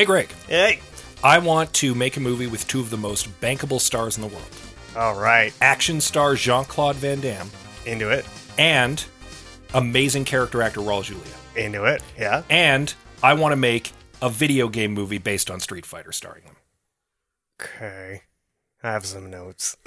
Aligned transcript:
Hey, 0.00 0.06
Greg. 0.06 0.32
Hey. 0.48 0.80
I 1.22 1.36
want 1.36 1.74
to 1.74 1.94
make 1.94 2.16
a 2.16 2.20
movie 2.20 2.46
with 2.46 2.66
two 2.66 2.80
of 2.80 2.88
the 2.88 2.96
most 2.96 3.28
bankable 3.42 3.78
stars 3.78 4.16
in 4.16 4.22
the 4.22 4.28
world 4.28 4.48
All 4.96 5.14
right. 5.20 5.52
action 5.60 6.00
star 6.00 6.36
Jean 6.36 6.64
Claude 6.64 6.96
Van 6.96 7.20
Damme 7.20 7.50
Into 7.84 8.08
it. 8.08 8.24
and 8.56 9.04
amazing 9.74 10.24
character 10.24 10.62
actor 10.62 10.80
Raul 10.80 11.04
Julia. 11.04 11.22
Into 11.54 11.84
it. 11.84 12.02
Yeah. 12.18 12.44
And 12.48 12.94
I 13.22 13.34
want 13.34 13.52
to 13.52 13.56
make 13.56 13.92
a 14.22 14.30
video 14.30 14.70
game 14.70 14.94
movie 14.94 15.18
based 15.18 15.50
on 15.50 15.60
Street 15.60 15.84
Fighter 15.84 16.12
starring 16.12 16.44
them. 16.44 16.56
Okay. 17.60 18.22
I 18.82 18.92
have 18.92 19.04
some 19.04 19.28
notes. 19.28 19.76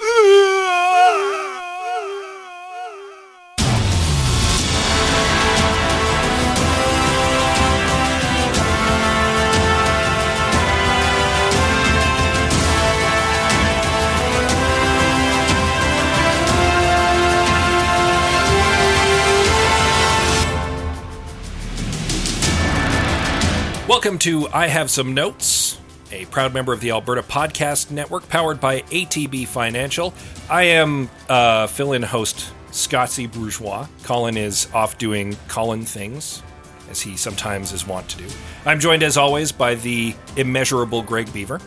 Welcome 23.86 24.18
to 24.20 24.48
I 24.48 24.68
Have 24.68 24.90
Some 24.90 25.12
Notes, 25.12 25.78
a 26.10 26.24
proud 26.26 26.54
member 26.54 26.72
of 26.72 26.80
the 26.80 26.90
Alberta 26.90 27.22
Podcast 27.22 27.90
Network 27.90 28.26
powered 28.30 28.58
by 28.58 28.80
ATB 28.80 29.46
Financial. 29.46 30.14
I 30.48 30.62
am 30.62 31.10
uh, 31.28 31.66
fill 31.66 31.92
in 31.92 32.02
host 32.02 32.50
Scottsy 32.70 33.30
Bourgeois. 33.30 33.86
Colin 34.02 34.38
is 34.38 34.68
off 34.72 34.96
doing 34.96 35.36
Colin 35.48 35.84
things, 35.84 36.42
as 36.88 37.02
he 37.02 37.18
sometimes 37.18 37.72
is 37.72 37.86
wont 37.86 38.08
to 38.08 38.16
do. 38.16 38.28
I'm 38.64 38.80
joined, 38.80 39.02
as 39.02 39.18
always, 39.18 39.52
by 39.52 39.74
the 39.74 40.14
immeasurable 40.38 41.02
Greg 41.02 41.30
Beaver. 41.34 41.60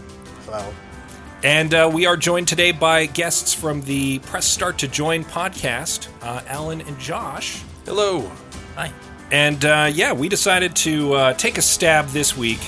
Hello. 0.45 0.73
And 1.43 1.71
uh, 1.75 1.91
we 1.93 2.07
are 2.07 2.17
joined 2.17 2.47
today 2.47 2.71
by 2.71 3.05
guests 3.05 3.53
from 3.53 3.83
the 3.83 4.17
Press 4.19 4.47
Start 4.47 4.79
to 4.79 4.87
Join 4.87 5.23
podcast, 5.23 6.07
uh, 6.23 6.41
Alan 6.47 6.81
and 6.81 6.97
Josh. 6.97 7.61
Hello. 7.85 8.31
Hi. 8.73 8.91
And 9.31 9.63
uh, 9.65 9.89
yeah, 9.93 10.13
we 10.13 10.29
decided 10.29 10.75
to 10.77 11.13
uh, 11.13 11.33
take 11.33 11.57
a 11.57 11.61
stab 11.61 12.07
this 12.09 12.37
week, 12.37 12.59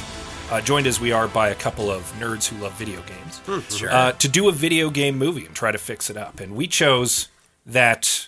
uh, 0.52 0.60
joined 0.62 0.88
as 0.88 1.00
we 1.00 1.12
are 1.12 1.28
by 1.28 1.50
a 1.50 1.56
couple 1.56 1.90
of 1.90 2.04
nerds 2.20 2.48
who 2.48 2.58
love 2.62 2.74
video 2.74 3.02
games, 3.04 3.42
Sure. 3.76 3.90
uh, 3.92 4.12
to 4.14 4.28
do 4.28 4.50
a 4.50 4.52
video 4.52 4.90
game 4.90 5.18
movie 5.18 5.46
and 5.46 5.56
try 5.56 5.72
to 5.72 5.78
fix 5.78 6.10
it 6.10 6.18
up. 6.18 6.40
And 6.40 6.56
we 6.56 6.68
chose 6.68 7.30
that 7.66 8.28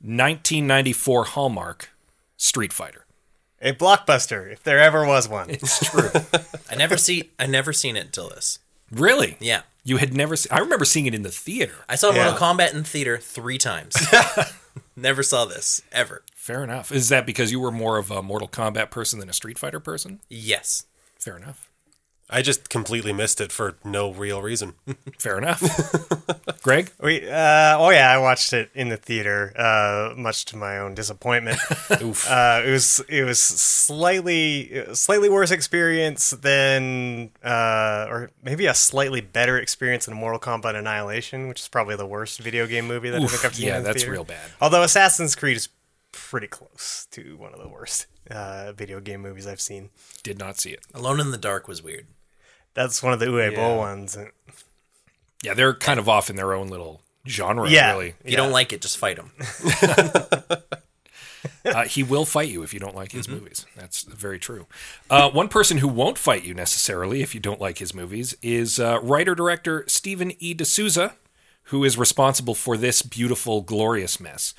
1994 0.00 1.24
Hallmark 1.24 1.90
Street 2.36 2.72
Fighter. 2.72 3.06
A 3.60 3.72
blockbuster, 3.72 4.52
if 4.52 4.62
there 4.62 4.78
ever 4.78 5.06
was 5.06 5.28
one. 5.28 5.48
It's 5.50 5.90
true. 5.90 6.10
I 6.70 6.74
never 6.76 6.96
see. 6.98 7.30
I 7.38 7.46
never 7.46 7.72
seen 7.72 7.96
it 7.96 8.04
until 8.06 8.28
this. 8.28 8.58
really? 8.92 9.36
Yeah. 9.40 9.62
You 9.86 9.98
had 9.98 10.14
never 10.14 10.34
seen. 10.36 10.50
I 10.52 10.60
remember 10.60 10.84
seeing 10.86 11.04
it 11.06 11.14
in 11.14 11.22
the 11.22 11.30
theater. 11.30 11.74
I 11.88 11.96
saw 11.96 12.10
Yeah. 12.10 12.30
Mortal 12.30 12.38
Kombat 12.48 12.72
in 12.74 12.84
theater 12.84 13.18
three 13.18 13.58
times. 13.58 13.94
never 14.96 15.22
saw 15.22 15.44
this 15.44 15.82
ever. 15.92 16.22
Fair 16.44 16.62
enough. 16.62 16.92
Is 16.92 17.08
that 17.08 17.24
because 17.24 17.50
you 17.50 17.58
were 17.58 17.70
more 17.70 17.96
of 17.96 18.10
a 18.10 18.22
Mortal 18.22 18.48
Kombat 18.48 18.90
person 18.90 19.18
than 19.18 19.30
a 19.30 19.32
Street 19.32 19.58
Fighter 19.58 19.80
person? 19.80 20.20
Yes. 20.28 20.84
Fair 21.18 21.38
enough. 21.38 21.70
I 22.28 22.42
just 22.42 22.68
completely 22.68 23.14
missed 23.14 23.40
it 23.40 23.50
for 23.50 23.76
no 23.82 24.12
real 24.12 24.42
reason. 24.42 24.74
Fair 25.18 25.38
enough. 25.38 25.62
Greg? 26.62 26.90
We, 27.02 27.26
uh, 27.26 27.78
oh 27.78 27.88
yeah, 27.88 28.10
I 28.10 28.18
watched 28.18 28.52
it 28.52 28.68
in 28.74 28.90
the 28.90 28.98
theater, 28.98 29.54
uh, 29.56 30.12
much 30.20 30.44
to 30.46 30.58
my 30.58 30.76
own 30.78 30.94
disappointment. 30.94 31.58
Oof. 32.02 32.28
uh, 32.30 32.60
it 32.62 32.70
was 32.70 33.00
it 33.08 33.24
was 33.24 33.40
slightly 33.40 34.84
slightly 34.92 35.30
worse 35.30 35.50
experience 35.50 36.30
than, 36.30 37.30
uh, 37.42 38.06
or 38.10 38.30
maybe 38.42 38.66
a 38.66 38.74
slightly 38.74 39.22
better 39.22 39.58
experience 39.58 40.04
than 40.04 40.14
Mortal 40.14 40.40
Kombat 40.40 40.74
Annihilation, 40.76 41.48
which 41.48 41.60
is 41.60 41.68
probably 41.68 41.96
the 41.96 42.06
worst 42.06 42.40
video 42.40 42.66
game 42.66 42.86
movie 42.86 43.08
that 43.08 43.22
I 43.22 43.24
Oof, 43.24 43.30
think 43.30 43.44
I've 43.46 43.54
seen. 43.54 43.68
yeah, 43.68 43.76
in 43.78 43.82
the 43.82 43.88
that's 43.88 44.02
theater. 44.02 44.12
real 44.12 44.24
bad. 44.24 44.50
Although 44.60 44.82
Assassin's 44.82 45.34
Creed 45.34 45.56
is 45.56 45.68
pretty 46.14 46.46
close 46.46 47.06
to 47.10 47.36
one 47.36 47.52
of 47.52 47.60
the 47.60 47.68
worst 47.68 48.06
uh, 48.30 48.72
video 48.72 49.00
game 49.00 49.20
movies 49.20 49.46
I've 49.46 49.60
seen. 49.60 49.90
Did 50.22 50.38
not 50.38 50.58
see 50.58 50.70
it. 50.70 50.80
Alone 50.94 51.18
in 51.20 51.30
the 51.32 51.36
Dark 51.38 51.66
was 51.68 51.82
weird. 51.82 52.06
That's 52.74 53.02
one 53.02 53.12
of 53.12 53.18
the 53.18 53.26
Uwe 53.26 53.50
Yeah. 53.50 53.56
Boll 53.56 53.78
ones. 53.78 54.16
Yeah, 55.42 55.54
they're 55.54 55.74
kind 55.74 55.98
of 56.00 56.08
off 56.08 56.30
in 56.30 56.36
their 56.36 56.54
own 56.54 56.68
little 56.68 57.02
genre, 57.26 57.68
Yeah. 57.68 57.90
really. 57.92 58.14
If 58.24 58.30
you 58.30 58.36
don't 58.36 58.52
like 58.52 58.72
it, 58.72 58.80
just 58.80 58.96
fight 58.98 59.18
him. 59.18 59.32
Uh, 61.62 61.84
he 61.84 62.02
will 62.02 62.24
fight 62.24 62.48
you 62.48 62.62
if 62.62 62.72
you 62.72 62.80
don't 62.80 62.94
like 62.94 63.12
his 63.12 63.28
movies. 63.28 63.66
That's 63.76 64.02
very 64.04 64.38
true. 64.38 64.66
Uh, 65.10 65.30
one 65.30 65.48
person 65.48 65.78
who 65.78 65.88
won't 65.88 66.16
fight 66.16 66.42
you 66.44 66.54
necessarily 66.54 67.20
if 67.20 67.34
you 67.34 67.40
don't 67.40 67.60
like 67.60 67.78
his 67.78 67.94
movies 67.94 68.34
is 68.42 68.78
uh, 68.80 68.98
writer 69.02 69.34
director 69.34 69.84
Stephen 69.86 70.32
E. 70.38 70.54
D'Souza, 70.54 71.14
who 71.64 71.84
is 71.84 71.98
responsible 71.98 72.54
for 72.54 72.76
this 72.78 73.02
beautiful, 73.02 73.60
glorious 73.60 74.18
mess. 74.18 74.54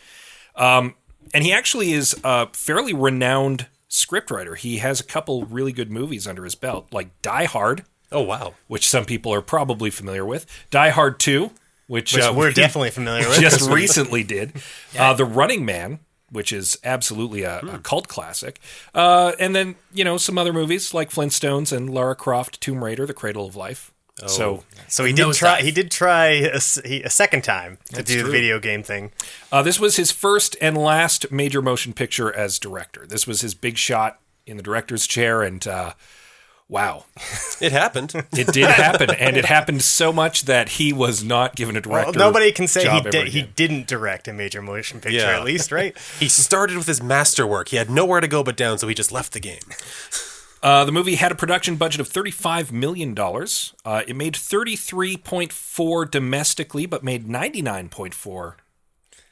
Um, 0.55 0.95
and 1.33 1.43
he 1.43 1.51
actually 1.53 1.91
is 1.93 2.15
a 2.23 2.47
fairly 2.53 2.93
renowned 2.93 3.67
scriptwriter. 3.89 4.57
He 4.57 4.77
has 4.77 4.99
a 4.99 5.03
couple 5.03 5.45
really 5.45 5.71
good 5.71 5.91
movies 5.91 6.27
under 6.27 6.43
his 6.43 6.55
belt, 6.55 6.87
like 6.91 7.09
Die 7.21 7.45
Hard, 7.45 7.83
Oh 8.11 8.21
wow. 8.21 8.53
which 8.67 8.87
some 8.87 9.05
people 9.05 9.33
are 9.33 9.41
probably 9.41 9.89
familiar 9.89 10.25
with, 10.25 10.45
Die 10.71 10.89
Hard 10.89 11.19
2, 11.19 11.51
which, 11.87 12.13
Which 12.13 12.23
uh, 12.23 12.33
we're 12.35 12.47
we 12.47 12.53
definitely 12.53 12.91
familiar 12.91 13.27
with. 13.29 13.39
just 13.39 13.69
recently 13.69 14.23
did. 14.23 14.53
Uh, 14.97 15.13
the 15.13 15.25
Running 15.25 15.65
Man, 15.65 15.99
which 16.31 16.51
is 16.51 16.77
absolutely 16.83 17.43
a, 17.43 17.59
a 17.59 17.79
cult 17.79 18.07
classic. 18.07 18.59
Uh, 18.93 19.33
and 19.39 19.55
then, 19.55 19.75
you 19.93 20.03
know, 20.03 20.17
some 20.17 20.37
other 20.37 20.51
movies 20.51 20.93
like 20.93 21.09
Flintstones 21.11 21.71
and 21.75 21.89
Lara 21.89 22.15
Croft, 22.15 22.59
Tomb 22.59 22.83
Raider, 22.83 23.05
The 23.05 23.13
Cradle 23.13 23.45
of 23.45 23.55
Life. 23.55 23.93
So 24.27 24.63
So 24.87 25.03
he 25.03 25.11
did 25.13 25.25
Nosedive. 25.27 25.37
try. 25.37 25.61
He 25.61 25.71
did 25.71 25.91
try 25.91 26.25
a, 26.27 26.55
s- 26.55 26.79
he- 26.85 27.03
a 27.03 27.09
second 27.09 27.43
time 27.43 27.77
to 27.93 28.01
do 28.01 28.15
true. 28.21 28.23
the 28.23 28.31
video 28.31 28.59
game 28.59 28.81
thing. 28.83 29.11
uh, 29.51 29.61
this 29.61 29.79
was 29.79 29.97
his 29.97 30.11
first 30.11 30.55
and 30.61 30.77
last 30.77 31.31
major 31.31 31.61
motion 31.61 31.91
picture 31.93 32.33
as 32.33 32.57
director. 32.59 33.05
This 33.05 33.27
was 33.27 33.41
his 33.41 33.53
big 33.55 33.77
shot 33.77 34.19
in 34.45 34.55
the 34.57 34.63
director's 34.63 35.05
chair. 35.05 35.41
And 35.43 35.67
uh, 35.67 35.93
wow, 36.69 37.05
It 37.59 37.73
happened. 37.73 38.13
it 38.31 38.47
did 38.53 38.69
happen. 38.69 39.09
and 39.11 39.35
it 39.35 39.45
happened 39.45 39.81
so 39.81 40.13
much 40.13 40.43
that 40.43 40.69
he 40.69 40.93
was 40.93 41.21
not 41.23 41.55
given 41.55 41.75
a 41.75 41.81
Well, 41.85 42.03
director. 42.03 42.19
nobody 42.19 42.51
can 42.53 42.67
say 42.67 42.81
he 42.81 42.85
job 43.01 43.09
did. 43.11 43.27
He 43.29 43.41
didn't 43.41 43.85
direct 43.87 44.29
a 44.29 44.33
major 44.33 44.61
motion 44.61 45.01
picture, 45.01 45.17
Yeah. 45.19 45.35
at 45.37 45.43
least, 45.43 45.73
right? 45.73 45.95
he 46.19 46.29
started 46.29 46.77
with 46.77 46.87
his 46.87 47.03
masterwork. 47.03 47.67
He 47.69 47.75
had 47.77 47.89
nowhere 47.89 48.21
to 48.21 48.27
go 48.29 48.43
but 48.43 48.55
down, 48.55 48.77
so 48.77 48.87
he 48.87 48.95
just 48.95 49.11
left 49.11 49.33
the 49.33 49.39
game. 49.41 49.59
Uh, 50.65 50.83
the 50.83 50.91
movie 50.91 51.13
had 51.13 51.31
a 51.31 51.35
production 51.35 51.75
budget 51.75 52.01
of 52.01 52.09
$35 52.09 52.71
million. 52.71 53.15
Uh, 53.85 54.01
it 54.07 54.15
made 54.15 54.33
33.4 54.33 56.09
domestically, 56.09 56.87
but 56.87 57.03
made 57.03 57.27
99.4 57.27 58.53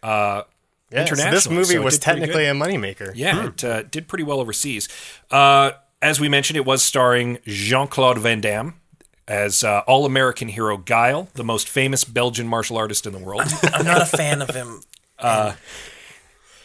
uh, 0.03 0.43
Yeah, 0.91 1.05
so 1.05 1.15
this 1.15 1.49
movie 1.49 1.73
so 1.73 1.81
was 1.81 1.97
technically 1.97 2.45
a 2.45 2.53
moneymaker. 2.53 3.13
Yeah, 3.15 3.47
it 3.47 3.63
uh, 3.63 3.81
did 3.81 4.07
pretty 4.07 4.23
well 4.23 4.39
overseas. 4.39 4.87
Uh, 5.31 5.71
as 6.03 6.19
we 6.19 6.29
mentioned, 6.29 6.57
it 6.57 6.65
was 6.65 6.83
starring 6.83 7.39
Jean 7.47 7.87
Claude 7.87 8.19
Van 8.19 8.39
Damme 8.39 8.79
as 9.27 9.63
uh, 9.63 9.81
all 9.87 10.05
American 10.05 10.49
hero 10.49 10.77
Guile, 10.77 11.29
the 11.33 11.43
most 11.43 11.67
famous 11.67 12.03
Belgian 12.03 12.47
martial 12.47 12.77
artist 12.77 13.07
in 13.07 13.11
the 13.13 13.17
world. 13.17 13.41
I'm 13.73 13.85
not 13.85 14.03
a 14.03 14.05
fan 14.05 14.43
of 14.43 14.51
him. 14.51 14.81
Not 15.19 15.57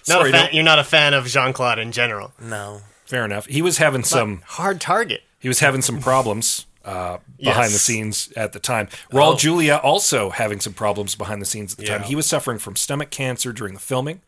Sorry, 0.02 0.30
a 0.30 0.32
fan, 0.32 0.44
don't- 0.44 0.54
you're 0.54 0.64
not 0.64 0.78
a 0.78 0.84
fan 0.84 1.12
of 1.12 1.26
Jean 1.26 1.52
Claude 1.52 1.78
in 1.78 1.92
general. 1.92 2.32
No. 2.40 2.80
Fair 3.08 3.24
enough. 3.24 3.46
He 3.46 3.62
was 3.62 3.78
having 3.78 4.04
some 4.04 4.42
Hard 4.46 4.80
target. 4.80 5.22
he 5.38 5.48
was 5.48 5.60
having 5.60 5.82
some 5.82 5.98
problems 6.00 6.66
uh, 6.84 7.18
behind 7.42 7.72
the 7.72 7.78
scenes 7.78 8.30
at 8.36 8.52
the 8.52 8.60
time. 8.60 8.86
Raul 9.10 9.32
Oh. 9.34 9.36
Julia 9.36 9.76
also 9.82 10.30
having 10.30 10.60
some 10.60 10.72
problems 10.74 11.14
behind 11.14 11.40
the 11.42 11.46
scenes 11.46 11.72
at 11.72 11.78
the 11.78 11.86
time. 11.86 12.02
He 12.02 12.14
was 12.14 12.26
suffering 12.26 12.58
from 12.58 12.76
stomach 12.76 13.10
cancer 13.10 13.52
during 13.52 13.74
the 13.74 13.80
filming, 13.80 14.20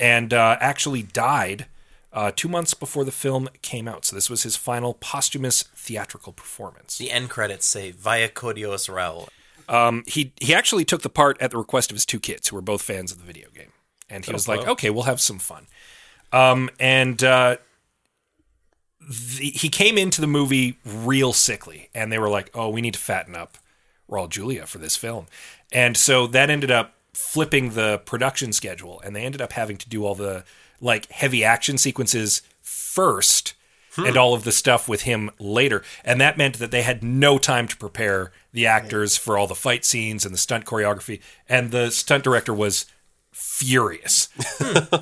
and 0.00 0.32
uh, 0.32 0.56
actually 0.60 1.02
died 1.02 1.66
uh, 2.12 2.30
two 2.34 2.48
months 2.48 2.74
before 2.74 3.04
the 3.04 3.12
film 3.12 3.48
came 3.62 3.88
out. 3.88 4.04
So 4.04 4.14
this 4.16 4.30
was 4.30 4.42
his 4.42 4.56
final 4.56 4.94
posthumous 4.94 5.62
theatrical 5.74 6.32
performance. 6.32 6.96
The 6.98 7.10
end 7.10 7.28
credits 7.30 7.66
say 7.66 7.90
Vaya 7.90 8.28
con 8.28 8.54
Dios 8.54 8.86
Raul. 8.88 9.28
He 10.06 10.32
he 10.40 10.54
actually 10.54 10.84
took 10.84 11.02
the 11.02 11.08
part 11.10 11.36
at 11.40 11.50
the 11.50 11.58
request 11.58 11.90
of 11.90 11.96
his 11.96 12.06
two 12.06 12.20
kids, 12.20 12.48
who 12.48 12.56
were 12.56 12.62
both 12.62 12.82
fans 12.82 13.12
of 13.12 13.18
the 13.18 13.24
video 13.24 13.48
game, 13.54 13.72
and 14.08 14.24
he 14.24 14.32
was 14.32 14.46
like, 14.48 14.66
"Okay, 14.66 14.90
we'll 14.90 15.04
have 15.12 15.20
some 15.20 15.38
fun." 15.38 15.66
Um, 16.32 16.68
and 16.80 17.22
uh, 17.22 17.56
the, 19.08 19.50
he 19.50 19.68
came 19.68 19.98
into 19.98 20.20
the 20.20 20.26
movie 20.26 20.78
real 20.84 21.32
sickly, 21.32 21.90
and 21.94 22.10
they 22.10 22.18
were 22.18 22.28
like, 22.28 22.50
"Oh, 22.54 22.68
we 22.68 22.80
need 22.80 22.94
to 22.94 23.00
fatten 23.00 23.34
up 23.34 23.58
Raul 24.10 24.28
Julia 24.28 24.66
for 24.66 24.78
this 24.78 24.96
film," 24.96 25.26
and 25.72 25.96
so 25.96 26.26
that 26.28 26.50
ended 26.50 26.70
up 26.70 26.94
flipping 27.12 27.70
the 27.70 27.98
production 28.04 28.52
schedule, 28.52 29.00
and 29.04 29.14
they 29.14 29.24
ended 29.24 29.40
up 29.40 29.52
having 29.52 29.76
to 29.78 29.88
do 29.88 30.04
all 30.04 30.14
the 30.14 30.44
like 30.80 31.10
heavy 31.10 31.44
action 31.44 31.78
sequences 31.78 32.42
first. 32.60 33.54
Hmm. 33.94 34.06
And 34.06 34.16
all 34.16 34.34
of 34.34 34.42
the 34.42 34.50
stuff 34.50 34.88
with 34.88 35.02
him 35.02 35.30
later. 35.38 35.84
And 36.04 36.20
that 36.20 36.36
meant 36.36 36.58
that 36.58 36.72
they 36.72 36.82
had 36.82 37.04
no 37.04 37.38
time 37.38 37.68
to 37.68 37.76
prepare 37.76 38.32
the 38.52 38.66
actors 38.66 39.16
for 39.16 39.38
all 39.38 39.46
the 39.46 39.54
fight 39.54 39.84
scenes 39.84 40.24
and 40.24 40.34
the 40.34 40.38
stunt 40.38 40.64
choreography. 40.64 41.20
And 41.48 41.70
the 41.70 41.92
stunt 41.92 42.24
director 42.24 42.52
was 42.52 42.86
furious 43.34 44.28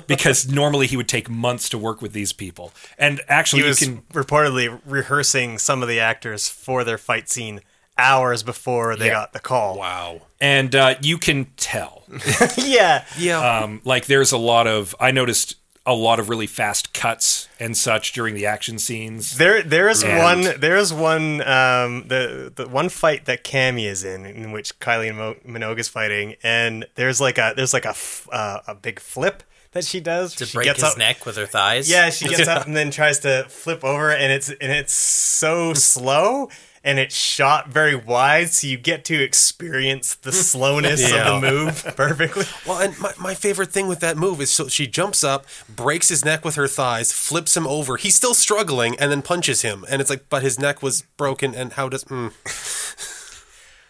because 0.07 0.47
normally 0.51 0.87
he 0.87 0.97
would 0.97 1.07
take 1.07 1.29
months 1.29 1.69
to 1.69 1.77
work 1.77 2.01
with 2.01 2.13
these 2.13 2.33
people. 2.33 2.71
And 2.97 3.21
actually, 3.27 3.61
He 3.61 3.67
was 3.67 3.81
you 3.81 3.87
can 3.87 4.01
reportedly 4.13 4.81
rehearsing 4.85 5.57
some 5.57 5.81
of 5.81 5.87
the 5.87 5.99
actors 5.99 6.47
for 6.49 6.83
their 6.83 6.97
fight 6.97 7.29
scene 7.29 7.61
hours 7.97 8.41
before 8.43 8.95
they 8.95 9.07
Yeah. 9.07 9.13
got 9.13 9.33
the 9.33 9.39
call. 9.39 9.77
Wow. 9.77 10.21
and 10.41 10.73
uh, 10.75 10.95
you 11.01 11.17
can 11.17 11.45
tell. 11.57 12.03
yeah. 12.57 13.05
Yeah. 13.17 13.39
Um, 13.59 13.81
like 13.85 14.07
there's 14.07 14.31
a 14.31 14.37
lot 14.37 14.67
of 14.67 14.95
I 14.99 15.11
noticed 15.11 15.55
a 15.85 15.93
lot 15.93 16.17
of 16.19 16.29
really 16.29 16.47
fast 16.47 16.93
cuts 16.93 17.49
and 17.59 17.75
such 17.75 18.13
during 18.13 18.35
the 18.35 18.45
action 18.45 18.79
scenes. 18.79 19.37
There, 19.37 19.61
there's 19.61 20.01
And- 20.03 20.17
one. 20.47 20.59
There's 20.59 20.93
one. 20.93 21.41
Um, 21.41 22.07
the 22.07 22.51
the 22.55 22.67
one 22.69 22.87
fight 22.89 23.25
that 23.25 23.43
Cammy 23.43 23.85
is 23.85 24.03
in, 24.03 24.25
in 24.25 24.51
which 24.53 24.79
Kylie 24.79 25.13
Mo- 25.13 25.35
Minogue 25.45 25.79
is 25.79 25.89
fighting, 25.89 26.35
and 26.41 26.85
there's 26.95 27.19
like 27.19 27.37
a 27.37 27.53
there's 27.55 27.73
like 27.73 27.85
a 27.85 27.89
f- 27.89 28.27
uh, 28.31 28.59
a 28.67 28.75
big 28.75 28.99
flip 28.99 29.43
that 29.73 29.83
she 29.83 29.99
does. 29.99 30.35
to 30.35 30.45
she 30.45 30.55
break 30.57 30.65
gets 30.65 30.81
his 30.81 30.91
up, 30.91 30.97
neck 30.97 31.25
with 31.25 31.35
her 31.35 31.45
thighs. 31.47 31.89
Yeah, 31.89 32.09
she 32.11 32.29
gets 32.29 32.47
up 32.47 32.65
and 32.67 32.77
then 32.77 32.89
tries 32.91 33.19
to 33.19 33.45
flip 33.49 33.83
over, 33.83 34.09
and 34.11 34.31
it's 34.31 34.49
and 34.49 34.71
it's 34.71 34.93
so 34.93 35.73
slow, 35.73 36.49
and 36.83 36.99
it's 36.99 37.15
shot 37.15 37.69
very 37.69 37.95
wide, 37.95 38.49
so 38.49 38.67
you 38.67 38.77
get 38.77 39.05
to 39.05 39.21
experience 39.21 40.15
the 40.15 40.31
slowness 40.31 41.01
Yeah. 41.09 41.33
of 41.35 41.41
the 41.41 41.51
move 41.51 41.83
perfectly. 41.95 42.45
Well, 42.67 42.79
and 42.81 42.99
my, 42.99 43.13
my 43.19 43.33
favorite 43.35 43.71
thing 43.71 43.87
with 43.87 43.99
that 44.01 44.17
move 44.17 44.41
is 44.41 44.49
so 44.51 44.67
she 44.67 44.85
jumps 44.87 45.23
up, 45.23 45.45
breaks 45.73 46.09
his 46.09 46.25
neck 46.25 46.43
with 46.43 46.55
her 46.55 46.67
thighs, 46.67 47.11
flips 47.13 47.55
him 47.55 47.65
over. 47.67 47.97
He's 47.97 48.15
still 48.15 48.33
struggling, 48.33 48.97
and 48.99 49.09
then 49.11 49.21
punches 49.21 49.61
him. 49.61 49.85
And 49.89 50.01
it's 50.01 50.09
like, 50.09 50.25
but 50.29 50.41
his 50.43 50.59
neck 50.59 50.83
was 50.83 51.03
broken, 51.17 51.55
and 51.55 51.73
how 51.73 51.89
does? 51.89 52.03
Mm. 52.05 52.33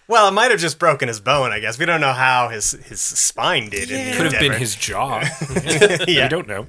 Well, 0.06 0.28
it 0.28 0.32
might 0.32 0.52
have 0.52 0.60
just 0.60 0.80
broken 0.80 1.08
his 1.08 1.22
bone. 1.22 1.52
I 1.52 1.62
guess 1.62 1.80
we 1.80 1.86
don't 1.86 2.02
know 2.02 2.12
how 2.12 2.50
his 2.50 2.72
his 2.72 3.00
spine 3.00 3.70
did. 3.70 3.90
in 3.90 4.12
the 4.12 4.18
Could 4.18 4.34
have 4.34 4.42
been 4.42 4.52
his 4.60 4.76
jaw. 4.76 5.22
Yeah. 6.08 6.26
I 6.26 6.28
don't 6.28 6.46
know. 6.48 6.68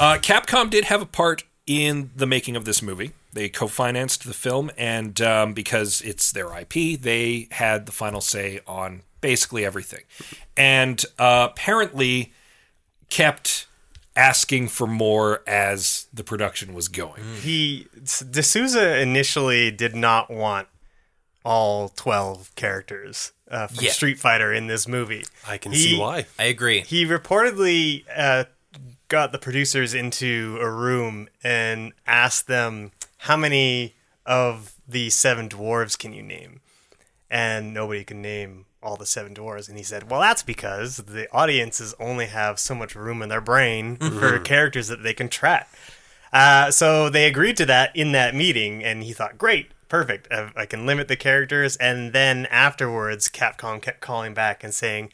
Uh, 0.00 0.16
Capcom 0.18 0.70
did 0.70 0.84
have 0.86 1.02
a 1.02 1.06
part 1.06 1.44
in 1.66 2.10
the 2.16 2.26
making 2.26 2.56
of 2.56 2.64
this 2.64 2.80
movie. 2.80 3.12
They 3.34 3.48
co-financed 3.48 4.24
the 4.26 4.34
film, 4.34 4.70
and 4.76 5.18
um, 5.22 5.52
because 5.54 6.00
it's 6.02 6.32
their 6.32 6.48
IP, 6.58 7.00
they 7.00 7.48
had 7.52 7.86
the 7.86 7.92
final 7.92 8.20
say 8.20 8.60
on 8.66 9.02
basically 9.20 9.64
everything, 9.64 10.02
and 10.56 11.02
uh, 11.18 11.48
apparently 11.50 12.32
kept 13.08 13.66
asking 14.14 14.68
for 14.68 14.86
more 14.86 15.42
as 15.46 16.06
the 16.12 16.22
production 16.24 16.74
was 16.74 16.88
going. 16.88 17.22
he 17.40 17.86
de 18.30 18.42
Souza 18.42 18.98
initially 19.00 19.70
did 19.70 19.94
not 19.96 20.30
want 20.30 20.68
all 21.44 21.88
12 21.96 22.54
characters 22.54 23.32
uh, 23.50 23.66
from 23.68 23.84
Yeah. 23.84 23.90
Street 23.92 24.18
Fighter 24.18 24.52
in 24.52 24.66
this 24.66 24.86
movie. 24.86 25.24
I 25.48 25.56
can 25.58 25.72
He- 25.72 25.78
see 25.78 25.98
why. 25.98 26.26
I 26.38 26.44
agree. 26.44 26.80
He 26.82 27.06
reportedly 27.06 28.04
uh, 28.14 28.44
got 29.08 29.32
the 29.32 29.38
producers 29.38 29.94
into 29.94 30.58
a 30.60 30.70
room 30.70 31.28
and 31.42 31.92
asked 32.06 32.46
them 32.46 32.92
how 33.22 33.36
many 33.36 33.94
of 34.26 34.74
the 34.86 35.08
seven 35.10 35.48
dwarves 35.48 35.96
can 35.98 36.12
you 36.12 36.22
name? 36.22 36.60
And 37.30 37.72
nobody 37.72 38.04
can 38.04 38.20
name 38.20 38.66
all 38.82 38.96
the 38.96 39.06
seven 39.06 39.34
dwarves. 39.34 39.68
And 39.68 39.78
he 39.78 39.84
said, 39.84 40.10
Well, 40.10 40.20
that's 40.20 40.42
because 40.42 40.96
the 40.96 41.30
audiences 41.32 41.94
only 42.00 42.26
have 42.26 42.58
so 42.58 42.74
much 42.74 42.94
room 42.94 43.22
in 43.22 43.28
their 43.28 43.40
brain 43.40 43.96
for 43.96 44.38
characters 44.40 44.88
that 44.88 45.02
they 45.02 45.14
can 45.14 45.28
track. 45.28 45.68
Uh, 46.32 46.70
so 46.70 47.08
they 47.08 47.26
agreed 47.26 47.56
to 47.58 47.66
that 47.66 47.94
in 47.94 48.12
that 48.12 48.34
meeting, 48.34 48.82
and 48.82 49.04
he 49.04 49.12
thought, 49.12 49.38
great, 49.38 49.70
perfect. 49.88 50.26
I, 50.32 50.50
I 50.56 50.66
can 50.66 50.86
limit 50.86 51.08
the 51.08 51.16
characters. 51.16 51.76
And 51.76 52.12
then 52.12 52.46
afterwards, 52.46 53.28
Capcom 53.28 53.80
kept 53.82 54.00
calling 54.00 54.34
back 54.34 54.64
and 54.64 54.72
saying, 54.72 55.12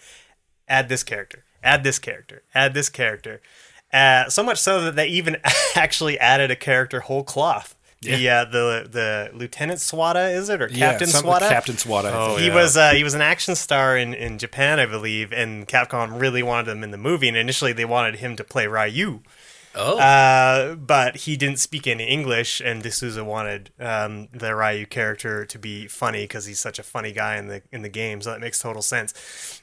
add 0.69 0.89
this 0.89 1.03
character, 1.03 1.45
add 1.63 1.85
this 1.85 1.99
character, 1.99 2.43
add 2.55 2.73
this 2.73 2.89
character. 2.89 3.41
Uh, 3.93 4.29
so 4.29 4.43
much 4.43 4.59
so 4.59 4.81
that 4.83 4.97
they 4.97 5.09
even 5.09 5.37
actually 5.75 6.19
added 6.19 6.51
a 6.51 6.57
character 6.57 7.01
whole 7.01 7.25
cloth. 7.25 7.75
The 8.03 8.29
uh, 8.29 8.45
the 8.45 8.89
the 8.91 9.31
Lieutenant 9.35 9.81
Sawada 9.81 10.33
is 10.33 10.49
it 10.49 10.63
or 10.63 10.69
Captain 10.69 11.09
something- 11.09 11.31
Sawada? 11.33 11.49
Captain 11.49 11.75
Sawada. 11.75 12.05
I 12.07 12.13
Oh, 12.13 12.37
he 12.37 12.47
yeah. 12.47 12.55
was 12.55 12.77
uh, 12.77 12.93
he 12.93 13.03
was 13.03 13.15
an 13.15 13.23
action 13.23 13.57
star 13.57 13.97
in, 13.97 14.15
in 14.15 14.39
Japan, 14.39 14.79
I 14.79 14.87
believe, 14.87 15.33
and 15.33 15.67
Capcom 15.67 16.21
really 16.21 16.43
wanted 16.43 16.71
him 16.71 16.85
in 16.85 16.93
the 16.93 16.97
movie. 16.99 17.27
And 17.29 17.37
initially, 17.37 17.73
they 17.73 17.85
wanted 17.85 18.17
him 18.17 18.37
to 18.37 18.45
play 18.45 18.69
Ryu, 18.69 19.21
Oh, 19.75 19.99
uh, 19.99 20.75
but 20.77 21.17
he 21.17 21.37
didn't 21.37 21.59
speak 21.59 21.87
any 21.89 22.05
English, 22.05 22.61
and 22.65 22.83
de 22.83 22.91
Souza 22.93 23.25
wanted 23.25 23.71
um, 23.81 24.29
the 24.33 24.55
Ryu 24.55 24.87
character 24.87 25.45
to 25.45 25.59
be 25.59 25.87
funny 25.89 26.23
because 26.25 26.47
he's 26.47 26.59
such 26.61 26.79
a 26.79 26.83
funny 26.85 27.11
guy 27.13 27.37
in 27.37 27.49
the 27.49 27.63
in 27.73 27.83
the 27.83 27.89
game. 27.89 28.21
So 28.23 28.31
that 28.31 28.41
makes 28.41 28.61
total 28.61 28.83
sense. 28.83 29.13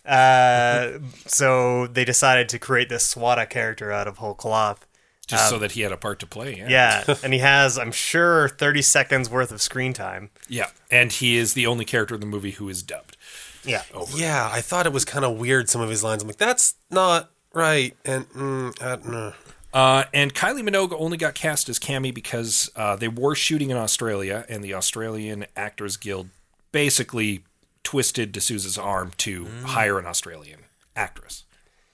Uh, 0.05 0.99
so 1.25 1.87
they 1.87 2.03
decided 2.03 2.49
to 2.49 2.59
create 2.59 2.89
this 2.89 3.15
Sawada 3.15 3.49
character 3.49 3.93
out 3.93 4.07
of 4.09 4.17
whole 4.17 4.35
cloth. 4.35 4.85
Just 5.27 5.49
so 5.49 5.57
that 5.59 5.71
he 5.71 5.81
had 5.81 5.91
a 5.91 5.97
part 5.97 6.19
to 6.19 6.27
play. 6.27 6.55
Yeah. 6.55 7.03
Yeah, 7.07 7.15
and 7.23 7.33
he 7.33 7.39
has, 7.39 7.77
I'm 7.79 7.91
sure, 7.91 8.49
30 8.49 8.81
seconds 8.83 9.29
worth 9.29 9.51
of 9.51 9.61
screen 9.61 9.91
time. 9.93 10.29
Yeah. 10.47 10.69
And 10.91 11.11
he 11.11 11.35
is 11.37 11.53
the 11.53 11.65
only 11.65 11.85
character 11.85 12.13
in 12.15 12.21
the 12.21 12.27
movie 12.27 12.51
who 12.51 12.69
is 12.69 12.83
dubbed. 12.83 13.17
Yeah. 13.63 13.81
Yeah, 14.13 14.49
I 14.51 14.61
thought 14.61 14.85
it 14.85 14.93
was 14.93 15.05
kind 15.05 15.25
of 15.25 15.37
weird. 15.37 15.69
Some 15.69 15.81
of 15.81 15.89
his 15.89 16.03
lines. 16.03 16.21
I'm 16.21 16.27
like, 16.27 16.37
that's 16.37 16.75
not 16.91 17.31
right. 17.53 17.95
And 18.05 18.29
mm, 18.29 18.81
uh, 18.81 18.97
no. 19.03 19.33
Uh, 19.73 20.05
and 20.13 20.33
Kylie 20.33 20.61
Minogue 20.61 20.95
only 20.97 21.17
got 21.17 21.33
cast 21.35 21.67
as 21.67 21.79
Cammy 21.79 22.13
because 22.13 22.71
uh, 22.75 22.95
they 22.95 23.09
were 23.09 23.35
shooting 23.35 23.71
in 23.71 23.77
Australia, 23.77 24.45
and 24.47 24.63
the 24.63 24.73
Australian 24.73 25.45
Actors 25.55 25.97
Guild 25.97 26.29
basically 26.71 27.43
twisted 27.83 28.31
de 28.31 28.39
Souza's 28.39 28.77
arm 28.77 29.11
to 29.17 29.47
hire 29.63 29.99
an 29.99 30.05
Australian 30.05 30.61
actress. 30.95 31.44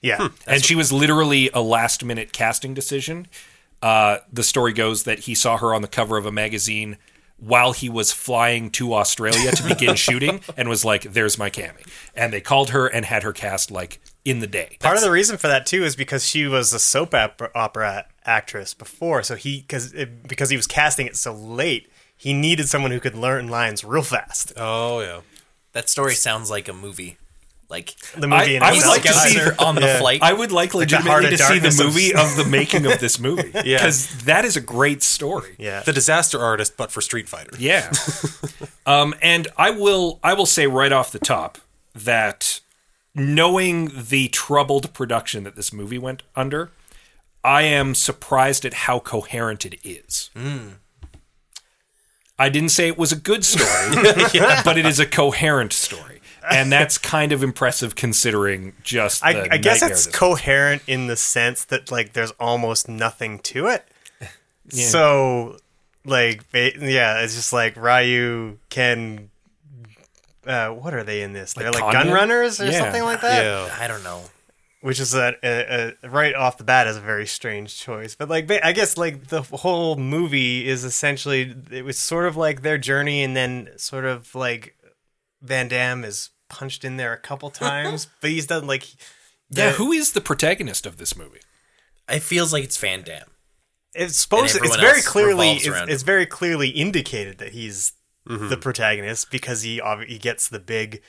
Yeah. 0.02 0.28
and 0.46 0.64
she 0.64 0.74
was 0.74 0.92
literally 0.92 1.48
a 1.54 1.62
last 1.62 2.04
minute 2.04 2.32
casting 2.32 2.74
decision. 2.74 3.26
Uh, 3.80 4.18
the 4.32 4.42
story 4.42 4.72
goes 4.72 5.04
that 5.04 5.20
he 5.20 5.34
saw 5.34 5.56
her 5.56 5.74
on 5.74 5.82
the 5.82 5.88
cover 5.88 6.16
of 6.16 6.26
a 6.26 6.32
magazine 6.32 6.98
while 7.38 7.72
he 7.72 7.88
was 7.88 8.12
flying 8.12 8.70
to 8.70 8.94
Australia 8.94 9.50
to 9.50 9.66
begin 9.66 9.96
shooting 10.06 10.40
and 10.56 10.68
was 10.68 10.84
like, 10.84 11.02
there's 11.02 11.36
my 11.38 11.50
Cammy. 11.50 11.84
And 12.14 12.32
they 12.32 12.40
called 12.40 12.70
her 12.70 12.86
and 12.86 13.04
had 13.04 13.24
her 13.24 13.32
cast 13.32 13.70
like 13.72 14.00
in 14.24 14.38
the 14.38 14.46
day. 14.46 14.76
Part 14.78 14.96
of 14.96 15.02
the 15.02 15.10
reason 15.10 15.36
for 15.38 15.48
that 15.48 15.66
too 15.66 15.82
is 15.84 15.96
because 15.96 16.24
she 16.24 16.46
was 16.46 16.72
a 16.72 16.78
soap 16.78 17.12
opera, 17.14 17.50
opera 17.54 18.06
actress 18.24 18.74
before, 18.74 19.24
so 19.24 19.34
he 19.34 19.60
because 19.62 19.92
because 20.28 20.50
he 20.50 20.56
was 20.56 20.68
casting 20.68 21.08
it 21.08 21.16
so 21.16 21.32
late, 21.34 21.90
he 22.16 22.32
needed 22.32 22.68
someone 22.68 22.92
who 22.92 23.00
could 23.00 23.16
learn 23.16 23.48
lines 23.48 23.82
real 23.82 24.02
fast. 24.04 24.52
Oh 24.56 25.00
yeah. 25.00 25.22
that 25.72 25.88
story 25.88 26.14
sounds 26.14 26.48
like 26.50 26.68
a 26.68 26.72
movie. 26.72 27.16
Like 27.72 27.94
The 28.16 28.28
movie 28.28 28.58
I- 28.60 28.68
I 28.70 28.72
would 28.72 28.86
like 28.86 29.02
to 29.02 29.12
see 29.14 29.36
scouser 29.38 29.58
on 29.58 29.74
the 29.74 29.80
Yeah. 29.80 29.98
flight. 29.98 30.20
I 30.22 30.32
would 30.32 30.52
like 30.52 30.74
Like 30.74 30.88
the 30.90 30.98
Heart 30.98 31.24
legitimately 31.24 31.34
of 31.34 31.38
to 31.38 31.70
see 31.70 31.76
the 31.76 31.84
movie 31.84 32.14
of 32.14 32.36
the 32.36 32.44
making 32.58 32.86
of 32.86 33.00
this 33.00 33.18
movie. 33.18 33.50
Yeah. 33.64 33.78
Because 33.78 34.08
that 34.24 34.44
is 34.44 34.56
a 34.56 34.60
great 34.60 35.02
story. 35.02 35.54
yeah. 35.58 35.80
The 35.82 35.92
disaster 35.92 36.38
artist, 36.38 36.76
but 36.76 36.92
for 36.92 37.00
Street 37.00 37.28
Fighter. 37.28 37.50
Yeah. 37.58 37.90
um, 38.86 39.14
and 39.22 39.48
I 39.56 39.70
will 39.70 40.20
I 40.22 40.34
will 40.34 40.46
say 40.46 40.66
right 40.68 40.92
off 40.92 41.10
the 41.10 41.18
top 41.18 41.58
that 41.94 42.60
knowing 43.14 43.90
the 43.94 44.28
troubled 44.28 44.92
production 44.94 45.44
that 45.44 45.56
this 45.56 45.72
movie 45.72 45.98
went 45.98 46.22
under, 46.36 46.70
I 47.44 47.62
am 47.62 47.94
surprised 47.94 48.64
at 48.64 48.74
how 48.86 48.98
coherent 49.00 49.64
it 49.66 49.76
is. 49.84 50.30
I 52.38 52.48
didn't 52.48 52.70
say 52.70 52.88
it 52.88 52.96
was 52.98 53.12
a 53.12 53.16
good 53.16 53.44
story, 53.44 53.94
but 54.64 54.78
it 54.78 54.86
is 54.86 54.98
a 54.98 55.06
coherent 55.06 55.72
story. 55.72 56.20
And 56.50 56.70
that's 56.72 56.98
kind 56.98 57.32
of 57.32 57.42
impressive 57.42 57.94
considering 57.94 58.74
just 58.82 59.20
the 59.20 59.26
I, 59.26 59.48
I 59.52 59.56
guess 59.58 59.82
it's 59.82 60.06
coherent 60.06 60.82
in 60.86 61.06
the 61.06 61.16
sense 61.16 61.64
that 61.66 61.90
like 61.90 62.12
there's 62.14 62.32
almost 62.32 62.88
nothing 62.88 63.38
to 63.40 63.66
it. 63.68 63.86
Yeah. 64.70 64.86
So 64.86 65.56
like 66.04 66.44
yeah, 66.54 67.20
it's 67.22 67.34
just 67.34 67.52
like 67.52 67.76
Ryu 67.76 68.58
can 68.70 69.30
uh, 70.46 70.68
what 70.70 70.94
are 70.94 71.02
they 71.04 71.22
in 71.22 71.32
this? 71.32 71.52
They're 71.54 71.70
like 71.70 71.80
con 71.82 71.92
gun 71.92 72.10
runners 72.10 72.60
or 72.60 72.66
Yeah. 72.66 72.78
something 72.78 73.02
like 73.02 73.20
that. 73.20 73.44
Yeah. 73.44 73.76
I 73.78 73.86
don't 73.86 74.02
know. 74.02 74.22
which 74.80 74.98
is 74.98 75.14
a, 75.14 75.34
a, 75.44 75.94
a 76.02 76.08
right 76.08 76.34
off 76.34 76.58
the 76.58 76.64
bat 76.64 76.86
is 76.88 76.96
a 76.96 77.00
very 77.00 77.26
strange 77.26 77.78
choice. 77.78 78.14
But 78.16 78.28
like, 78.28 78.50
I 78.64 78.72
guess 78.72 78.96
like 78.96 79.28
the 79.28 79.42
whole 79.42 79.96
movie 79.96 80.66
is 80.66 80.82
essentially 80.84 81.54
it 81.70 81.84
was 81.84 81.98
sort 81.98 82.26
of 82.26 82.36
like 82.36 82.62
their 82.62 82.78
journey, 82.78 83.22
and 83.22 83.36
then 83.36 83.68
sort 83.76 84.04
of 84.04 84.34
like 84.34 84.74
Van 85.42 85.68
Damme 85.68 86.04
is 86.04 86.30
punched 86.48 86.84
in 86.84 86.96
there 86.96 87.12
a 87.12 87.18
couple 87.18 87.50
times, 87.66 88.08
but 88.20 88.30
he's 88.30 88.46
done 88.46 88.66
like 88.66 88.86
Yeah, 89.50 89.72
who 89.72 89.92
is 89.92 90.12
the 90.12 90.20
protagonist 90.20 90.86
of 90.86 90.96
this 90.96 91.16
movie? 91.16 91.40
It 92.08 92.22
feels 92.22 92.52
like 92.52 92.64
it's 92.64 92.78
Van 92.78 93.02
Damme. 93.02 93.30
it's 93.94 94.16
supposed. 94.16 94.56
To, 94.56 94.64
it's 94.64 94.76
very 94.76 95.02
clearly 95.02 95.52
it's, 95.52 95.66
it's 95.66 96.02
very 96.02 96.26
clearly 96.26 96.68
indicated 96.70 97.38
that 97.38 97.52
he's 97.52 97.92
the 98.24 98.56
protagonist 98.56 99.30
because 99.30 99.62
he 99.62 99.80
he 100.06 100.18
gets 100.18 100.48
the 100.48 100.58
big. 100.60 101.02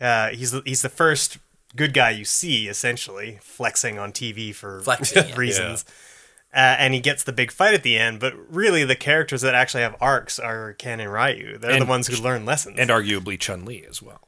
Uh, 0.00 0.28
he's 0.28 0.52
the, 0.52 0.62
he's 0.64 0.82
the 0.82 0.88
first 0.88 1.38
good 1.76 1.92
guy 1.92 2.10
you 2.10 2.24
see 2.24 2.68
essentially 2.68 3.38
flexing 3.42 3.98
on 3.98 4.12
TV 4.12 4.54
for 4.54 4.80
Flexing, 4.80 5.28
yeah. 5.28 5.76
Reasons. 6.52 6.78
Uh, 6.78 6.82
and 6.82 6.94
he 6.94 7.00
gets 7.00 7.22
the 7.24 7.32
big 7.32 7.50
fight 7.52 7.74
at 7.74 7.82
the 7.82 7.96
end, 7.98 8.20
but 8.20 8.34
really 8.52 8.84
the 8.84 8.96
characters 8.96 9.40
that 9.42 9.54
actually 9.54 9.82
have 9.82 9.96
arcs 10.00 10.38
are 10.38 10.72
Ken 10.74 11.00
and 11.00 11.12
Ryu. 11.12 11.58
They're 11.58 11.78
the 11.78 11.86
ones 11.86 12.06
who 12.08 12.20
learn 12.22 12.44
lessons. 12.44 12.78
And 12.78 12.90
arguably 12.90 13.38
Chun 13.38 13.64
Li 13.64 13.84
as 13.88 14.02
well. 14.02 14.20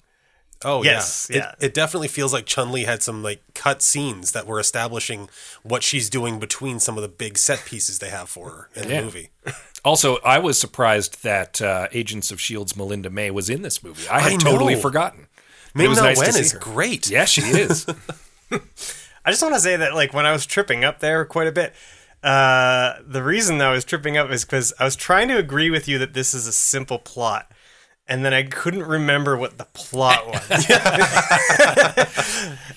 Oh 0.64 0.84
Yes, 0.84 1.26
yeah. 1.28 1.36
yeah. 1.38 1.48
It, 1.58 1.64
it 1.66 1.74
definitely 1.74 2.06
feels 2.06 2.32
like 2.32 2.46
Chun 2.46 2.70
Li 2.70 2.84
had 2.84 3.02
some 3.02 3.20
like 3.24 3.42
cut 3.54 3.82
scenes 3.82 4.30
that 4.30 4.46
were 4.46 4.60
establishing 4.60 5.28
what 5.64 5.82
she's 5.82 6.08
doing 6.08 6.38
between 6.38 6.78
some 6.78 6.96
of 6.96 7.02
the 7.02 7.08
big 7.08 7.36
set 7.36 7.64
pieces 7.64 7.98
they 7.98 8.10
have 8.10 8.28
for 8.28 8.50
her 8.50 8.68
in 8.80 8.88
Yeah. 8.88 8.98
the 9.00 9.04
movie. 9.06 9.30
Also, 9.84 10.18
I 10.18 10.38
was 10.38 10.56
surprised 10.60 11.24
that 11.24 11.60
uh, 11.60 11.88
Agents 11.90 12.30
of 12.30 12.40
Shield's 12.40 12.76
Melinda 12.76 13.10
May 13.10 13.32
was 13.32 13.50
in 13.50 13.62
this 13.62 13.82
movie. 13.82 14.06
I 14.08 14.20
had 14.20 14.34
I 14.34 14.36
totally 14.36 14.76
forgotten. 14.76 15.22
It 15.22 15.28
Ming 15.78 15.90
Na 15.94 16.02
nice 16.02 16.20
to 16.20 16.24
Wen 16.26 16.36
is 16.40 16.52
her. 16.52 16.60
great. 16.60 17.10
Yeah, 17.10 17.24
she 17.24 17.40
is. 17.40 17.84
I 19.24 19.30
just 19.32 19.42
want 19.42 19.54
to 19.56 19.60
say 19.60 19.74
that, 19.74 19.96
like, 19.96 20.14
when 20.14 20.24
I 20.24 20.30
was 20.30 20.46
tripping 20.46 20.84
up 20.84 21.00
there 21.00 21.24
quite 21.24 21.48
a 21.48 21.52
bit, 21.52 21.74
uh, 22.22 22.94
the 23.06 23.22
reason 23.22 23.58
that 23.58 23.68
I 23.68 23.72
was 23.72 23.84
tripping 23.84 24.16
up 24.16 24.30
is 24.30 24.44
because 24.44 24.72
I 24.78 24.84
was 24.84 24.96
trying 24.96 25.28
to 25.28 25.36
agree 25.36 25.70
with 25.70 25.88
you 25.88 25.98
that 25.98 26.14
this 26.14 26.34
is 26.34 26.46
a 26.46 26.52
simple 26.52 26.98
plot, 26.98 27.50
and 28.06 28.24
then 28.24 28.32
I 28.32 28.44
couldn't 28.44 28.84
remember 28.84 29.36
what 29.36 29.58
the 29.58 29.66
plot 29.72 30.26
was. 30.28 30.50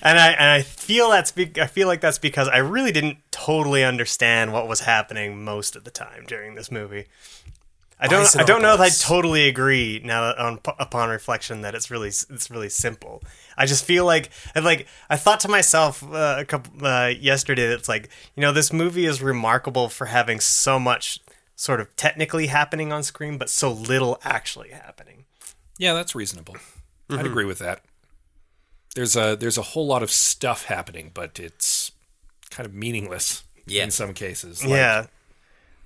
and 0.02 0.18
I 0.18 0.30
and 0.32 0.50
I 0.50 0.62
feel 0.62 1.10
that's 1.10 1.30
be- 1.32 1.60
I 1.60 1.66
feel 1.66 1.86
like 1.86 2.00
that's 2.00 2.18
because 2.18 2.48
I 2.48 2.58
really 2.58 2.92
didn't 2.92 3.18
totally 3.30 3.84
understand 3.84 4.52
what 4.52 4.66
was 4.66 4.80
happening 4.80 5.44
most 5.44 5.76
of 5.76 5.84
the 5.84 5.90
time 5.90 6.24
during 6.26 6.54
this 6.54 6.70
movie. 6.70 7.06
I 7.98 8.08
don't. 8.08 8.36
I 8.38 8.42
don't 8.44 8.60
know 8.60 8.74
if 8.74 8.80
I 8.80 8.90
totally 8.90 9.48
agree 9.48 10.02
now 10.04 10.20
that 10.26 10.38
on, 10.38 10.60
upon 10.78 11.08
reflection 11.08 11.62
that 11.62 11.74
it's 11.74 11.90
really 11.90 12.08
it's 12.08 12.50
really 12.50 12.68
simple. 12.68 13.22
I 13.56 13.64
just 13.64 13.84
feel 13.84 14.04
like 14.04 14.28
I 14.54 14.60
like 14.60 14.86
I 15.08 15.16
thought 15.16 15.40
to 15.40 15.48
myself 15.48 16.02
uh, 16.04 16.36
a 16.38 16.44
couple 16.44 16.86
uh, 16.86 17.06
yesterday 17.06 17.62
it's 17.64 17.88
like 17.88 18.10
you 18.34 18.42
know 18.42 18.52
this 18.52 18.70
movie 18.72 19.06
is 19.06 19.22
remarkable 19.22 19.88
for 19.88 20.06
having 20.06 20.40
so 20.40 20.78
much 20.78 21.20
sort 21.54 21.80
of 21.80 21.94
technically 21.96 22.48
happening 22.48 22.92
on 22.92 23.02
screen, 23.02 23.38
but 23.38 23.48
so 23.48 23.72
little 23.72 24.20
actually 24.24 24.68
happening. 24.70 25.24
yeah, 25.78 25.94
that's 25.94 26.14
reasonable. 26.14 26.56
I'd 27.08 27.24
agree 27.24 27.46
with 27.46 27.60
that. 27.60 27.80
There's 28.94 29.16
a 29.16 29.36
there's 29.36 29.56
a 29.56 29.62
whole 29.62 29.86
lot 29.86 30.02
of 30.02 30.10
stuff 30.10 30.64
happening, 30.66 31.10
but 31.14 31.38
it's 31.40 31.92
kind 32.50 32.66
of 32.66 32.74
meaningless 32.74 33.44
Yeah. 33.66 33.84
in 33.84 33.90
some 33.90 34.12
cases. 34.12 34.62
Like, 34.62 34.70
yeah, 34.72 35.06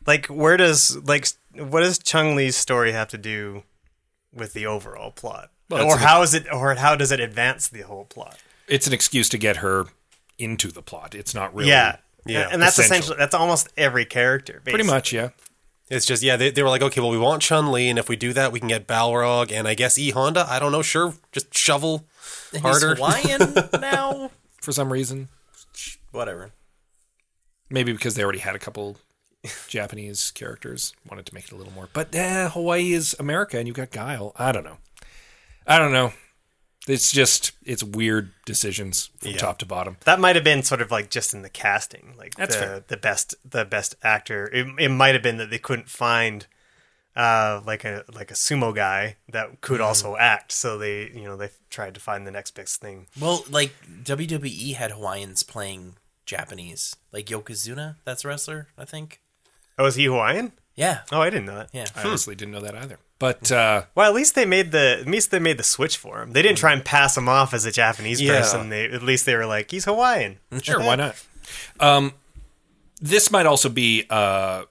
like 0.07 0.27
where 0.27 0.57
does 0.57 0.97
like 1.05 1.27
what 1.57 1.81
does 1.81 1.99
Chun 1.99 2.37
Li's 2.37 2.57
story 2.57 2.93
have 2.93 3.09
to 3.09 3.19
do 3.19 3.63
with 4.33 4.53
the 4.53 4.67
overall 4.67 5.11
plot? 5.11 5.51
Well, 5.69 5.85
it's 5.85 5.93
or 5.95 5.97
an- 5.97 6.03
how 6.03 6.23
is 6.23 6.35
it? 6.35 6.47
Or 6.53 6.75
how 6.75 6.97
does 6.97 7.13
it 7.13 7.21
advance 7.21 7.69
the 7.69 7.83
whole 7.83 8.05
plot? 8.05 8.39
it's 8.69 8.87
an 8.87 8.93
excuse 8.93 9.29
to 9.29 9.37
get 9.39 9.57
her 9.59 9.87
into 10.39 10.69
the 10.71 10.81
plot. 10.83 11.15
It's 11.15 11.35
not 11.35 11.53
really. 11.55 11.71
Yeah, 11.71 11.97
Yeah, 12.25 12.49
and 12.53 12.63
that's 12.63 12.79
essential. 12.79 12.95
essentially 12.99 13.17
that's 13.19 13.35
almost 13.35 13.69
every 13.77 14.05
character. 14.05 14.61
pretty 14.65 14.85
much. 14.85 15.13
Yeah. 15.13 15.31
It's 15.89 16.07
just 16.07 16.23
yeah, 16.23 16.37
they, 16.37 16.51
they 16.53 16.63
were 16.63 16.69
like, 16.69 16.83
okay, 16.83 17.01
well, 17.01 17.11
we 17.11 17.19
want 17.19 17.43
Chun 17.43 17.73
Li, 17.73 17.89
and 17.89 17.99
if 17.99 18.09
we 18.09 18.15
do 18.15 18.33
that, 18.35 18.53
we 18.53 18.61
can 18.61 18.69
get 18.69 18.87
Balrog, 18.87 19.51
and 19.51 19.67
I 19.67 19.75
guess 19.75 19.99
E 19.99 20.11
Honda. 20.11 20.47
I 20.49 20.61
don't 20.61 20.71
know, 20.71 20.83
sure, 20.83 21.15
just 21.33 21.53
shovel 21.53 22.07
He's 22.53 22.61
harder. 22.61 22.95
Hawaiian 22.95 23.55
now. 23.81 24.31
For 24.61 24.71
some 24.71 24.93
reason, 24.93 25.29
Whatever. 26.13 26.53
maybe 27.71 27.91
because 27.93 28.15
they 28.15 28.23
already 28.23 28.39
had 28.39 28.55
a 28.55 28.59
couple 28.61 28.99
Japanese 29.69 30.31
characters, 30.33 30.93
wanted 31.09 31.27
to 31.27 31.35
make 31.35 31.45
it 31.47 31.53
a 31.53 31.57
little 31.57 31.73
more. 31.73 31.89
But 31.93 32.15
eh, 32.15 32.49
Hawaii 32.49 32.93
is 32.93 33.17
America, 33.19 33.59
and 33.59 33.67
you've 33.67 33.77
got 33.77 33.91
Guile. 33.91 34.33
I 34.37 34.53
don't 34.53 34.65
know. 34.65 34.79
I 35.67 35.79
don't 35.79 35.93
know. 35.93 36.13
It's 36.89 37.13
just 37.13 37.53
it's 37.65 37.83
weird 37.85 38.31
decisions 38.47 39.11
from 39.19 39.33
Yeah. 39.33 39.37
top 39.39 39.59
to 39.59 39.67
bottom. 39.67 39.99
That 40.05 40.19
might 40.19 40.35
have 40.35 40.45
been 40.45 40.63
sort 40.63 40.81
of 40.81 40.91
like 40.91 41.11
just 41.11 41.35
in 41.35 41.43
the 41.43 41.51
casting, 41.51 42.15
like 42.19 42.35
That's 42.35 42.57
the 42.57 42.61
fair. 42.63 42.85
the 42.89 42.97
best 42.97 43.35
the 43.49 43.65
best 43.65 43.95
actor. 44.03 44.51
It, 44.53 44.67
it 44.79 44.89
might 44.89 45.15
have 45.15 45.23
been 45.23 45.37
that 45.37 45.51
they 45.51 45.59
couldn't 45.59 45.89
find 45.91 46.47
uh 47.15 47.61
like 47.67 47.85
a 47.85 48.05
like 48.13 48.31
a 48.31 48.35
sumo 48.35 48.75
guy 48.75 49.17
that 49.29 49.61
could 49.61 49.81
also 49.81 50.17
act, 50.17 50.53
so 50.53 50.79
they 50.79 51.11
you 51.11 51.25
know 51.25 51.37
they 51.37 51.51
tried 51.69 51.95
to 51.95 52.01
find 52.01 52.27
the 52.27 52.31
next 52.31 52.53
best 52.53 52.81
thing. 52.81 53.07
Well, 53.21 53.45
like 53.51 53.75
WWE 54.03 54.75
had 54.75 54.91
Hawaiians 54.93 55.43
playing 55.43 55.97
Japanese, 56.25 56.97
like 57.13 57.27
Yokozuna. 57.27 57.97
That's 58.05 58.25
a 58.25 58.29
wrestler, 58.29 58.69
I 58.79 58.87
think. 58.87 59.21
Oh, 59.81 59.87
is 59.87 59.95
he 59.97 60.05
Hawaiian? 60.05 60.53
Yeah, 60.77 61.01
Oh, 61.13 61.21
I 61.21 61.29
didn't 61.31 61.47
know 61.47 61.57
that. 61.57 61.71
yeah. 61.73 61.87
I 61.97 62.05
honestly 62.05 62.35
didn't 62.35 62.53
know 62.53 62.61
that 62.61 62.75
either. 62.75 62.99
But 63.19 63.51
uh, 63.53 63.83
Well, 63.95 64.09
at 64.09 64.15
least 64.15 64.35
they 64.35 64.47
made 64.47 64.73
the 64.73 64.99
at 65.01 65.07
least 65.07 65.31
they 65.31 65.39
made 65.39 65.59
the 65.59 65.63
switch 65.63 65.97
for 65.99 66.23
him. 66.23 66.33
They 66.33 66.41
didn't 66.43 66.59
try 66.59 66.73
and 66.73 66.83
pass 66.85 67.17
him 67.17 67.29
off 67.29 67.53
as 67.53 67.67
a 67.67 67.73
Japanese 67.73 68.21
Yeah. 68.21 68.39
person. 68.39 68.69
They 68.71 68.85
at 68.87 69.03
least 69.03 69.27
they 69.27 69.35
were 69.35 69.47
like 69.47 69.71
he's 69.71 69.85
Hawaiian. 69.85 70.39
sure, 70.63 70.79
why 70.81 70.97
not? 70.97 71.23
Um, 71.81 72.13
this 73.01 73.31
might 73.31 73.47
also 73.47 73.69
be 73.69 74.05
uh, 74.09 74.65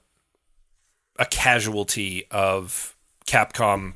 a 1.18 1.26
casualty 1.26 2.26
of 2.30 2.96
Capcom 3.26 3.94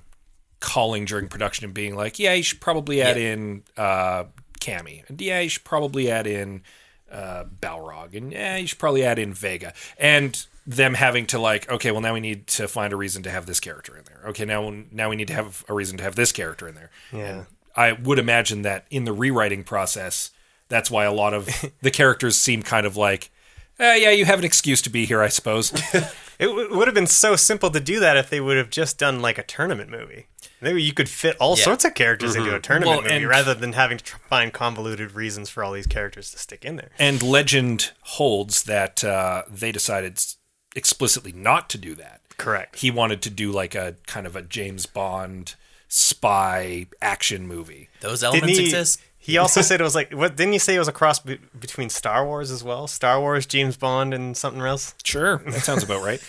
calling 0.61 1.05
during 1.05 1.29
production 1.29 1.65
and 1.65 1.75
being 1.75 1.97
like, 1.97 2.19
"Yeah, 2.19 2.35
you 2.35 2.43
should 2.43 2.61
probably 2.61 3.03
add 3.03 3.17
Yeah. 3.17 3.33
in 3.33 3.63
uh, 3.77 4.25
Cammy, 4.61 5.09
and 5.09 5.21
yeah, 5.21 5.41
you 5.41 5.49
should 5.49 5.65
probably 5.65 6.11
add 6.11 6.27
in 6.27 6.63
uh, 7.11 7.45
Balrog, 7.61 8.15
and 8.17 8.33
yeah, 8.33 8.57
you 8.57 8.67
should 8.67 8.79
probably 8.79 9.05
add 9.05 9.19
in 9.19 9.33
Vega," 9.35 9.73
and 9.99 10.47
them 10.67 10.95
having 10.95 11.27
to 11.27 11.39
like, 11.39 11.69
okay, 11.71 11.91
well 11.91 12.01
now 12.01 12.15
we 12.15 12.21
need 12.21 12.47
to 12.49 12.67
find 12.69 12.93
a 12.93 12.97
reason 12.97 13.23
to 13.25 13.31
have 13.31 13.47
this 13.47 13.61
character 13.61 13.97
in 13.97 14.05
there. 14.05 14.23
Okay, 14.31 14.45
now 14.45 14.73
now 14.91 15.11
we 15.11 15.17
need 15.17 15.29
to 15.29 15.35
have 15.35 15.65
a 15.69 15.75
reason 15.75 15.97
to 15.99 16.05
have 16.05 16.15
this 16.17 16.33
character 16.33 16.67
in 16.69 16.75
there. 16.75 16.91
Yeah. 17.13 17.45
I 17.77 17.93
would 17.93 18.19
imagine 18.19 18.63
that 18.63 18.87
in 18.91 19.05
the 19.05 19.13
rewriting 19.13 19.65
process, 19.65 20.31
that's 20.69 20.91
why 20.91 21.05
a 21.05 21.13
lot 21.13 21.35
of 21.35 21.49
the 21.83 21.91
characters 21.91 22.37
seem 22.37 22.63
kind 22.63 22.87
of 22.87 22.97
like, 22.97 23.31
eh, 23.79 23.97
yeah, 23.97 24.11
you 24.11 24.25
have 24.25 24.39
an 24.39 24.45
excuse 24.45 24.81
to 24.83 24.91
be 24.91 25.05
here, 25.07 25.21
I 25.23 25.29
suppose. 25.29 25.73
It 26.37 26.47
w- 26.47 26.77
would 26.77 26.89
have 26.89 26.97
been 26.97 27.07
so 27.07 27.37
simple 27.37 27.71
to 27.71 27.79
do 27.79 28.01
that 28.01 28.17
if 28.17 28.29
they 28.29 28.41
would 28.41 28.57
have 28.57 28.69
just 28.69 28.99
done 28.99 29.23
like 29.23 29.39
a 29.39 29.45
tournament 29.45 29.89
movie. 29.89 30.27
Maybe 30.61 30.83
you 30.83 30.93
could 30.93 31.09
fit 31.09 31.37
all 31.39 31.57
Yeah. 31.57 31.63
sorts 31.63 31.85
of 31.85 31.95
characters 31.95 32.35
into 32.35 32.53
a 32.57 32.59
tournament 32.59 32.91
Well, 32.91 33.03
movie 33.03 33.15
and- 33.15 33.29
rather 33.29 33.55
than 33.55 33.75
having 33.75 33.99
to 33.99 34.17
find 34.29 34.53
convoluted 34.53 35.13
reasons 35.13 35.49
for 35.49 35.63
all 35.63 35.71
these 35.71 35.87
characters 35.87 36.33
to 36.33 36.39
stick 36.41 36.65
in 36.65 36.75
there. 36.75 36.91
and 36.99 37.23
legend 37.23 37.93
holds 38.01 38.65
that 38.65 39.05
uh, 39.05 39.45
they 39.49 39.71
decided 39.71 40.15
s- 40.15 40.39
explicitly 40.75 41.33
not 41.33 41.69
to 41.71 41.79
do 41.79 41.95
that. 41.95 42.21
Correct. 42.37 42.77
He 42.81 42.91
wanted 42.91 43.23
to 43.23 43.31
do 43.31 43.53
like 43.53 43.75
a 43.75 43.97
kind 44.07 44.27
of 44.27 44.37
a 44.37 44.43
James 44.43 44.87
Bond 44.87 45.55
spy 45.89 46.87
action 47.01 47.47
movie. 47.47 47.89
Those 48.01 48.25
elements 48.25 48.59
he? 48.59 48.65
exist. 48.65 49.01
He 49.19 49.39
also 49.39 49.63
said 49.63 49.81
it 49.81 49.85
was 49.85 49.95
like 49.95 50.13
what? 50.13 50.37
Didn't 50.37 50.53
you 50.53 50.59
say 50.59 50.75
it 50.75 50.79
was 50.79 50.89
a 50.89 50.93
cross 50.93 51.19
be- 51.19 51.39
between 51.59 51.89
Star 51.89 52.27
Wars 52.27 52.51
as 52.51 52.63
well? 52.63 52.87
Star 52.87 53.21
Wars, 53.21 53.47
James 53.47 53.75
Bond, 53.75 54.13
and 54.13 54.37
something 54.37 54.61
else. 54.61 54.95
Sure, 55.03 55.39
that 55.47 55.63
sounds 55.63 55.83
about 55.83 56.03
right. 56.03 56.21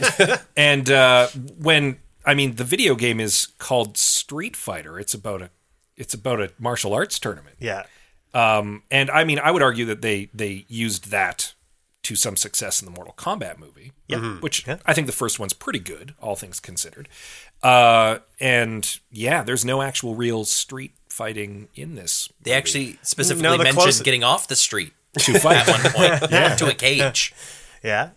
and 0.58 0.90
uh, 0.90 1.28
when 1.60 1.98
I 2.26 2.36
mean 2.36 2.56
the 2.56 2.64
video 2.64 2.96
game 2.96 3.20
is 3.20 3.48
called 3.58 3.98
Street 3.98 4.56
Fighter, 4.56 4.98
it's 4.98 5.14
about 5.14 5.42
a 5.42 5.50
it's 5.98 6.14
about 6.14 6.40
a 6.40 6.52
martial 6.58 6.94
arts 6.94 7.20
tournament. 7.20 7.58
Yeah. 7.60 7.84
Um, 8.34 8.84
and 8.92 9.10
I 9.10 9.26
mean, 9.26 9.40
I 9.40 9.52
would 9.52 9.62
argue 9.62 9.86
that 9.86 10.02
they 10.02 10.30
they 10.34 10.66
used 10.70 11.12
that 11.12 11.54
to 12.06 12.16
some 12.16 12.38
success 12.38 12.82
in 12.82 12.86
the 12.86 12.92
Mortal 12.92 13.14
Kombat 13.18 13.58
movie. 13.58 13.92
Yeah. 14.08 14.18
Mm-hmm. 14.18 14.40
Which 14.42 14.66
Yeah. 14.68 14.78
I 14.86 14.94
think 14.94 15.08
the 15.08 15.14
first 15.14 15.40
one's 15.40 15.54
pretty 15.54 15.80
good, 15.80 16.14
all 16.22 16.36
things 16.36 16.60
considered. 16.60 17.08
Uh, 17.64 18.20
and 18.40 19.00
yeah, 19.12 19.44
there's 19.44 19.66
no 19.66 19.82
actual 19.82 20.16
real 20.16 20.46
street 20.46 20.94
fighting 21.10 21.68
in 21.76 21.96
this. 21.96 22.30
They 22.42 22.52
actually 22.54 22.94
mm, 22.94 23.06
specifically 23.06 23.44
No, 23.44 23.58
the 23.58 23.64
mentioned 23.64 23.82
close- 23.84 24.02
getting 24.02 24.24
off 24.24 24.48
the 24.48 24.56
street 24.56 24.94
to 25.20 25.40
fight. 25.40 25.68
at 25.68 25.68
one 25.68 26.20
point 26.20 26.58
to 26.60 26.68
a 26.68 26.74
cage. 26.74 27.34
Yeah. 27.84 28.10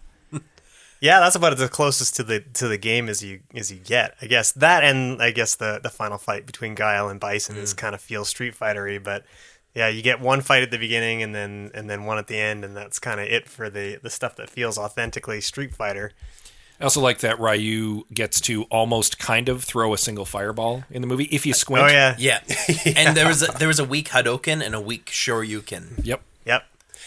Yeah, 1.00 1.20
that's 1.20 1.36
about 1.36 1.56
the 1.58 1.68
closest 1.68 2.16
to 2.16 2.22
the 2.22 2.40
to 2.54 2.66
the 2.68 2.78
game 2.78 3.08
as 3.08 3.22
you 3.22 3.40
as 3.54 3.70
you 3.70 3.78
get. 3.78 4.16
I 4.20 4.26
guess 4.26 4.50
that 4.52 4.82
and 4.82 5.22
I 5.22 5.30
guess 5.30 5.54
the 5.54 5.78
the 5.80 5.90
final 5.90 6.18
fight 6.18 6.46
between 6.46 6.74
Guile 6.74 7.08
and 7.08 7.20
Bison 7.20 7.56
is 7.56 7.74
mm. 7.74 7.76
kind 7.76 7.94
of 7.94 8.00
feels 8.00 8.28
Street 8.30 8.58
Fightery, 8.58 9.02
but 9.02 9.24
yeah, 9.78 9.86
you 9.88 10.02
get 10.02 10.20
one 10.20 10.40
fight 10.40 10.64
at 10.64 10.72
the 10.72 10.76
beginning 10.78 11.22
and 11.22 11.32
then 11.32 11.70
and 11.72 11.88
then 11.88 12.04
one 12.04 12.18
at 12.18 12.26
the 12.26 12.36
end, 12.36 12.64
and 12.64 12.76
that's 12.76 12.98
kind 12.98 13.20
of 13.20 13.26
it 13.28 13.48
for 13.48 13.70
the 13.70 13.98
the 14.02 14.10
stuff 14.10 14.34
that 14.36 14.50
feels 14.50 14.76
authentically 14.76 15.40
Street 15.40 15.72
Fighter. 15.72 16.12
I 16.80 16.84
also 16.84 17.00
like 17.00 17.18
that 17.20 17.38
Ryu 17.40 18.04
gets 18.12 18.40
to 18.42 18.64
almost 18.64 19.18
kind 19.18 19.48
of 19.48 19.64
throw 19.64 19.94
a 19.94 19.98
single 19.98 20.24
fireball 20.24 20.84
in 20.90 21.00
the 21.02 21.08
movie 21.08 21.24
if 21.24 21.46
you 21.46 21.54
squint. 21.54 21.84
Oh 21.84 21.88
yeah, 21.88 22.14
Yeah. 22.18 22.40
and 22.96 23.16
there 23.16 23.26
was 23.26 23.42
a, 23.42 23.46
there 23.58 23.66
was 23.68 23.78
a 23.80 23.84
weak 23.84 24.08
Hadouken 24.08 24.64
and 24.64 24.74
a 24.74 24.80
weak 24.80 25.06
Shoryuken, 25.06 26.04
Yep. 26.04 26.22
yep. 26.44 26.64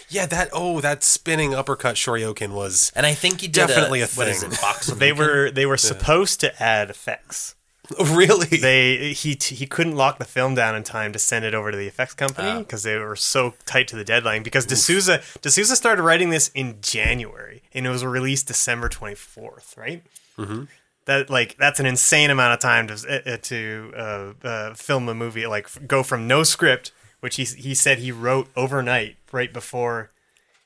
Yeah, 0.09 0.25
that 0.25 0.49
oh, 0.51 0.81
that 0.81 1.03
spinning 1.03 1.53
uppercut 1.53 1.95
Shoryuken 1.95 2.51
was 2.53 2.91
and 2.95 3.05
I 3.05 3.13
think 3.13 3.41
he 3.41 3.47
did 3.47 3.67
Definitely 3.67 4.01
a, 4.01 4.05
a 4.05 4.07
what 4.07 4.27
is 4.27 4.41
thing. 4.43 4.51
it 4.51 4.59
box 4.61 4.87
They 4.87 5.13
were 5.13 5.51
they 5.51 5.65
were 5.65 5.77
supposed 5.77 6.39
to 6.41 6.61
add 6.61 6.89
effects. 6.89 7.55
really. 8.11 8.47
They 8.57 9.13
he 9.13 9.37
he 9.41 9.65
couldn't 9.67 9.95
lock 9.95 10.17
the 10.19 10.25
film 10.25 10.55
down 10.55 10.75
in 10.75 10.83
time 10.83 11.13
to 11.13 11.19
send 11.19 11.45
it 11.45 11.53
over 11.53 11.71
to 11.71 11.77
the 11.77 11.87
effects 11.87 12.13
company 12.13 12.49
Ah. 12.49 12.59
because 12.59 12.83
they 12.83 12.97
were 12.97 13.15
so 13.15 13.53
tight 13.65 13.87
to 13.89 13.95
the 13.95 14.03
deadline. 14.03 14.43
Because 14.43 14.65
de 14.65 14.75
Souza 14.75 15.21
D'Souza 15.41 15.75
started 15.75 16.03
writing 16.03 16.29
this 16.29 16.49
in 16.49 16.77
January 16.81 17.61
and 17.73 17.85
it 17.85 17.89
was 17.89 18.03
released 18.05 18.47
December 18.47 18.89
twenty 18.89 19.15
fourth, 19.15 19.75
right? 19.77 20.03
Mm-hmm. 20.37 20.63
That 21.05 21.29
like 21.29 21.57
that's 21.57 21.79
an 21.79 21.85
insane 21.85 22.29
amount 22.29 22.53
of 22.53 22.59
time 22.59 22.87
to 22.87 23.33
uh, 23.33 23.37
to 23.37 23.93
uh, 23.95 24.47
uh, 24.47 24.73
film 24.75 25.09
a 25.09 25.13
movie. 25.13 25.47
Like 25.47 25.65
f- 25.65 25.79
go 25.87 26.03
from 26.03 26.27
no 26.27 26.43
script, 26.43 26.91
which 27.21 27.35
he 27.37 27.43
he 27.43 27.73
said 27.73 27.97
he 27.97 28.11
wrote 28.11 28.49
overnight 28.55 29.15
right 29.31 29.51
before 29.51 30.11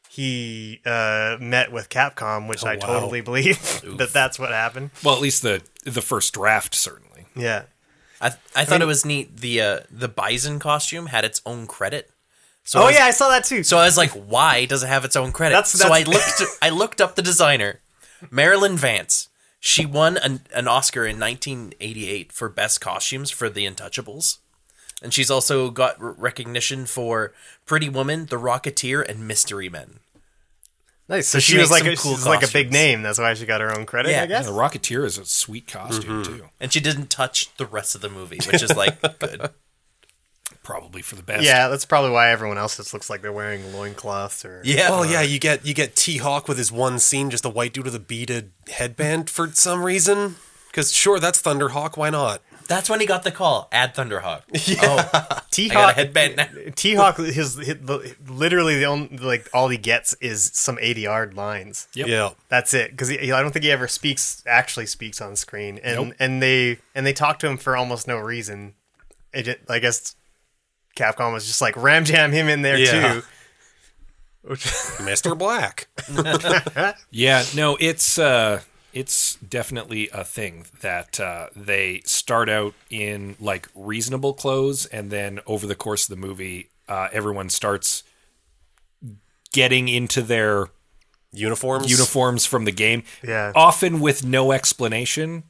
he 0.10 0.82
uh, 0.86 1.38
met 1.42 1.72
with 1.72 1.90
Capcom, 1.90 2.48
which 2.48 2.64
I 2.64 2.76
wow. 2.76 2.86
totally 2.86 3.22
believe 3.22 3.82
that 3.98 4.12
that's 4.14 4.38
what 4.40 4.52
happened. 4.52 4.92
Well, 5.04 5.16
at 5.16 5.22
least 5.22 5.42
the 5.42 5.62
the 5.84 6.02
first 6.02 6.34
draft 6.34 6.76
certainly. 6.76 7.15
Yeah. 7.36 7.64
I 8.22 8.32
I 8.56 8.66
thought 8.66 8.82
it 8.82 8.86
was 8.88 9.06
neat. 9.06 9.38
The 9.38 9.62
uh, 9.62 9.80
the 9.92 10.08
bison 10.08 10.60
costume 10.60 11.08
had 11.08 11.26
its 11.26 11.42
own 11.46 11.68
credit. 11.68 12.10
So 12.64 12.80
I 12.80 12.82
Oh 12.82 12.86
was- 12.88 12.96
yeah, 12.96 13.06
I 13.06 13.12
saw 13.12 13.30
that 13.30 13.44
too. 13.44 13.62
So 13.64 13.78
I 13.78 13.86
was 13.86 13.98
like, 13.98 14.12
why 14.12 14.66
does 14.66 14.84
it 14.84 14.88
have 14.88 15.06
its 15.06 15.16
own 15.16 15.32
credit? 15.32 15.54
That's- 15.56 15.72
so 15.72 15.92
I 15.92 16.04
looked 16.04 16.42
I 16.62 16.70
looked 16.70 17.02
up 17.02 17.16
the 17.16 17.22
designer, 17.22 17.82
Marilyn 18.32 18.78
Vance. 18.78 19.30
She 19.60 19.84
won 19.86 20.18
an, 20.18 20.42
an 20.54 20.68
Oscar 20.68 21.06
in 21.08 21.20
1988 21.20 22.32
for 22.32 22.50
best 22.50 22.80
costumes 22.82 23.32
for 23.32 23.50
The 23.50 23.66
Untouchables. 23.66 24.38
And 25.02 25.12
she's 25.12 25.32
also 25.32 25.72
got 25.72 26.00
r- 26.00 26.12
recognition 26.12 26.86
for 26.86 27.34
Pretty 27.66 27.90
Woman, 27.90 28.28
The 28.28 28.38
Rocketeer, 28.38 29.04
and 29.08 29.28
Mystery 29.28 29.68
Men. 29.68 30.00
Nice. 31.10 31.28
So 31.28 31.40
she 31.40 31.54
she, 31.54 31.58
was 31.58 31.72
like 31.72 31.86
a, 31.86 31.96
cool 31.96 32.16
she's 32.16 32.26
like 32.26 32.44
a 32.48 32.52
big 32.52 32.72
name. 32.72 33.02
That's 33.02 33.20
why 33.20 33.34
she 33.34 33.46
got 33.46 33.62
her 33.62 33.78
own 33.78 33.86
credit. 33.86 34.12
Yeah. 34.12 34.24
I 34.24 34.26
guess. 34.26 34.46
The 34.46 34.52
Rocketeer 34.52 35.06
is 35.06 35.18
a 35.18 35.26
sweet 35.26 35.68
costume 35.68 36.24
Mm-hmm. 36.24 36.38
too. 36.38 36.46
And 36.60 36.72
she 36.74 36.80
didn't 36.80 37.10
touch 37.10 37.56
the 37.58 37.66
rest 37.66 37.96
of 37.96 38.02
the 38.02 38.10
movie, 38.10 38.40
which 38.52 38.62
is 38.64 38.76
like 38.76 39.00
good. 39.20 39.50
Probably 40.64 41.04
for 41.04 41.16
the 41.16 41.22
best. 41.24 41.44
Yeah, 41.44 41.68
that's 41.68 41.86
probably 41.86 42.10
why 42.10 42.32
everyone 42.32 42.58
else 42.58 42.78
just 42.78 42.92
looks 42.92 43.08
like 43.08 43.22
they're 43.22 43.32
wearing 43.32 43.72
loincloths 43.72 44.44
or 44.44 44.62
Yeah. 44.64 44.90
Well, 44.90 45.06
yeah, 45.06 45.22
you 45.22 45.38
get 45.40 45.64
you 45.66 45.76
get 45.76 45.96
T 45.96 46.18
Hawk 46.18 46.48
with 46.48 46.58
his 46.58 46.72
one 46.72 46.98
scene, 46.98 47.30
just 47.30 47.46
a 47.46 47.50
white 47.50 47.74
dude 47.74 47.86
with 47.86 47.94
a 47.96 48.00
beaded 48.00 48.52
headband 48.70 49.30
for 49.30 49.52
some 49.52 49.84
reason. 49.84 50.38
Because 50.72 50.92
sure, 50.92 51.20
that's 51.20 51.40
Thunderhawk. 51.42 51.98
Why 51.98 52.10
not? 52.10 52.42
That's 52.68 52.90
when 52.90 53.00
he 53.00 53.06
got 53.06 53.24
the 53.24 53.32
call. 53.32 53.68
Add 53.72 53.94
Thunderhawk. 53.96 54.42
Oh, 54.82 55.40
T 55.52 55.70
I 55.70 55.74
got 55.74 55.84
a 55.84 55.86
Hawk. 55.88 55.96
headband 55.96 56.36
now. 56.38 56.48
T 56.76 56.96
Hawk, 56.96 57.18
his, 57.18 57.56
his 57.56 57.78
literally 58.28 58.78
the 58.78 58.86
only 58.86 59.18
like 59.18 59.48
all 59.54 59.70
he 59.70 59.78
gets 59.78 60.14
is 60.16 60.52
some 60.54 60.78
eighty 60.82 61.02
yard 61.02 61.34
lines. 61.36 61.88
Yep. 61.94 62.08
Yeah. 62.08 62.30
That's 62.50 62.74
it. 62.74 62.92
Because 62.92 63.12
I 63.12 63.26
don't 63.42 63.52
think 63.52 63.64
he 63.64 63.72
ever 63.72 63.88
speaks 63.88 64.44
actually 64.48 64.88
speaks 64.88 65.22
on 65.22 65.36
screen, 65.36 65.80
and 65.84 65.96
Nope. 66.10 66.16
and 66.20 66.42
they 66.42 66.80
and 66.96 67.06
they 67.06 67.14
talk 67.14 67.40
to 67.40 67.48
him 67.48 67.58
for 67.58 67.78
almost 67.78 68.08
no 68.08 68.18
reason. 68.18 68.74
It, 69.34 69.62
I 69.70 69.80
guess 69.80 70.16
Capcom 70.96 71.34
was 71.34 71.46
just 71.46 71.62
like 71.62 71.76
ram 71.78 72.04
jam 72.06 72.32
him 72.32 72.48
in 72.50 72.62
there 72.62 72.78
Yeah. 72.78 73.14
too. 73.14 73.22
Mr. 74.46 75.38
Black. 75.38 75.88
Yeah, 77.12 77.44
no, 77.56 77.78
it's 77.80 78.20
uh 78.20 78.62
it's 78.96 79.36
definitely 79.36 80.10
a 80.12 80.24
thing 80.24 80.66
that 80.82 81.20
uh, 81.20 81.48
they 81.56 82.02
start 82.06 82.50
out 82.50 82.74
in 82.90 83.36
like 83.40 83.68
reasonable 83.76 84.34
clothes, 84.34 84.88
and 84.88 85.12
then 85.12 85.40
over 85.46 85.68
the 85.68 85.76
course 85.76 86.06
of 86.10 86.10
the 86.10 86.28
movie, 86.28 86.70
uh, 86.88 87.10
everyone 87.12 87.50
starts 87.50 88.02
getting 89.52 89.88
into 89.88 90.22
their 90.22 90.68
Uniforms. 91.32 91.92
uniforms 91.92 92.46
from 92.46 92.64
the 92.64 92.72
game. 92.72 93.04
Yeah. 93.22 93.52
often 93.56 94.00
with 94.00 94.26
no 94.26 94.54
explanation, 94.54 95.44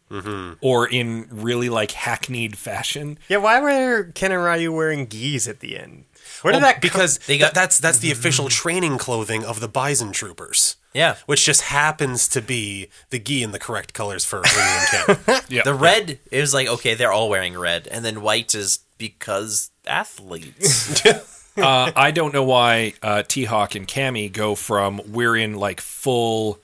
or 0.62 0.88
in 0.88 1.28
really 1.30 1.70
like 1.70 1.92
hackneyed 1.92 2.58
fashion. 2.58 3.20
yeah, 3.30 3.38
why 3.38 3.60
were 3.62 4.06
Ken 4.16 4.32
and 4.32 4.44
Ryu 4.44 4.72
wearing 4.72 5.06
gis 5.06 5.48
at 5.48 5.60
the 5.60 5.78
end? 5.78 6.06
Where 6.42 6.52
did 6.54 6.64
Well, 6.64 6.72
that 6.74 6.82
because 6.82 7.20
They 7.20 7.38
got- 7.38 7.48
th- 7.48 7.54
that's 7.54 7.78
that's 7.78 8.00
the 8.00 8.12
official 8.18 8.50
training 8.50 8.98
clothing 8.98 9.46
of 9.46 9.60
the 9.60 9.68
Bison 9.68 10.12
Troopers. 10.12 10.75
Yeah. 10.96 11.18
Which 11.25 11.46
just 11.46 11.64
happens 11.64 12.28
to 12.30 12.42
be 12.42 12.90
the 13.10 13.20
gi 13.20 13.44
in 13.44 13.52
the 13.52 13.60
correct 13.60 13.94
colors 13.94 14.24
for 14.25 14.42
Ryu 14.42 14.54
and 14.56 14.88
Ken. 15.25 15.42
Yeah, 15.50 15.64
The 15.64 15.74
red 15.74 16.20
it 16.32 16.42
was 16.42 16.54
like 16.54 16.68
okay, 16.68 16.96
they're 16.96 17.12
all 17.12 17.30
wearing 17.30 17.58
red, 17.58 17.88
and 17.90 18.04
then 18.04 18.22
white 18.22 18.56
is 18.56 18.80
because 18.98 19.72
athletes. 19.86 21.06
uh, 21.58 21.92
I 21.96 22.12
don't 22.12 22.34
know 22.34 22.44
why 22.46 22.94
uh, 23.04 23.24
T 23.28 23.44
Hawk 23.44 23.75
and 23.75 23.88
Cammy 23.88 24.32
go 24.32 24.56
from 24.56 25.02
we're 25.12 25.36
in 25.36 25.56
like 25.56 25.82
full 25.82 26.60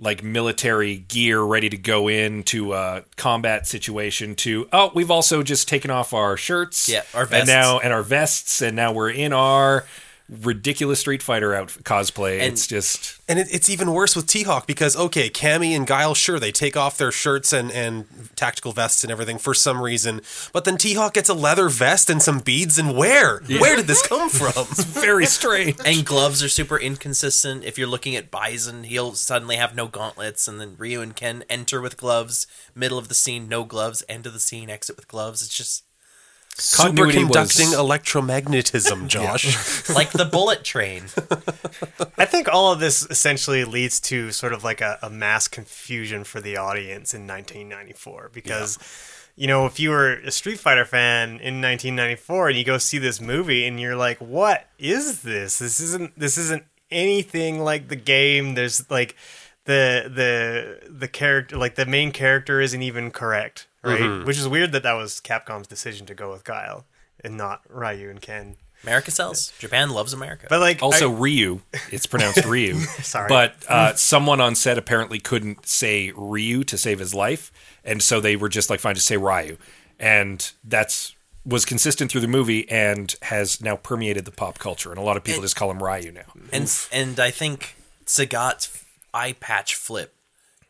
like 0.00 0.24
military 0.24 0.96
gear 0.96 1.40
ready 1.40 1.68
to 1.68 1.76
go 1.76 2.08
into 2.08 2.72
a 2.72 3.04
combat 3.16 3.66
situation 3.66 4.34
to 4.34 4.68
oh 4.72 4.90
we've 4.94 5.10
also 5.10 5.42
just 5.42 5.68
taken 5.68 5.90
off 5.90 6.12
our 6.12 6.36
shirts 6.36 6.88
Yeah, 6.88 7.02
our 7.14 7.28
and 7.30 7.46
now 7.46 7.78
and 7.78 7.92
our 7.92 8.02
vests 8.02 8.60
and 8.60 8.74
now 8.74 8.92
we're 8.92 9.10
in 9.10 9.32
our 9.32 9.84
ridiculous 10.28 11.00
Street 11.00 11.22
Fighter 11.22 11.54
out 11.54 11.68
cosplay. 11.68 12.34
And- 12.40 12.54
it's 12.54 12.66
just 12.66 13.20
And 13.28 13.38
it, 13.38 13.48
it's 13.50 13.68
even 13.68 13.92
worse 13.92 14.16
with 14.16 14.26
T-Hawk 14.26 14.66
because 14.66 14.96
okay, 14.96 15.28
Cammy 15.28 15.76
and 15.76 15.86
Guile, 15.86 16.14
sure 16.14 16.38
they 16.38 16.52
take 16.52 16.76
off 16.76 16.96
their 16.96 17.12
shirts 17.12 17.52
and, 17.52 17.70
and 17.70 18.06
tactical 18.34 18.72
vests 18.72 19.04
and 19.04 19.10
everything 19.10 19.38
for 19.38 19.52
some 19.54 19.80
reason, 19.82 20.20
but 20.52 20.64
then 20.64 20.76
T-Hawk 20.78 21.14
gets 21.14 21.28
a 21.28 21.34
leather 21.34 21.68
vest 21.68 22.08
and 22.08 22.22
some 22.22 22.38
beads. 22.40 22.78
And 22.78 22.96
where? 22.96 23.40
Where 23.40 23.76
did 23.76 23.86
this 23.86 24.06
come 24.06 24.30
from? 24.30 24.64
very 24.70 25.26
strange. 25.26 25.76
and 25.84 26.04
gloves 26.06 26.42
are 26.42 26.48
super 26.48 26.78
inconsistent. 26.78 27.64
If 27.64 27.76
you're 27.78 27.86
looking 27.86 28.16
at 28.16 28.30
Bison, 28.30 28.84
he'll 28.84 29.12
suddenly 29.12 29.56
have 29.56 29.74
no 29.74 29.88
gauntlets, 29.88 30.48
and 30.48 30.60
then 30.60 30.74
Ryu 30.78 31.00
and 31.00 31.14
Ken 31.14 31.44
enter 31.50 31.80
with 31.80 31.96
gloves. 31.96 32.46
Middle 32.74 32.98
of 32.98 33.08
the 33.08 33.14
scene, 33.14 33.48
no 33.48 33.64
gloves. 33.64 34.02
End 34.08 34.26
of 34.26 34.32
the 34.32 34.40
scene, 34.40 34.70
exit 34.70 34.96
with 34.96 35.08
gloves. 35.08 35.42
It's 35.42 35.56
just 35.56 35.84
Continuity 36.56 37.24
was- 37.24 37.36
Superconducting 37.36 37.74
electromagnetism, 37.74 39.06
Josh. 39.08 39.88
like 39.94 40.12
the 40.12 40.24
bullet 40.24 40.64
train. 40.64 41.04
I 42.18 42.24
think 42.24 42.48
all 42.48 42.72
of 42.72 42.80
this 42.80 43.02
essentially 43.10 43.64
leads 43.64 44.00
to 44.02 44.30
sort 44.30 44.52
of 44.52 44.62
like 44.62 44.80
a, 44.80 44.98
a 45.02 45.10
mass 45.10 45.48
confusion 45.48 46.22
for 46.24 46.40
the 46.40 46.56
audience 46.56 47.12
in 47.14 47.26
1994 47.26 48.30
because. 48.32 48.78
You 49.36 49.48
know, 49.48 49.66
if 49.66 49.80
you 49.80 49.90
were 49.90 50.12
a 50.12 50.30
Street 50.30 50.60
Fighter 50.60 50.84
fan 50.84 51.30
in 51.40 51.60
1994 51.60 52.50
and 52.50 52.56
you 52.56 52.62
go 52.62 52.78
see 52.78 52.98
this 52.98 53.20
movie 53.20 53.66
and 53.66 53.80
you're 53.80 53.96
like, 53.96 54.18
"What 54.18 54.68
is 54.78 55.22
this? 55.22 55.58
This 55.58 55.80
isn't 55.80 56.16
this 56.16 56.38
isn't 56.38 56.62
anything 56.92 57.58
like 57.58 57.88
the 57.88 57.96
game." 57.96 58.54
There's 58.54 58.88
like 58.92 59.16
the 59.64 60.08
the 60.14 60.88
the 60.88 61.08
character 61.08 61.56
like 61.56 61.74
the 61.74 61.84
main 61.84 62.12
character 62.12 62.60
isn't 62.60 62.80
even 62.80 63.10
correct, 63.10 63.66
right? 63.84 64.24
Which 64.26 64.38
is 64.38 64.48
weird 64.48 64.72
that 64.72 64.82
that 64.82 64.94
was 64.94 65.20
Capcom's 65.20 65.66
decision 65.66 66.06
to 66.06 66.14
go 66.14 66.30
with 66.32 66.44
Guile 66.44 66.84
and 67.22 67.36
not 67.36 67.62
Ryu 67.68 68.10
and 68.10 68.20
Ken. 68.20 68.56
America 68.82 69.10
sells. 69.10 69.50
Japan 69.58 69.90
loves 69.90 70.12
America. 70.12 70.46
But 70.50 70.60
like 70.60 70.82
Also, 70.82 71.10
I- 71.10 71.14
Ryu. 71.18 71.60
It's 71.90 72.04
pronounced 72.06 72.44
Ryu. 72.44 72.74
Sorry. 73.02 73.28
But 73.28 73.54
uh, 73.68 73.94
someone 73.94 74.40
on 74.42 74.54
set 74.54 74.76
apparently 74.76 75.18
couldn't 75.20 75.66
say 75.66 76.12
Ryu 76.14 76.64
to 76.64 76.76
save 76.76 76.98
his 76.98 77.14
life, 77.14 77.50
and 77.82 78.02
so 78.02 78.20
they 78.20 78.36
were 78.36 78.50
just 78.50 78.68
like, 78.68 78.80
"Fine, 78.80 78.96
just 78.96 79.06
say 79.06 79.16
Ryu," 79.16 79.56
and 79.98 80.52
that's 80.64 81.14
was 81.46 81.64
consistent 81.64 82.10
through 82.10 82.20
the 82.22 82.28
movie 82.28 82.68
and 82.70 83.14
has 83.22 83.60
now 83.62 83.76
permeated 83.76 84.24
the 84.26 84.30
pop 84.30 84.58
culture, 84.58 84.90
and 84.90 84.98
a 84.98 85.02
lot 85.02 85.16
of 85.16 85.24
people 85.24 85.40
just 85.42 85.56
call 85.56 85.70
him 85.70 85.82
Ryu 85.82 86.12
now. 86.12 86.32
and 86.52 86.70
and 86.92 87.18
I 87.18 87.30
think 87.30 87.76
Sagat's 88.04 88.84
eye 89.14 89.32
patch 89.40 89.74
flip 89.76 90.14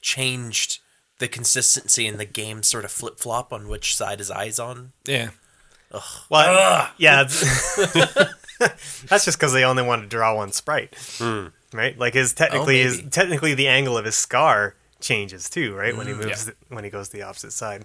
changed 0.00 0.78
the 1.18 1.28
consistency 1.28 2.06
in 2.06 2.16
the 2.16 2.24
game 2.24 2.62
sort 2.62 2.84
of 2.84 2.90
flip 2.90 3.18
flop 3.18 3.52
on 3.52 3.68
which 3.68 3.96
side 3.96 4.18
his 4.18 4.30
eyes 4.30 4.58
on. 4.58 4.92
Yeah, 5.06 5.30
Well, 6.28 6.90
yeah, 6.98 7.24
that's 9.08 9.24
just 9.24 9.38
because 9.38 9.52
they 9.52 9.64
only 9.64 9.82
want 9.82 10.02
to 10.02 10.08
draw 10.08 10.34
one 10.34 10.52
sprite, 10.52 10.94
hmm. 11.18 11.46
right? 11.72 11.98
Like 11.98 12.14
his 12.14 12.32
technically 12.32 12.80
oh, 12.80 12.84
his 12.84 13.02
technically 13.10 13.54
the 13.54 13.68
angle 13.68 13.96
of 13.98 14.04
his 14.04 14.16
scar 14.16 14.76
changes 15.00 15.50
too, 15.50 15.74
right? 15.74 15.96
When 15.96 16.06
he 16.06 16.12
mm, 16.12 16.24
moves 16.24 16.46
Yeah. 16.46 16.74
when 16.74 16.84
he 16.84 16.90
goes 16.90 17.10
the 17.10 17.22
opposite 17.22 17.52
side. 17.52 17.84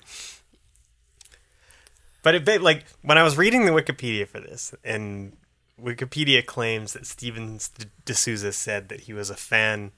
But 2.21 2.35
it 2.35 2.45
bit 2.45 2.61
like 2.61 2.85
when 3.01 3.17
I 3.17 3.23
was 3.23 3.37
reading 3.37 3.65
the 3.65 3.71
Wikipedia 3.71 4.27
for 4.27 4.39
this, 4.39 4.73
and 4.83 5.37
Wikipedia 5.81 6.45
claims 6.45 6.93
that 6.93 7.05
Steven 7.05 7.59
de 8.05 8.13
Souza 8.13 8.51
said 8.51 8.89
that 8.89 9.01
he 9.01 9.13
was 9.13 9.29
a 9.29 9.35
fan 9.35 9.91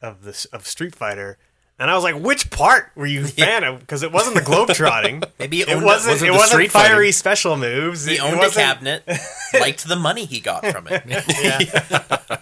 of 0.00 0.24
the 0.24 0.46
of 0.52 0.66
Street 0.66 0.94
Fighter. 0.94 1.38
And 1.80 1.90
I 1.90 1.94
was 1.94 2.04
like, 2.04 2.14
which 2.14 2.50
part 2.50 2.92
were 2.94 3.06
you 3.06 3.24
a 3.24 3.26
fan 3.26 3.64
of? 3.64 3.80
Because 3.80 4.02
it 4.02 4.12
wasn't 4.12 4.36
the 4.36 4.42
globetrotting. 4.42 5.24
Maybe 5.38 5.56
he 5.56 5.62
it 5.62 5.82
wasn't. 5.82 6.12
wasn't 6.12 6.28
it 6.28 6.32
wasn't 6.32 6.70
fiery 6.70 6.96
fighting. 7.06 7.12
special 7.12 7.56
moves. 7.56 8.04
He 8.04 8.12
It- 8.14 8.16
it 8.18 8.22
owned 8.22 8.40
a 8.42 8.50
cabinet, 8.50 9.02
liked 9.54 9.88
the 9.88 9.96
money 9.96 10.26
he 10.26 10.40
got 10.40 10.64
from 10.66 10.86
it. 10.88 11.02
yeah. 11.08 12.36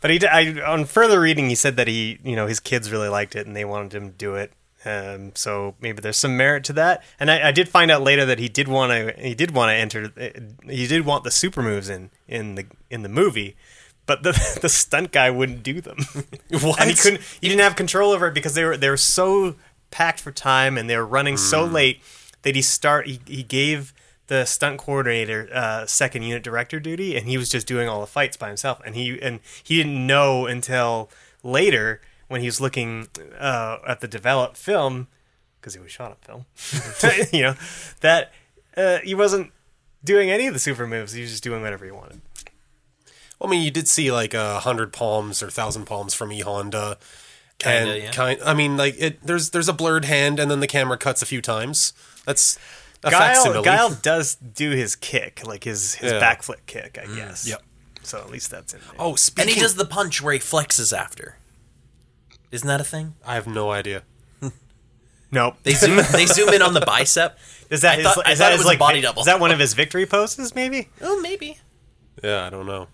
But 0.00 0.10
he, 0.10 0.26
I, 0.26 0.60
on 0.64 0.84
further 0.84 1.20
reading, 1.20 1.48
he 1.48 1.54
said 1.54 1.76
that 1.76 1.86
he, 1.88 2.18
you 2.24 2.34
know, 2.34 2.46
his 2.46 2.58
kids 2.60 2.90
really 2.90 3.08
liked 3.08 3.36
it 3.36 3.46
and 3.46 3.54
they 3.54 3.64
wanted 3.64 3.94
him 3.94 4.10
to 4.10 4.16
do 4.16 4.34
it. 4.34 4.52
Um, 4.84 5.30
so 5.36 5.76
maybe 5.80 6.00
there's 6.00 6.16
some 6.16 6.36
merit 6.36 6.64
to 6.64 6.72
that. 6.72 7.04
And 7.20 7.30
I, 7.30 7.48
I 7.48 7.52
did 7.52 7.68
find 7.68 7.88
out 7.90 8.02
later 8.02 8.24
that 8.26 8.40
he 8.40 8.48
did 8.48 8.66
want 8.66 8.90
to, 8.90 9.14
he 9.20 9.34
did 9.34 9.52
want 9.52 9.68
to 9.70 9.74
enter, 9.74 10.12
he 10.68 10.88
did 10.88 11.04
want 11.06 11.22
the 11.22 11.30
super 11.30 11.62
moves 11.62 11.88
in 11.88 12.10
in 12.26 12.56
the 12.56 12.66
in 12.90 13.02
the 13.02 13.08
movie, 13.08 13.54
but 14.06 14.22
the 14.22 14.58
the 14.62 14.68
stunt 14.68 15.12
guy 15.12 15.30
wouldn't 15.30 15.62
do 15.62 15.80
them. 15.80 15.98
What? 16.60 16.80
and 16.80 16.90
he 16.90 16.96
couldn't, 16.96 17.22
he 17.40 17.48
didn't 17.48 17.62
have 17.62 17.76
control 17.76 18.10
over 18.10 18.28
it 18.28 18.34
because 18.34 18.54
they 18.54 18.64
were 18.64 18.76
they 18.76 18.90
were 18.90 18.96
so 18.96 19.56
packed 19.90 20.20
for 20.20 20.32
time 20.32 20.76
and 20.76 20.88
they 20.88 20.96
were 20.96 21.06
running 21.06 21.36
so 21.36 21.64
late 21.64 22.00
that 22.42 22.54
he 22.54 22.62
start 22.62 23.06
he, 23.06 23.20
he 23.26 23.42
gave 23.42 23.92
the 24.26 24.44
stunt 24.44 24.78
coordinator 24.78 25.48
uh, 25.52 25.86
second 25.86 26.22
unit 26.22 26.42
director 26.42 26.80
duty 26.80 27.16
and 27.16 27.26
he 27.26 27.36
was 27.36 27.48
just 27.48 27.66
doing 27.66 27.88
all 27.88 28.00
the 28.00 28.06
fights 28.06 28.36
by 28.36 28.48
himself 28.48 28.80
and 28.84 28.94
he 28.94 29.20
and 29.20 29.40
he 29.62 29.76
didn't 29.76 30.06
know 30.06 30.46
until 30.46 31.10
later 31.42 32.00
when 32.28 32.40
he 32.40 32.46
was 32.46 32.60
looking 32.60 33.08
uh, 33.38 33.78
at 33.86 34.00
the 34.00 34.08
developed 34.08 34.56
film 34.56 35.08
because 35.60 35.74
he 35.74 35.80
was 35.80 35.90
shot 35.90 36.10
on 36.10 36.16
film 36.22 37.26
you 37.32 37.42
know 37.42 37.54
that 38.00 38.32
uh, 38.76 38.98
he 38.98 39.14
wasn't 39.14 39.50
doing 40.04 40.30
any 40.30 40.46
of 40.46 40.54
the 40.54 40.60
super 40.60 40.86
moves 40.86 41.12
he 41.12 41.20
was 41.20 41.30
just 41.30 41.42
doing 41.44 41.60
whatever 41.60 41.84
he 41.84 41.90
wanted 41.90 42.20
I 43.42 43.48
mean, 43.48 43.62
you 43.62 43.70
did 43.70 43.88
see 43.88 44.12
like 44.12 44.34
a 44.34 44.60
hundred 44.60 44.92
palms 44.92 45.42
or 45.42 45.50
thousand 45.50 45.84
palms 45.86 46.14
from 46.14 46.32
E 46.32 46.40
Honda, 46.40 46.98
Kinda, 47.58 47.92
and 47.92 48.02
yeah. 48.04 48.10
kind. 48.12 48.40
I 48.44 48.54
mean, 48.54 48.76
like 48.76 48.94
it. 48.98 49.22
There's 49.22 49.50
there's 49.50 49.68
a 49.68 49.72
blurred 49.72 50.04
hand, 50.04 50.38
and 50.38 50.50
then 50.50 50.60
the 50.60 50.66
camera 50.66 50.96
cuts 50.96 51.22
a 51.22 51.26
few 51.26 51.40
times. 51.42 51.92
That's 52.24 52.58
a 53.04 53.10
Guile, 53.10 53.20
facsimile. 53.20 53.64
Guile 53.64 53.90
does 53.90 54.36
do 54.36 54.70
his 54.70 54.94
kick, 54.94 55.44
like 55.44 55.64
his, 55.64 55.94
his 55.96 56.12
Yeah. 56.12 56.20
backflip 56.20 56.66
kick, 56.66 56.98
I 57.02 57.06
mm, 57.06 57.16
guess. 57.16 57.48
Yep. 57.48 57.62
So 58.04 58.18
at 58.18 58.30
least 58.30 58.50
that's 58.50 58.74
in 58.74 58.80
there. 58.80 58.90
Oh, 58.98 59.16
And 59.38 59.50
he 59.50 59.58
does 59.58 59.74
the 59.74 59.84
punch 59.84 60.22
where 60.22 60.32
he 60.32 60.38
flexes 60.38 60.96
after. 60.96 61.36
Isn't 62.52 62.68
that 62.68 62.80
a 62.80 62.84
thing? 62.84 63.14
I 63.26 63.34
have 63.34 63.46
no 63.48 63.70
idea. 63.72 64.02
nope. 65.32 65.56
They 65.62 65.74
zoom 65.74 65.96
they 66.12 66.26
zoom 66.26 66.50
in 66.50 66.62
on 66.62 66.74
the 66.74 66.80
bicep. 66.80 67.38
Is 67.70 67.80
that 67.82 67.92
I 67.92 68.02
his, 68.02 68.04
thought- 68.04 68.26
I 68.26 68.32
is 68.32 68.38
thought 68.38 68.44
that 68.44 68.48
it 68.50 68.52
his, 68.52 68.58
was 68.60 68.66
a 68.66 68.68
like 68.68 68.78
body 68.78 69.00
double. 69.00 69.20
Is 69.20 69.26
that 69.26 69.40
one 69.40 69.50
of 69.50 69.58
his 69.58 69.72
victory 69.74 70.04
poses? 70.04 70.54
Maybe. 70.54 70.88
Oh, 71.00 71.20
maybe. 71.20 71.58
Yeah, 72.22 72.44
I 72.46 72.50
don't 72.50 72.66
know. 72.66 72.88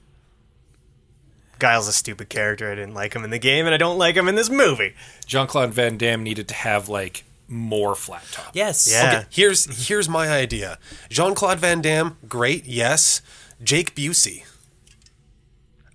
Guile's 1.59 1.89
a 1.89 1.93
stupid 1.93 2.29
character. 2.29 2.71
I 2.71 2.75
didn't 2.75 2.95
like 2.95 3.15
him 3.15 3.25
in 3.25 3.31
the 3.31 3.39
game, 3.39 3.67
and 3.67 3.75
I 3.75 3.79
don't 3.79 3.99
like 3.99 4.17
him 4.17 4.29
in 4.29 4.35
this 4.35 4.51
movie. 4.51 4.95
Jean 5.27 5.47
Claude 5.47 5.75
Van 5.75 5.97
Damme 5.97 6.23
needed 6.23 6.49
to 6.49 6.55
have 6.55 6.89
like 6.89 7.25
more 7.49 7.95
flat 7.95 8.25
top. 8.31 8.51
Yes. 8.55 8.89
Yeah. 8.91 9.19
Okay, 9.19 9.27
here's 9.31 9.89
here's 9.89 10.09
my 10.09 10.29
idea. 10.29 10.79
Jean 11.09 11.35
Claude 11.35 11.59
Van 11.59 11.81
Damme, 11.81 12.17
great, 12.29 12.67
yes. 12.67 13.23
Jake 13.63 13.95
Busey. 13.95 14.45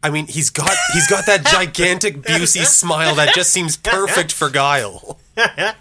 I 0.01 0.09
mean, 0.09 0.27
he's 0.27 0.49
got 0.49 0.75
he's 0.93 1.07
got 1.07 1.25
that 1.27 1.45
gigantic 1.45 2.17
Busey 2.23 2.65
smile 2.65 3.15
that 3.15 3.33
just 3.33 3.51
seems 3.51 3.77
perfect 3.77 4.31
for 4.31 4.49
Guile. 4.49 5.19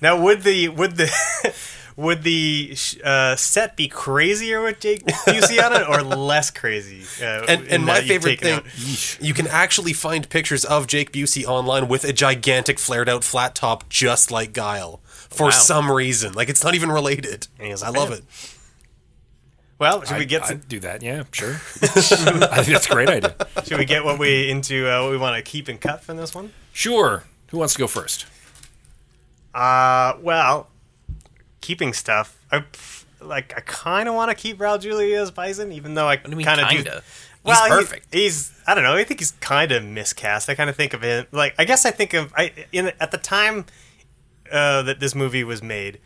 Now, 0.00 0.20
would 0.20 0.42
the 0.42 0.68
would 0.68 0.96
the 0.96 1.06
would 1.96 2.22
the 2.24 2.76
uh, 3.02 3.34
set 3.36 3.74
be 3.76 3.88
crazier 3.88 4.62
with 4.62 4.80
Jake 4.80 5.04
Busey 5.06 5.62
on 5.64 5.72
it, 5.80 5.88
or 5.88 6.02
less 6.02 6.50
crazy? 6.50 7.04
Uh, 7.24 7.46
And, 7.48 7.66
and 7.68 7.84
my 7.86 8.02
favorite 8.02 8.38
thing, 8.40 8.58
out? 8.58 9.18
you 9.20 9.32
can 9.32 9.46
actually 9.46 9.94
find 9.94 10.28
pictures 10.28 10.64
of 10.64 10.86
Jake 10.86 11.10
Busey 11.12 11.44
online 11.46 11.88
with 11.88 12.04
a 12.04 12.12
gigantic 12.12 12.78
flared 12.78 13.08
out 13.08 13.24
flat 13.24 13.54
top, 13.54 13.88
just 13.88 14.30
like 14.30 14.52
Guile, 14.52 15.00
for 15.06 15.44
Wow. 15.46 15.50
some 15.50 15.90
reason. 15.90 16.34
Like 16.34 16.48
it's 16.50 16.62
not 16.62 16.74
even 16.74 16.90
related. 16.92 17.48
I 17.58 17.64
he 17.64 17.70
was 17.70 17.82
a 17.82 17.86
I 17.86 17.88
love 17.88 18.10
it. 18.12 18.22
Well, 19.78 20.02
should 20.02 20.12
we 20.16 20.22
I'd- 20.22 20.26
get 20.26 20.44
to, 20.44 20.52
I'd 20.54 20.68
do 20.68 20.80
that? 20.80 21.02
Yeah, 21.02 21.24
sure. 21.32 21.52
I 21.82 21.86
think 22.62 22.66
that's 22.68 22.86
a 22.86 22.92
great 22.92 23.08
idea. 23.10 23.34
should 23.64 23.78
we 23.78 23.84
get 23.84 24.04
what 24.04 24.18
we 24.18 24.50
into 24.50 24.88
uh, 24.88 25.02
what 25.02 25.10
we 25.12 25.18
want 25.18 25.36
to 25.36 25.42
keep 25.50 25.68
and 25.68 25.78
cut 25.80 26.02
from 26.02 26.16
this 26.18 26.34
one? 26.34 26.52
Sure. 26.72 27.24
Who 27.50 27.58
wants 27.58 27.74
to 27.74 27.78
go 27.78 27.86
first? 27.86 28.26
Uh, 29.54 30.14
well, 30.20 30.68
keeping 31.66 31.92
stuff. 31.92 32.38
I 32.52 32.64
like. 33.20 33.52
I 33.56 33.60
kind 33.62 34.08
of 34.08 34.14
want 34.14 34.30
to 34.30 34.34
keep 34.36 34.58
Raul 34.58 34.80
Julia 34.80 35.20
as 35.20 35.30
Bison, 35.30 35.72
even 35.72 35.94
though 35.94 36.06
I 36.06 36.16
What 36.16 36.24
do 36.24 36.30
you 36.30 36.36
mean, 36.36 36.46
kind 36.46 36.60
of 36.60 36.84
do. 36.84 36.90
Well, 37.42 37.56
He's 37.56 37.64
he- 37.64 37.68
perfect. 37.84 38.14
he's. 38.14 38.52
I 38.66 38.74
don't 38.74 38.84
know. 38.84 38.94
I 38.94 39.04
think 39.04 39.20
he's 39.20 39.32
kind 39.40 39.72
of 39.72 39.84
miscast. 39.84 40.48
I 40.48 40.54
kind 40.54 40.70
of 40.70 40.76
think 40.76 40.94
of 40.94 41.02
him 41.02 41.26
like. 41.32 41.54
I 41.58 41.64
guess 41.64 41.84
I 41.86 41.90
think 41.90 42.14
of. 42.14 42.32
I 42.36 42.52
in 42.72 42.92
at 43.00 43.10
the 43.10 43.18
time 43.18 43.66
uh, 44.50 44.82
that 44.82 45.00
this 45.00 45.14
movie 45.14 45.44
was 45.44 45.62
made. 45.62 45.98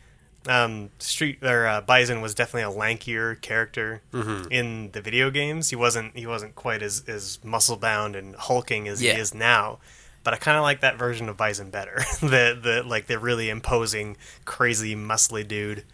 Um, 0.48 0.88
Street 0.98 1.42
or 1.42 1.66
uh, 1.66 1.80
Bison 1.82 2.22
was 2.22 2.34
definitely 2.34 2.72
a 2.72 2.78
lankier 2.78 3.38
character 3.42 4.00
Mm-hmm. 4.12 4.50
in 4.50 4.90
the 4.92 5.02
video 5.02 5.30
games. 5.30 5.68
He 5.70 5.76
wasn't. 5.76 6.16
He 6.16 6.26
wasn't 6.26 6.54
quite 6.54 6.82
as 6.82 7.04
as 7.06 7.38
muscle 7.44 7.76
bound 7.76 8.16
and 8.16 8.34
hulking 8.34 8.88
as 8.88 9.02
Yeah. 9.02 9.14
he 9.14 9.20
is 9.20 9.34
now. 9.34 9.78
But 10.22 10.34
I 10.34 10.36
kind 10.36 10.56
of 10.58 10.62
like 10.62 10.80
that 10.80 10.98
version 10.98 11.28
of 11.28 11.36
Bison 11.36 11.70
better. 11.70 11.96
the 12.20 12.58
the 12.62 12.82
like 12.86 13.06
the 13.06 13.18
really 13.18 13.48
imposing, 13.50 14.16
crazy, 14.44 14.94
muscly 14.94 15.46
dude. 15.46 15.84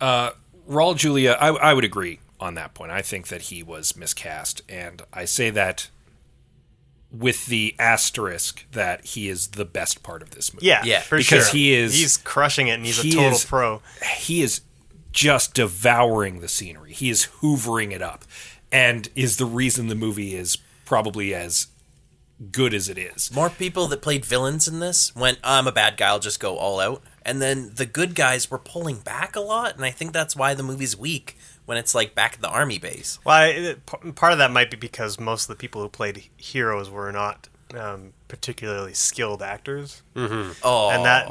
Uh, 0.00 0.30
Raul 0.68 0.96
Julia, 0.96 1.36
I, 1.40 1.48
I 1.48 1.72
would 1.74 1.84
agree 1.84 2.20
on 2.38 2.54
that 2.54 2.74
point. 2.74 2.90
I 2.90 3.00
think 3.02 3.28
that 3.28 3.42
he 3.42 3.62
was 3.62 3.96
miscast, 3.96 4.60
and 4.68 5.00
I 5.12 5.24
say 5.24 5.48
that 5.50 5.88
with 7.10 7.46
the 7.46 7.74
asterisk 7.78 8.66
that 8.72 9.04
he 9.06 9.28
is 9.28 9.48
the 9.48 9.64
best 9.64 10.02
part 10.02 10.22
of 10.22 10.32
this 10.32 10.52
movie. 10.52 10.66
Yeah, 10.66 10.82
Yeah, 10.84 11.00
for 11.00 11.16
because 11.16 11.46
sure. 11.46 11.54
he 11.56 11.72
is- 11.72 11.94
he's 11.98 12.16
crushing 12.18 12.68
it, 12.68 12.72
and 12.72 12.84
he's 12.84 13.00
he 13.00 13.10
a 13.10 13.14
total 13.14 13.30
is- 13.32 13.44
pro. 13.44 13.80
he 14.18 14.42
is 14.42 14.60
just 15.12 15.54
devouring 15.54 16.40
the 16.40 16.48
scenery. 16.48 16.92
He 16.92 17.08
is 17.08 17.28
hoovering 17.40 17.92
it 17.92 18.02
up, 18.02 18.24
and 18.70 19.08
is 19.14 19.38
the 19.38 19.46
reason 19.46 19.86
the 19.86 19.94
movie 19.94 20.34
is 20.34 20.58
probably 20.84 21.32
as 21.34 21.68
good 22.52 22.74
as 22.74 22.88
it 22.88 22.98
is. 22.98 23.32
More 23.34 23.48
people 23.50 23.86
that 23.88 24.02
played 24.02 24.24
villains 24.24 24.68
in 24.68 24.80
this 24.80 25.14
went, 25.16 25.38
I'm 25.44 25.66
a 25.66 25.72
bad 25.72 25.96
guy, 25.96 26.08
I'll 26.08 26.18
just 26.18 26.40
go 26.40 26.56
all 26.56 26.80
out. 26.80 27.02
And 27.22 27.40
then 27.42 27.72
the 27.74 27.86
good 27.86 28.14
guys 28.14 28.50
were 28.50 28.58
pulling 28.58 28.98
back 29.00 29.34
a 29.36 29.40
lot, 29.40 29.74
and 29.74 29.84
I 29.84 29.90
think 29.90 30.12
that's 30.12 30.36
why 30.36 30.54
the 30.54 30.62
movie's 30.62 30.96
weak 30.96 31.36
when 31.64 31.76
it's 31.76 31.94
like 31.94 32.14
back 32.14 32.34
at 32.34 32.40
the 32.40 32.48
army 32.48 32.78
base. 32.78 33.18
Well, 33.24 33.34
I, 33.36 33.46
it- 33.48 33.86
p- 33.86 34.12
part 34.12 34.32
of 34.32 34.38
that 34.38 34.50
might 34.52 34.70
be 34.70 34.76
because 34.76 35.18
most 35.18 35.44
of 35.44 35.48
the 35.48 35.56
people 35.60 35.82
who 35.82 35.88
played 35.88 36.24
heroes 36.36 36.88
were 36.88 37.10
not 37.10 37.48
um, 37.76 38.12
particularly 38.28 38.94
skilled 38.94 39.42
actors, 39.42 40.02
Oh, 40.14 40.90
and 40.92 41.04
that. 41.04 41.26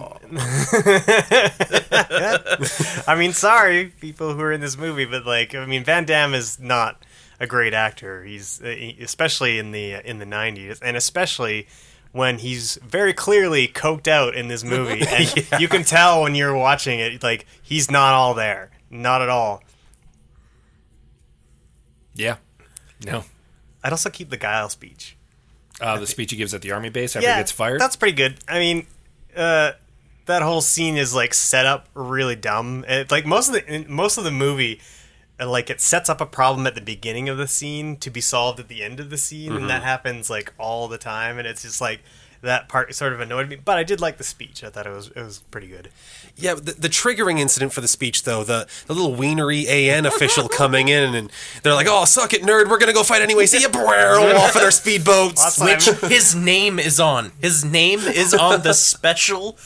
I 3.07 3.15
mean, 3.15 3.33
sorry, 3.33 3.93
people 4.01 4.33
who 4.33 4.41
are 4.41 4.51
in 4.51 4.61
this 4.61 4.77
movie, 4.77 5.05
but 5.05 5.25
like, 5.25 5.55
I 5.55 5.65
mean, 5.65 5.83
Van 5.83 6.05
Damme 6.05 6.33
is 6.33 6.59
not 6.59 7.03
a 7.45 7.47
great 7.47 7.73
actor. 7.73 8.23
He's 8.23 8.61
uh, 8.61 8.67
especially 8.99 9.57
in 9.57 9.71
the 9.71 9.93
in 10.07 10.19
the 10.19 10.25
'90s, 10.25 10.79
and 10.81 10.97
especially. 10.97 11.67
When 12.11 12.37
he's 12.37 12.75
very 12.75 13.11
clearly 13.11 13.67
coked 13.67 14.07
out 14.07 14.35
in 14.35 14.47
this 14.47 14.63
movie, 14.63 15.01
and 15.05 15.61
you 15.61 15.67
can 15.67 15.83
tell 15.83 16.21
when 16.21 16.33
you're 16.33 16.55
watching 16.55 17.01
it, 17.01 17.21
like 17.21 17.45
he's 17.61 17.91
not 17.91 18.13
all 18.13 18.33
there, 18.33 18.71
not 18.89 19.21
at 19.21 19.27
all. 19.27 19.61
Yeah. 22.13 22.37
No. 23.05 23.25
I'd 23.83 23.91
also 23.91 24.09
keep 24.09 24.29
the 24.29 24.37
Guile 24.37 24.69
speech. 24.69 25.15
Uh, 25.79 25.99
the 25.99 26.07
speech 26.07 26.31
he 26.31 26.37
gives 26.37 26.53
at 26.53 26.61
the 26.61 26.71
army 26.71 26.89
base 26.89 27.15
after 27.15 27.27
he 27.29 27.35
gets 27.35 27.51
fired. 27.51 27.81
That's 27.81 27.97
pretty 27.97 28.15
good. 28.15 28.37
I 28.47 28.59
mean, 28.59 28.87
uh, 29.35 29.73
that 30.25 30.41
whole 30.41 30.61
scene 30.61 30.95
is 30.95 31.13
like 31.13 31.33
set 31.33 31.65
up 31.65 31.87
really 31.93 32.35
dumb. 32.35 32.85
It, 32.87 33.11
like 33.11 33.25
most 33.25 33.49
of 33.49 33.53
the 33.53 33.85
most 33.89 34.17
of 34.17 34.23
the 34.23 34.31
movie, 34.31 34.79
uh, 34.79 34.81
like 35.39 35.69
it 35.69 35.81
sets 35.81 36.09
up 36.09 36.21
a 36.21 36.25
problem 36.25 36.65
at 36.67 36.75
the 36.75 36.81
beginning 36.81 37.27
of 37.29 37.37
the 37.37 37.47
scene 37.47 37.97
to 37.97 38.09
be 38.09 38.21
solved 38.21 38.59
at 38.59 38.67
the 38.67 38.83
end 38.83 38.99
of 38.99 39.09
the 39.09 39.17
scene, 39.17 39.51
and 39.51 39.59
Mm-hmm. 39.59 39.67
that 39.67 39.83
happens 39.83 40.29
like 40.29 40.53
all 40.57 40.87
the 40.87 40.97
time. 40.97 41.37
And 41.37 41.47
it's 41.47 41.63
just 41.63 41.81
like 41.81 42.01
that 42.41 42.69
part 42.69 42.93
sort 42.93 43.11
of 43.11 43.19
annoyed 43.19 43.49
me. 43.49 43.55
But 43.55 43.77
I 43.77 43.83
did 43.83 43.99
like 43.99 44.17
the 44.17 44.23
speech. 44.23 44.63
I 44.63 44.69
thought 44.69 44.85
it 44.87 44.91
was 44.91 45.07
it 45.09 45.21
was 45.21 45.39
pretty 45.51 45.67
good. 45.67 45.89
Yeah, 46.37 46.53
the, 46.53 46.73
the 46.73 46.89
triggering 46.89 47.39
incident 47.39 47.71
for 47.73 47.79
the 47.81 47.87
speech, 47.87 48.23
though, 48.23 48.43
the, 48.43 48.67
the 48.87 48.93
little 48.93 49.15
wienery 49.15 49.67
AN 49.67 50.05
official 50.05 50.49
coming 50.49 50.89
in 50.89 51.15
and 51.15 51.31
they're 51.63 51.73
like, 51.73 51.87
"Oh, 51.89 52.03
suck 52.05 52.33
it, 52.33 52.41
nerd! 52.43 52.69
We're 52.69 52.77
gonna 52.77 52.93
go 52.93 53.03
fight 53.03 53.21
anyway." 53.21 53.45
See 53.45 53.61
you, 53.61 53.67
off 54.35 54.55
in 54.55 54.61
our 54.61 54.67
speedboats. 54.69 55.63
Which 55.63 56.11
his 56.11 56.35
name 56.35 56.77
is 56.77 56.99
on. 56.99 57.31
His 57.41 57.63
name 57.65 57.99
is 58.01 58.33
on 58.33 58.61
the 58.63 58.73
special 58.73 59.57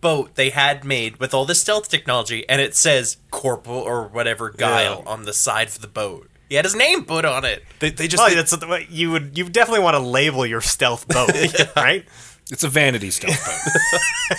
boat 0.00 0.34
they 0.34 0.50
had 0.50 0.84
made 0.84 1.18
with 1.18 1.32
all 1.34 1.44
the 1.44 1.54
stealth 1.54 1.88
technology, 1.88 2.48
and 2.48 2.60
it 2.60 2.74
says 2.76 3.16
Corporal 3.30 3.78
or 3.78 4.08
whatever 4.08 4.50
Guile 4.50 5.02
Yeah. 5.04 5.10
on 5.12 5.24
the 5.24 5.32
side 5.32 5.68
of 5.68 5.80
the 5.80 5.88
boat. 5.88 6.28
He 6.48 6.56
had 6.56 6.64
his 6.64 6.74
name 6.76 7.04
put 7.04 7.24
on 7.24 7.44
it. 7.44 7.64
They, 7.80 7.90
they 7.90 8.06
just 8.06 8.20
well, 8.20 8.28
they, 8.28 8.34
that's 8.36 8.90
you 8.90 9.10
would 9.10 9.36
you 9.38 9.48
definitely 9.48 9.82
want 9.82 9.94
to 9.94 10.00
label 10.00 10.44
your 10.46 10.60
stealth 10.60 11.08
boat, 11.08 11.30
right? 11.76 12.04
It's 12.50 12.62
a 12.64 12.68
vanity 12.68 13.10
stealth 13.10 13.42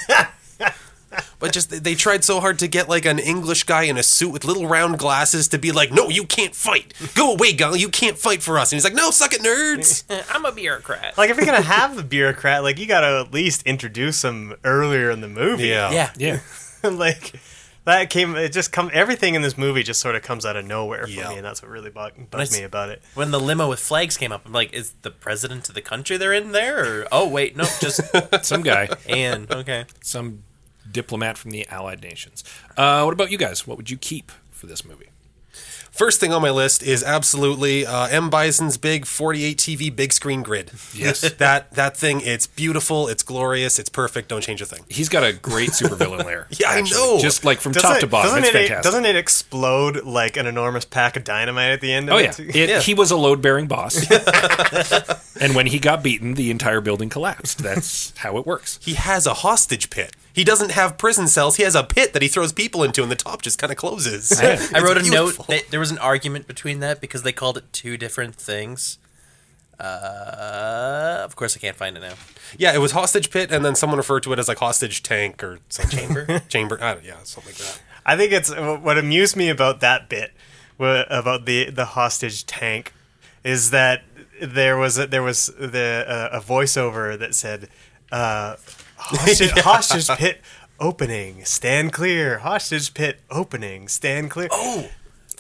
boat. 0.09 0.27
but 1.39 1.51
just 1.53 1.69
they, 1.69 1.79
they 1.79 1.95
tried 1.95 2.23
so 2.23 2.39
hard 2.39 2.59
to 2.59 2.67
get 2.67 2.89
like 2.89 3.05
an 3.05 3.19
English 3.19 3.63
guy 3.63 3.83
in 3.83 3.97
a 3.97 4.03
suit 4.03 4.31
with 4.31 4.45
little 4.45 4.67
round 4.67 4.97
glasses 4.99 5.47
to 5.49 5.57
be 5.57 5.71
like, 5.71 5.91
"No, 5.91 6.09
you 6.09 6.25
can't 6.25 6.55
fight. 6.55 6.93
Go 7.15 7.33
away, 7.33 7.53
Guile. 7.53 7.75
You 7.75 7.89
can't 7.89 8.17
fight 8.17 8.41
for 8.43 8.57
us." 8.59 8.71
And 8.71 8.77
he's 8.77 8.83
like, 8.83 8.93
"No, 8.93 9.11
suck 9.11 9.33
it, 9.33 9.41
nerds." 9.41 10.03
I'm 10.33 10.45
a 10.45 10.51
bureaucrat. 10.51 11.17
Like 11.17 11.29
if 11.29 11.37
you're 11.37 11.45
gonna 11.45 11.61
have 11.61 11.97
a 11.97 12.03
bureaucrat, 12.03 12.63
like 12.63 12.79
you 12.79 12.85
got 12.87 13.01
to 13.01 13.23
at 13.27 13.33
least 13.33 13.63
introduce 13.63 14.23
him 14.23 14.55
earlier 14.63 15.11
in 15.11 15.21
the 15.21 15.27
movie. 15.27 15.67
Yeah. 15.67 15.91
yeah. 15.91 16.11
Yeah. 16.17 16.39
like 16.89 17.33
that 17.85 18.09
came 18.09 18.35
it 18.35 18.51
just 18.51 18.71
come 18.71 18.89
everything 18.93 19.35
in 19.35 19.41
this 19.41 19.57
movie 19.57 19.83
just 19.83 20.01
sort 20.01 20.15
of 20.15 20.21
comes 20.23 20.45
out 20.45 20.55
of 20.55 20.65
nowhere 20.65 21.03
for 21.03 21.09
Yeah. 21.09 21.29
me 21.29 21.35
and 21.37 21.45
that's 21.45 21.61
what 21.61 21.69
really 21.69 21.89
bug, 21.91 22.13
bugs 22.31 22.51
me 22.51 22.63
about 22.63 22.89
it 22.89 23.01
When 23.13 23.29
the 23.31 23.39
limo 23.39 23.69
with 23.69 23.79
flags 23.79 24.17
came 24.17 24.31
up, 24.31 24.43
I'm 24.45 24.51
like, 24.53 24.73
is 24.73 24.93
the 25.03 25.11
president 25.11 25.69
of 25.69 25.75
the 25.75 25.81
country 25.81 26.17
they're 26.17 26.33
in 26.33 26.51
there? 26.51 26.79
Or 27.01 27.07
oh 27.11 27.27
wait, 27.27 27.55
no, 27.55 27.65
just 27.79 28.01
Some 28.45 28.63
guy, 28.63 28.89
and 29.07 29.51
okay. 29.51 29.85
some 30.01 30.43
diplomat 30.95 31.37
from 31.37 31.51
the 31.51 31.67
Allied 31.69 32.01
nations. 32.01 32.43
Uh, 32.75 33.03
what 33.03 33.13
about 33.13 33.29
you 33.29 33.37
guys? 33.37 33.67
What 33.67 33.77
would 33.77 33.91
you 33.91 33.97
keep 33.97 34.31
for 34.51 34.65
this 34.65 34.83
movie? 34.83 35.09
First 35.91 36.19
thing 36.19 36.33
on 36.33 36.41
my 36.41 36.49
list 36.49 36.83
is 36.83 37.01
absolutely 37.05 37.85
uh, 37.85 38.07
M 38.07 38.29
Bison's 38.29 38.75
big 38.77 39.05
48 39.05 39.57
TV 39.57 39.95
big 39.95 40.11
screen 40.11 40.43
grid. 40.43 40.71
Yes. 40.93 41.21
that 41.37 41.71
that 41.75 41.95
thing, 41.95 42.19
it's 42.19 42.47
beautiful, 42.47 43.07
it's 43.07 43.23
glorious, 43.23 43.79
it's 43.79 43.87
perfect. 43.87 44.27
Don't 44.27 44.41
change 44.41 44.61
a 44.61 44.65
thing. 44.65 44.83
He's 44.89 45.07
got 45.07 45.23
a 45.23 45.31
great 45.31 45.69
supervillain 45.69 46.25
lair. 46.25 46.47
Yeah, 46.59 46.71
I 46.71 46.81
know. 46.81 47.17
Just 47.21 47.45
like 47.45 47.61
from 47.61 47.71
Doesn't 47.71 47.87
top 47.89 47.97
it- 47.97 48.01
to 48.01 48.07
bottom. 48.07 48.31
doesn't 48.31 48.43
It's 48.43 48.49
it, 48.49 48.53
fantastic. 48.67 48.83
doesn't 48.83 49.05
it 49.05 49.15
explode 49.15 50.03
like 50.03 50.35
an 50.35 50.47
enormous 50.47 50.83
pack 50.83 51.15
of 51.15 51.23
dynamite 51.23 51.71
at 51.71 51.79
the 51.79 51.93
end 51.93 52.09
of 52.09 52.15
Oh 52.15 52.17
it 52.17 52.23
yeah, 52.23 52.31
too? 52.31 52.49
It- 52.53 52.69
Yeah. 52.69 52.79
he 52.81 52.93
was 52.93 53.11
a 53.11 53.15
load-bearing 53.15 53.67
boss, 53.67 53.95
and 55.39 55.55
when 55.55 55.67
he 55.67 55.79
got 55.79 56.03
beaten, 56.03 56.33
the 56.33 56.51
entire 56.51 56.81
building 56.81 57.07
collapsed. 57.07 57.59
That's 57.59 58.13
how 58.17 58.37
it 58.37 58.45
works. 58.45 58.79
He 58.81 58.95
has 58.95 59.25
a 59.25 59.33
hostage 59.33 59.89
pit. 59.89 60.13
He 60.35 60.43
doesn't 60.43 60.71
have 60.71 60.97
prison 60.97 61.29
cells. 61.29 61.55
He 61.55 61.63
has 61.63 61.75
a 61.75 61.83
pit 61.83 62.11
that 62.11 62.21
he 62.21 62.27
throws 62.27 62.51
people 62.51 62.83
into, 62.83 63.01
and 63.01 63.09
the 63.09 63.15
top 63.15 63.41
just 63.41 63.57
kind 63.57 63.71
of 63.71 63.77
closes. 63.77 64.37
Yeah. 64.41 64.61
I 64.73 64.81
wrote 64.81 64.97
a 64.97 64.99
beautiful. 64.99 65.45
note 65.45 65.47
that 65.47 65.71
there 65.71 65.79
was 65.79 65.91
an 65.91 65.97
argument 65.97 66.45
between 66.45 66.81
that 66.81 66.99
because 66.99 67.23
they 67.23 67.31
called 67.31 67.57
it 67.57 67.71
two 67.71 67.95
different 67.95 68.35
things. 68.35 68.97
Uh, 69.79 71.21
of 71.23 71.37
course, 71.37 71.55
I 71.55 71.61
can't 71.61 71.77
find 71.77 71.95
it 71.95 72.01
now. 72.01 72.15
Yeah, 72.57 72.73
it 72.73 72.79
was 72.79 72.91
hostage 72.91 73.29
pit, 73.31 73.49
and 73.49 73.63
then 73.63 73.75
someone 73.75 73.97
referred 73.97 74.23
to 74.23 74.33
it 74.33 74.39
as 74.39 74.49
like 74.49 74.57
hostage 74.57 75.03
tank 75.03 75.41
or 75.41 75.59
some 75.69 75.89
chamber. 75.89 76.39
chamber, 76.49 76.77
I 76.81 76.95
don't, 76.95 77.05
yeah, 77.05 77.15
something 77.23 77.53
like 77.53 77.57
that. 77.57 77.81
I 78.05 78.17
think 78.17 78.33
it's 78.33 78.53
what 78.53 78.97
amused 78.97 79.37
me 79.37 79.47
about 79.47 79.79
that 79.79 80.09
bit 80.09 80.33
about 80.77 81.45
the 81.45 81.69
the 81.69 81.85
hostage 81.85 82.45
tank 82.45 82.93
is 83.45 83.71
that 83.71 84.03
there 84.41 84.77
was 84.77 84.97
a, 84.97 85.07
there 85.07 85.23
was 85.23 85.47
the 85.57 86.05
uh, 86.05 86.37
a 86.37 86.41
voiceover 86.41 87.17
that 87.17 87.33
said 87.33 87.69
uh, 88.11 88.57
hostage, 88.97 89.51
hostage 89.59 90.07
pit 90.17 90.41
opening. 90.79 91.45
Stand 91.45 91.93
clear. 91.93 92.39
Hostage 92.39 92.93
pit 92.93 93.19
opening. 93.29 93.87
Stand 93.87 94.31
clear. 94.31 94.49
Oh, 94.51 94.89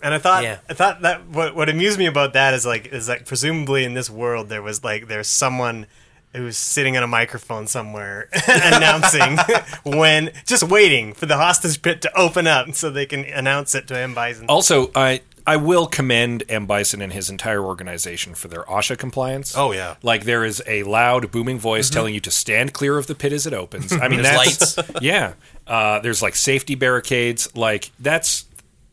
and 0.03 0.13
I 0.13 0.17
thought 0.19 0.43
Yeah. 0.43 0.59
I 0.69 0.73
thought 0.73 1.01
that 1.01 1.27
what 1.27 1.55
what 1.55 1.69
amused 1.69 1.97
me 1.97 2.05
about 2.05 2.33
that 2.33 2.53
is 2.53 2.65
like 2.65 2.87
is 2.87 3.07
like 3.09 3.25
presumably 3.25 3.83
in 3.85 3.93
this 3.93 4.09
world 4.09 4.49
there 4.49 4.61
was 4.61 4.83
like 4.83 5.07
there's 5.07 5.27
someone 5.27 5.87
who's 6.33 6.57
sitting 6.57 6.97
on 6.97 7.03
a 7.03 7.07
microphone 7.07 7.65
somewhere 7.65 8.27
announcing 8.47 9.37
when 9.85 10.31
just 10.45 10.63
waiting 10.63 11.13
for 11.13 11.25
the 11.25 11.37
hostage 11.37 11.81
pit 11.81 12.01
to 12.01 12.19
open 12.19 12.45
up 12.45 12.73
so 12.75 12.89
they 12.89 13.05
can 13.05 13.23
announce 13.25 13.73
it 13.73 13.87
to 13.87 13.97
M 13.97 14.13
Bison. 14.13 14.45
Also, 14.47 14.91
I 14.95 15.21
I 15.47 15.57
will 15.57 15.85
commend 15.85 16.43
M 16.49 16.65
Bison 16.65 17.01
and 17.01 17.13
his 17.13 17.29
entire 17.29 17.63
organization 17.63 18.33
for 18.33 18.47
their 18.47 18.63
OSHA 18.63 18.97
compliance. 18.97 19.55
Oh, 19.55 19.71
yeah. 19.71 19.95
like 20.01 20.23
there 20.23 20.43
is 20.43 20.61
a 20.65 20.83
loud 20.83 21.31
booming 21.31 21.59
voice 21.59 21.89
telling 21.89 22.13
you 22.13 22.19
to 22.21 22.31
stand 22.31 22.73
clear 22.73 22.97
of 22.97 23.07
the 23.07 23.15
pit 23.15 23.31
as 23.31 23.45
it 23.45 23.53
opens. 23.53 23.93
I 24.01 24.07
mean, 24.07 24.23
There's 24.23 24.75
that's 24.75 24.91
yeah. 25.01 25.33
Uh, 25.67 25.99
there's 25.99 26.21
like 26.21 26.35
safety 26.35 26.75
barricades. 26.75 27.55
Like 27.55 27.91
that's 27.99 28.45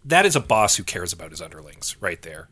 that 0.05 0.27
is 0.27 0.37
a 0.37 0.41
boss 0.41 0.77
who 0.77 0.85
cares 0.85 1.13
about 1.13 1.31
his 1.31 1.41
underlings 1.41 1.97
right 2.01 2.21
there. 2.23 2.49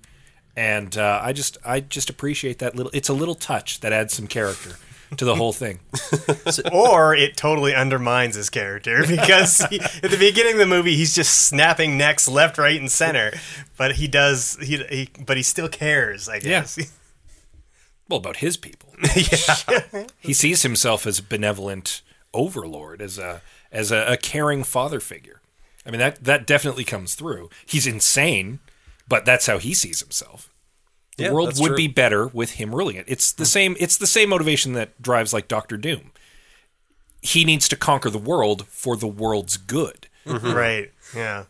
And 0.57 0.97
uh, 0.97 1.21
I 1.23 1.33
just 1.33 1.59
I 1.65 1.81
just 1.81 2.11
appreciate 2.11 2.59
that 2.59 2.75
little. 2.75 2.91
It's 2.95 3.09
a 3.09 3.15
little 3.15 3.35
touch 3.35 3.81
that 3.81 3.93
adds 3.93 4.15
some 4.15 4.27
character 4.27 4.77
to 5.17 5.25
the 5.25 5.35
whole 5.35 5.53
thing. 5.53 5.81
or 6.73 7.15
it 7.15 7.37
totally 7.37 7.75
undermines 7.75 8.35
his 8.35 8.51
character 8.51 9.05
because 9.09 9.65
he, 9.71 9.81
at 9.81 10.11
the 10.11 10.17
beginning 10.19 10.55
of 10.55 10.59
the 10.59 10.67
movie 10.67 10.97
he's 10.97 11.15
just 11.15 11.47
snapping 11.47 11.99
necks 11.99 12.29
left, 12.29 12.59
right, 12.59 12.79
and 12.79 12.91
center, 12.91 13.33
but 13.77 13.97
he 13.97 14.07
does 14.09 14.57
he, 14.61 14.77
he 14.85 15.11
but 15.25 15.37
he 15.37 15.43
still 15.43 15.69
cares. 15.69 16.29
I 16.29 16.39
guess. 16.39 16.79
well 18.09 18.19
about 18.19 18.37
his 18.37 18.57
people. 18.57 18.95
yeah. 19.15 20.07
he 20.19 20.33
sees 20.33 20.63
himself 20.63 21.07
as 21.07 21.19
a 21.19 21.23
benevolent 21.23 22.03
overlord, 22.33 23.03
as 23.03 23.19
a 23.19 23.43
as 23.73 23.91
a, 23.91 24.13
a 24.13 24.17
caring 24.17 24.65
father 24.65 25.01
figure. 25.01 25.41
I 25.87 25.91
mean 25.91 26.01
that 26.01 26.25
that 26.25 26.47
definitely 26.47 26.85
comes 26.85 27.15
through. 27.15 27.51
He's 27.67 27.87
insane, 27.87 28.61
but 29.09 29.25
that's 29.25 29.47
how 29.47 29.59
he 29.59 29.75
sees 29.75 30.01
himself. 30.01 30.53
The 31.21 31.27
Yeah, 31.27 31.33
world 31.33 31.59
would 31.61 31.69
true. 31.69 31.77
be 31.77 31.87
better 31.87 32.27
with 32.29 32.53
him 32.53 32.75
ruling 32.75 32.97
it. 32.97 33.05
It's 33.07 33.31
the 33.33 33.45
hmm. 33.45 33.49
same 33.49 33.77
it's 33.79 33.97
the 33.99 34.07
same 34.07 34.31
motivation 34.31 34.73
that 34.73 35.01
drives 35.03 35.33
like 35.33 35.49
Doctor 35.49 35.77
Doom. 35.77 36.13
He 37.21 37.45
needs 37.45 37.69
to 37.69 37.77
conquer 37.77 38.09
the 38.09 38.19
world 38.19 38.67
for 38.69 38.97
the 38.97 39.07
world's 39.07 39.57
good. 39.57 40.09
Mm-hmm. 40.27 40.53
Right. 40.57 40.93
Yeah. 41.15 41.45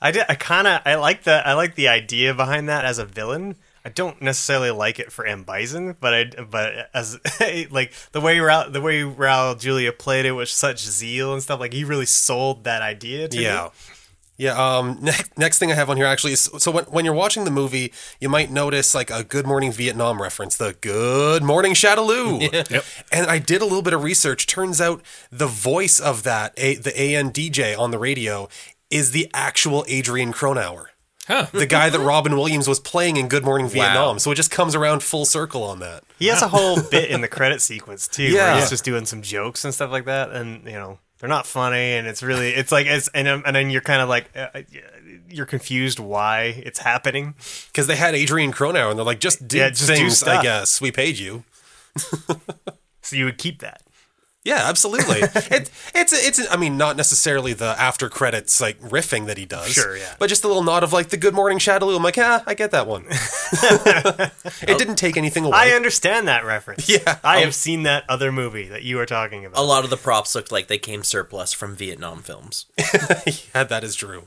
I 0.00 0.10
did. 0.10 0.24
I 0.28 0.34
kind 0.34 0.66
of. 0.66 0.82
I 0.84 0.96
like 0.96 1.22
the. 1.22 1.46
I 1.46 1.54
like 1.54 1.74
the 1.74 1.88
idea 1.88 2.34
behind 2.34 2.68
that 2.68 2.84
as 2.84 2.98
a 2.98 3.04
villain. 3.04 3.56
I 3.84 3.88
don't 3.88 4.20
necessarily 4.20 4.70
like 4.70 4.98
it 4.98 5.10
for 5.12 5.24
M 5.24 5.42
Bison, 5.44 5.96
but 6.00 6.12
I. 6.12 6.24
But 6.42 6.90
as 6.92 7.18
like 7.70 7.92
the 8.12 8.20
way 8.20 8.36
Raul, 8.36 8.72
the 8.72 8.80
way 8.80 9.00
Raul 9.02 9.58
Julia 9.58 9.92
played 9.92 10.26
it 10.26 10.32
with 10.32 10.48
such 10.48 10.80
zeal 10.84 11.32
and 11.32 11.42
stuff, 11.42 11.60
like 11.60 11.72
he 11.72 11.84
really 11.84 12.06
sold 12.06 12.64
that 12.64 12.82
idea 12.82 13.28
to 13.28 13.40
Yeah. 13.40 13.64
me. 13.64 13.94
Yeah. 14.38 14.52
Um. 14.52 14.98
Next, 15.02 15.38
next 15.38 15.58
thing 15.58 15.72
I 15.72 15.74
have 15.74 15.88
on 15.88 15.96
here 15.96 16.06
actually 16.06 16.32
is 16.34 16.50
so 16.58 16.70
when, 16.70 16.84
when 16.84 17.04
you're 17.04 17.14
watching 17.14 17.44
the 17.44 17.50
movie, 17.50 17.92
you 18.20 18.28
might 18.28 18.50
notice 18.50 18.94
like 18.94 19.10
a 19.10 19.24
Good 19.24 19.46
Morning 19.46 19.72
Vietnam 19.72 20.20
reference, 20.20 20.56
the 20.56 20.76
Good 20.80 21.42
Morning 21.42 21.72
Shadaloo. 21.72 22.40
Yep. 22.70 22.84
And 23.12 23.26
I 23.26 23.38
did 23.38 23.62
a 23.62 23.64
little 23.64 23.82
bit 23.82 23.92
of 23.94 24.02
research. 24.02 24.46
Turns 24.46 24.80
out 24.80 25.02
the 25.30 25.46
voice 25.46 25.98
of 26.00 26.22
that, 26.24 26.52
a, 26.56 26.74
the 26.76 26.98
AN 26.98 27.30
DJ 27.30 27.78
on 27.78 27.90
the 27.92 27.98
radio, 27.98 28.48
is 28.90 29.12
the 29.12 29.30
actual 29.32 29.84
Adrian 29.88 30.32
Cronauer. 30.32 30.88
Huh. 31.26 31.46
The 31.52 31.66
guy 31.78 31.88
that 31.90 31.98
Robin 31.98 32.36
Williams 32.36 32.68
was 32.68 32.78
playing 32.78 33.16
in 33.16 33.28
Good 33.28 33.44
Morning 33.44 33.68
Vietnam. 33.68 34.18
So 34.18 34.30
it 34.30 34.34
just 34.36 34.50
comes 34.50 34.74
around 34.74 35.02
full 35.02 35.24
circle 35.24 35.62
on 35.64 35.78
that. 35.80 36.04
He 36.18 36.26
has 36.26 36.42
a 36.42 36.48
whole 36.48 36.80
bit 36.82 37.10
in 37.10 37.20
the 37.20 37.28
credit 37.28 37.60
sequence 37.62 38.06
too, 38.06 38.24
where 38.24 38.32
Yeah. 38.34 38.60
he's 38.60 38.70
just 38.70 38.84
doing 38.84 39.06
some 39.06 39.22
jokes 39.22 39.64
and 39.64 39.72
stuff 39.74 39.90
like 39.90 40.04
that, 40.04 40.30
and 40.30 40.64
you 40.66 40.72
know 40.72 40.98
they're 41.18 41.28
not 41.28 41.46
funny, 41.46 41.94
and 41.94 42.06
it's 42.06 42.22
really 42.22 42.50
it's 42.50 42.72
like 42.72 42.86
it's 42.86 43.08
and 43.08 43.26
um, 43.28 43.42
and 43.46 43.56
then 43.56 43.70
you're 43.70 43.80
kind 43.80 44.02
of 44.02 44.08
like 44.08 44.30
uh, 44.36 44.62
you're 45.28 45.46
confused 45.46 45.98
why 45.98 46.62
it's 46.64 46.78
happening. 46.80 47.34
Because 47.68 47.86
they 47.86 47.96
had 47.96 48.14
Adrian 48.14 48.52
Cronauer 48.52 48.90
and 48.90 48.98
they're 48.98 49.04
like, 49.04 49.20
just 49.20 49.46
do 49.46 49.58
Yeah, 49.58 49.70
just 49.70 49.86
do 49.88 49.94
things, 49.94 50.22
I 50.22 50.42
guess. 50.42 50.80
We 50.80 50.90
paid 50.92 51.18
you. 51.18 51.44
So 53.06 53.14
you 53.14 53.24
would 53.26 53.38
keep 53.38 53.60
that. 53.60 53.82
Yeah, 54.46 54.60
absolutely. 54.62 55.16
it, 55.22 55.72
it's 55.92 56.12
it's 56.12 56.40
I 56.52 56.56
mean 56.56 56.76
not 56.76 56.96
necessarily 56.96 57.52
the 57.52 57.74
after 57.80 58.08
credits 58.08 58.60
like 58.60 58.80
riffing 58.80 59.26
that 59.26 59.38
he 59.38 59.44
does. 59.44 59.72
Sure, 59.72 59.96
yeah. 59.96 60.14
But 60.20 60.28
just 60.28 60.44
a 60.44 60.46
little 60.46 60.62
nod 60.62 60.84
of 60.84 60.92
like 60.92 61.08
the 61.08 61.16
Good 61.16 61.34
Morning 61.34 61.58
Shadaloo. 61.58 61.96
I'm 61.96 62.02
like, 62.04 62.16
yeah, 62.16 62.44
I 62.46 62.54
get 62.54 62.70
that 62.70 62.86
one. 62.86 63.06
it 63.10 64.78
didn't 64.78 64.94
take 64.94 65.16
anything 65.16 65.44
away. 65.44 65.56
I 65.56 65.70
understand 65.70 66.28
that 66.28 66.44
reference. 66.44 66.88
Yeah. 66.88 67.18
I 67.24 67.38
have 67.38 67.48
um, 67.48 67.52
seen 67.52 67.82
that 67.82 68.04
other 68.08 68.30
movie 68.30 68.68
that 68.68 68.84
you 68.84 69.00
are 69.00 69.06
talking 69.06 69.44
about. 69.44 69.60
a 69.60 69.66
lot 69.66 69.82
of 69.82 69.90
the 69.90 69.96
props 69.96 70.36
looked 70.36 70.52
like 70.52 70.68
they 70.68 70.78
came 70.78 71.02
surplus 71.02 71.52
from 71.52 71.74
Vietnam 71.74 72.22
films. 72.22 72.66
yeah, 73.52 73.64
that 73.64 73.82
is 73.82 73.96
true. 73.96 74.22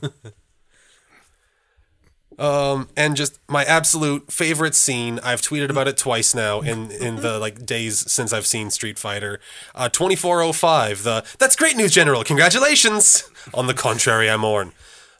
Um, 2.40 2.88
and 2.96 3.16
just 3.16 3.38
my 3.48 3.64
absolute 3.64 4.32
favorite 4.32 4.74
scene. 4.74 5.20
I've 5.22 5.42
tweeted 5.42 5.68
about 5.68 5.86
it 5.86 5.98
twice 5.98 6.34
now 6.34 6.60
in 6.60 6.90
in 6.90 7.16
the 7.16 7.38
like 7.38 7.66
days 7.66 8.10
since 8.10 8.32
I've 8.32 8.46
seen 8.46 8.70
Street 8.70 8.98
Fighter. 8.98 9.38
Uh, 9.74 9.90
twenty 9.90 10.16
four 10.16 10.40
oh 10.40 10.52
five. 10.52 11.02
The 11.02 11.24
that's 11.38 11.54
great 11.54 11.76
news, 11.76 11.92
General. 11.92 12.24
Congratulations. 12.24 13.30
On 13.52 13.66
the 13.66 13.74
contrary, 13.74 14.30
I 14.30 14.36
mourn. 14.36 14.72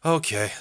Okay. 0.02 0.52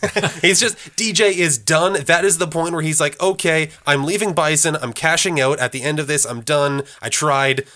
he's 0.40 0.58
just 0.58 0.78
DJ 0.96 1.32
is 1.32 1.58
done. 1.58 2.04
That 2.04 2.24
is 2.24 2.38
the 2.38 2.46
point 2.46 2.72
where 2.72 2.82
he's 2.82 3.00
like, 3.00 3.20
okay, 3.20 3.70
I'm 3.86 4.04
leaving 4.04 4.32
Bison. 4.32 4.74
I'm 4.76 4.94
cashing 4.94 5.38
out. 5.38 5.58
At 5.58 5.72
the 5.72 5.82
end 5.82 6.00
of 6.00 6.06
this, 6.06 6.24
I'm 6.24 6.40
done. 6.40 6.82
I 7.02 7.10
tried. 7.10 7.66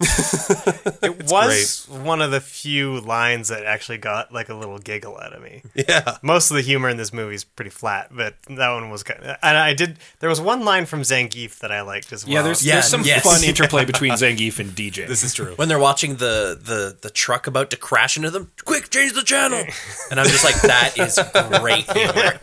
it 1.02 1.30
was 1.30 1.86
one 1.90 2.22
of 2.22 2.30
the 2.30 2.40
few 2.40 3.00
lines 3.00 3.48
that 3.48 3.64
actually 3.64 3.98
got 3.98 4.32
like 4.32 4.48
a 4.48 4.54
little 4.54 4.78
giggle 4.78 5.18
out 5.18 5.32
of 5.32 5.42
me. 5.42 5.62
Yeah. 5.74 6.18
Most 6.22 6.50
of 6.50 6.56
the 6.56 6.62
humor 6.62 6.88
in 6.88 6.96
this 6.96 7.12
movie 7.12 7.34
is 7.34 7.42
pretty 7.42 7.70
flat, 7.70 8.08
but 8.12 8.34
that 8.48 8.72
one 8.72 8.90
was 8.90 9.02
kind 9.02 9.20
of, 9.24 9.36
and 9.42 9.56
I 9.56 9.74
did 9.74 9.98
there 10.20 10.28
was 10.28 10.40
one 10.40 10.64
line 10.64 10.86
from 10.86 11.02
Zangief 11.02 11.58
that 11.58 11.72
I 11.72 11.80
liked 11.80 12.12
as 12.12 12.24
well. 12.24 12.34
Yeah, 12.34 12.42
there's 12.42 12.64
Yeah, 12.64 12.74
there's 12.74 12.86
some 12.86 13.02
yes. 13.02 13.24
fun 13.24 13.42
interplay 13.42 13.84
between 13.92 14.12
Zangief 14.12 14.60
and 14.60 14.70
DJ. 14.70 15.08
This 15.08 15.24
is 15.24 15.34
true. 15.34 15.54
When 15.56 15.68
they're 15.68 15.78
watching 15.78 16.16
the, 16.16 16.58
the, 16.60 16.96
the 17.00 17.10
truck 17.10 17.46
about 17.48 17.70
to 17.70 17.76
crash 17.76 18.16
into 18.16 18.30
them, 18.30 18.52
quick, 18.64 18.90
change 18.90 19.14
the 19.14 19.22
channel. 19.22 19.64
And 20.10 20.20
I'm 20.20 20.26
just 20.26 20.44
like, 20.44 20.60
that 20.62 20.96
is 20.96 21.18
great 21.60 21.90
humor. 21.90 22.38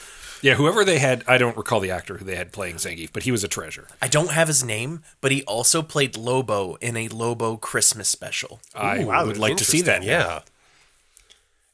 yeah, 0.42 0.54
whoever 0.54 0.84
they 0.84 0.98
had, 0.98 1.24
I 1.26 1.38
don't 1.38 1.56
recall 1.56 1.80
the 1.80 1.90
actor 1.90 2.18
who 2.18 2.24
they 2.24 2.36
had 2.36 2.52
playing 2.52 2.76
Zangief, 2.76 3.10
but 3.12 3.22
he 3.24 3.32
was 3.32 3.42
a 3.44 3.48
treasure. 3.48 3.88
I 4.00 4.08
don't 4.08 4.30
have 4.32 4.48
his 4.48 4.62
name, 4.64 5.02
but 5.20 5.32
he 5.32 5.42
also 5.44 5.82
played 5.82 6.16
Lobo 6.16 6.76
in 6.76 6.96
a 6.96 7.08
Lobo 7.08 7.56
Christmas 7.56 8.08
special. 8.08 8.60
I 8.74 9.04
wow, 9.04 9.26
would 9.26 9.38
like 9.38 9.56
to 9.58 9.64
see 9.64 9.82
that. 9.82 10.02
Yeah. 10.02 10.40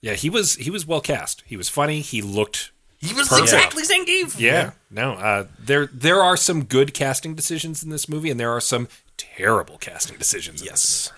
Yeah, 0.00 0.14
he 0.14 0.28
was 0.30 0.56
he 0.56 0.70
was 0.70 0.84
well 0.86 1.00
cast. 1.00 1.42
He 1.46 1.56
was 1.56 1.68
funny. 1.68 2.00
He 2.00 2.22
looked 2.22 2.72
He 2.98 3.14
was 3.14 3.28
Perfect. 3.28 3.44
exactly 3.52 3.84
Zangief. 3.84 4.38
yeah. 4.38 4.72
No, 4.90 5.12
uh, 5.12 5.46
there 5.58 5.86
there 5.86 6.20
are 6.22 6.36
some 6.36 6.64
good 6.64 6.92
casting 6.92 7.34
decisions 7.34 7.82
in 7.84 7.90
this 7.90 8.08
movie, 8.08 8.30
and 8.30 8.38
there 8.40 8.50
are 8.50 8.60
some 8.60 8.88
terrible 9.16 9.78
casting 9.78 10.18
decisions. 10.18 10.60
In 10.60 10.66
this 10.68 11.10
Yes. 11.10 11.12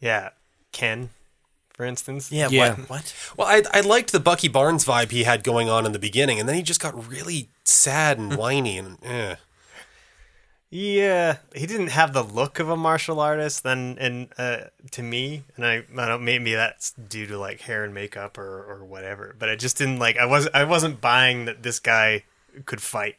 yeah, 0.00 0.28
Ken, 0.72 1.10
for 1.80 1.86
instance. 1.86 2.30
Yeah, 2.30 2.48
Yeah. 2.50 2.74
what? 2.74 2.90
What? 2.90 3.14
Well, 3.38 3.48
I, 3.48 3.62
I 3.72 3.80
liked 3.80 4.12
the 4.12 4.20
Bucky 4.20 4.48
Barnes 4.48 4.84
vibe 4.84 5.12
he 5.12 5.22
had 5.24 5.42
going 5.42 5.70
on 5.70 5.86
in 5.86 5.92
the 5.92 5.98
beginning, 5.98 6.38
and 6.38 6.46
then 6.46 6.54
he 6.56 6.62
just 6.62 6.78
got 6.78 7.08
really 7.08 7.48
sad 7.64 8.18
and 8.18 8.36
whiny 8.36 8.76
and 8.76 8.98
eh. 9.02 9.36
Yeah, 10.68 11.38
he 11.56 11.66
didn't 11.66 11.88
have 11.88 12.12
the 12.12 12.22
look 12.22 12.58
of 12.60 12.68
a 12.68 12.76
martial 12.76 13.18
artist. 13.18 13.62
Then, 13.64 13.96
and 13.98 14.28
uh, 14.38 14.58
to 14.92 15.02
me, 15.02 15.42
and 15.56 15.64
I, 15.66 15.84
I 15.96 16.06
don't 16.06 16.22
maybe 16.22 16.54
that's 16.54 16.92
due 16.92 17.26
to 17.28 17.38
like 17.38 17.62
hair 17.62 17.82
and 17.82 17.92
makeup 17.94 18.36
or, 18.36 18.62
or 18.70 18.84
whatever. 18.84 19.34
But 19.38 19.48
I 19.48 19.56
just 19.56 19.78
didn't 19.78 19.98
like. 20.00 20.18
I 20.18 20.26
was 20.26 20.48
I 20.52 20.64
wasn't 20.64 21.00
buying 21.00 21.46
that 21.46 21.62
this 21.62 21.80
guy 21.80 22.24
could 22.66 22.82
fight. 22.82 23.16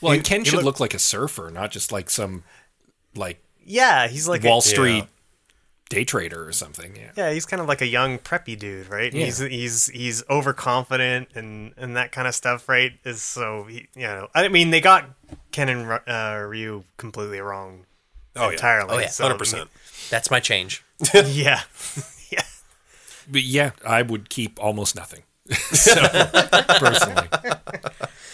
Well, 0.00 0.12
He- 0.12 0.18
and 0.18 0.26
Ken 0.26 0.40
he 0.40 0.46
should 0.46 0.56
looked- 0.56 0.64
look 0.66 0.80
like 0.80 0.94
a 0.94 0.98
surfer, 0.98 1.50
not 1.50 1.70
just 1.70 1.90
like 1.92 2.10
some 2.10 2.42
like 3.14 3.40
Yeah, 3.64 4.08
he's 4.08 4.28
like 4.28 4.42
Wall 4.42 4.58
a, 4.58 4.62
Street 4.62 5.04
day 5.90 6.04
trader 6.04 6.46
or 6.48 6.52
something. 6.52 6.96
Yeah. 6.96 7.10
Yeah, 7.16 7.32
he's 7.32 7.44
kind 7.44 7.60
of 7.60 7.68
like 7.68 7.82
a 7.82 7.86
young 7.86 8.18
preppy 8.18 8.58
dude, 8.58 8.88
right? 8.88 9.12
Yeah. 9.12 9.26
He's 9.26 9.38
he's 9.38 9.86
he's 9.88 10.22
overconfident 10.30 11.28
and 11.34 11.74
and 11.76 11.96
that 11.96 12.12
kind 12.12 12.26
of 12.26 12.34
stuff, 12.34 12.66
right? 12.66 12.92
Is 13.04 13.20
so 13.20 13.64
he, 13.64 13.88
you 13.94 14.06
know. 14.06 14.28
I 14.34 14.48
mean, 14.48 14.70
they 14.70 14.80
got 14.80 15.10
Ken 15.52 15.68
and 15.68 16.00
uh, 16.08 16.46
Ryu 16.48 16.84
completely 16.96 17.40
wrong 17.40 17.84
Oh, 18.36 18.46
yeah. 18.46 18.52
entirely. 18.52 18.94
Oh, 18.94 18.98
yeah. 19.00 19.08
so, 19.08 19.26
I 19.26 19.32
100%. 19.32 19.66
That's 20.08 20.30
my 20.30 20.38
change. 20.40 20.82
yeah, 21.14 21.62
yeah. 22.30 22.42
But 23.28 23.42
yeah, 23.42 23.72
I 23.84 24.02
would 24.02 24.30
keep 24.30 24.62
almost 24.62 24.94
nothing 24.94 25.24
personally. 26.78 27.28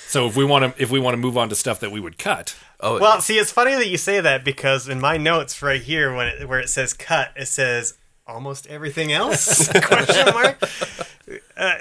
So 0.08 0.26
if 0.26 0.36
we 0.36 0.44
want 0.44 0.76
to 0.76 0.82
if 0.82 0.90
we 0.90 1.00
want 1.00 1.14
to 1.14 1.18
move 1.18 1.36
on 1.36 1.48
to 1.48 1.54
stuff 1.54 1.80
that 1.80 1.90
we 1.90 2.00
would 2.00 2.18
cut, 2.18 2.54
Oh, 2.80 3.00
Well, 3.00 3.20
see, 3.20 3.38
it's 3.38 3.50
funny 3.50 3.74
that 3.74 3.88
you 3.88 3.96
say 3.96 4.20
that 4.20 4.44
because 4.44 4.88
in 4.88 5.00
my 5.00 5.16
notes 5.16 5.62
right 5.62 5.80
here, 5.80 6.14
when 6.14 6.28
it, 6.28 6.48
where 6.48 6.60
it 6.60 6.68
says 6.68 6.92
cut, 6.92 7.30
it 7.36 7.46
says 7.48 7.94
almost 8.26 8.66
everything 8.66 9.12
else? 9.12 9.68
Question 9.82 10.26
mark. 10.34 10.62
Uh, 11.56 11.74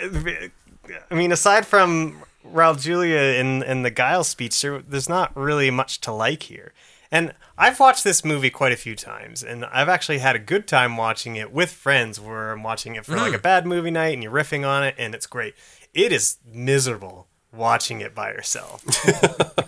I 1.12 1.16
mean, 1.16 1.32
aside 1.32 1.66
from 1.66 2.22
Raul 2.48 2.80
Julia 2.80 3.40
in 3.40 3.62
in 3.64 3.84
the 3.84 3.92
Guile 3.92 4.24
speech, 4.24 4.60
there, 4.62 4.80
there's 4.82 5.10
not 5.10 5.36
really 5.36 5.70
much 5.70 6.00
to 6.02 6.12
like 6.12 6.44
here. 6.44 6.74
And 7.16 7.34
I've 7.58 7.80
watched 7.80 8.04
this 8.04 8.26
movie 8.26 8.50
quite 8.50 8.74
a 8.74 8.76
few 8.76 8.94
times, 8.94 9.42
and 9.42 9.64
I've 9.64 9.88
actually 9.88 10.18
had 10.18 10.36
a 10.36 10.40
good 10.40 10.68
time 10.68 10.98
watching 10.98 11.38
it 11.38 11.50
with 11.54 11.72
friends. 11.72 12.20
Where 12.20 12.52
I'm 12.52 12.62
watching 12.62 12.96
it 12.96 13.06
for 13.06 13.16
like 13.16 13.34
a 13.34 13.40
bad 13.40 13.66
movie 13.66 13.90
night, 13.90 14.14
and 14.16 14.22
you're 14.22 14.34
riffing 14.34 14.68
on 14.68 14.84
it, 14.84 14.96
and 14.98 15.16
it's 15.16 15.26
great. 15.26 15.56
It 15.94 16.12
is 16.12 16.40
miserable 16.46 17.28
watching 17.54 18.02
it 18.02 18.14
by 18.14 18.32
yourself. 18.32 18.84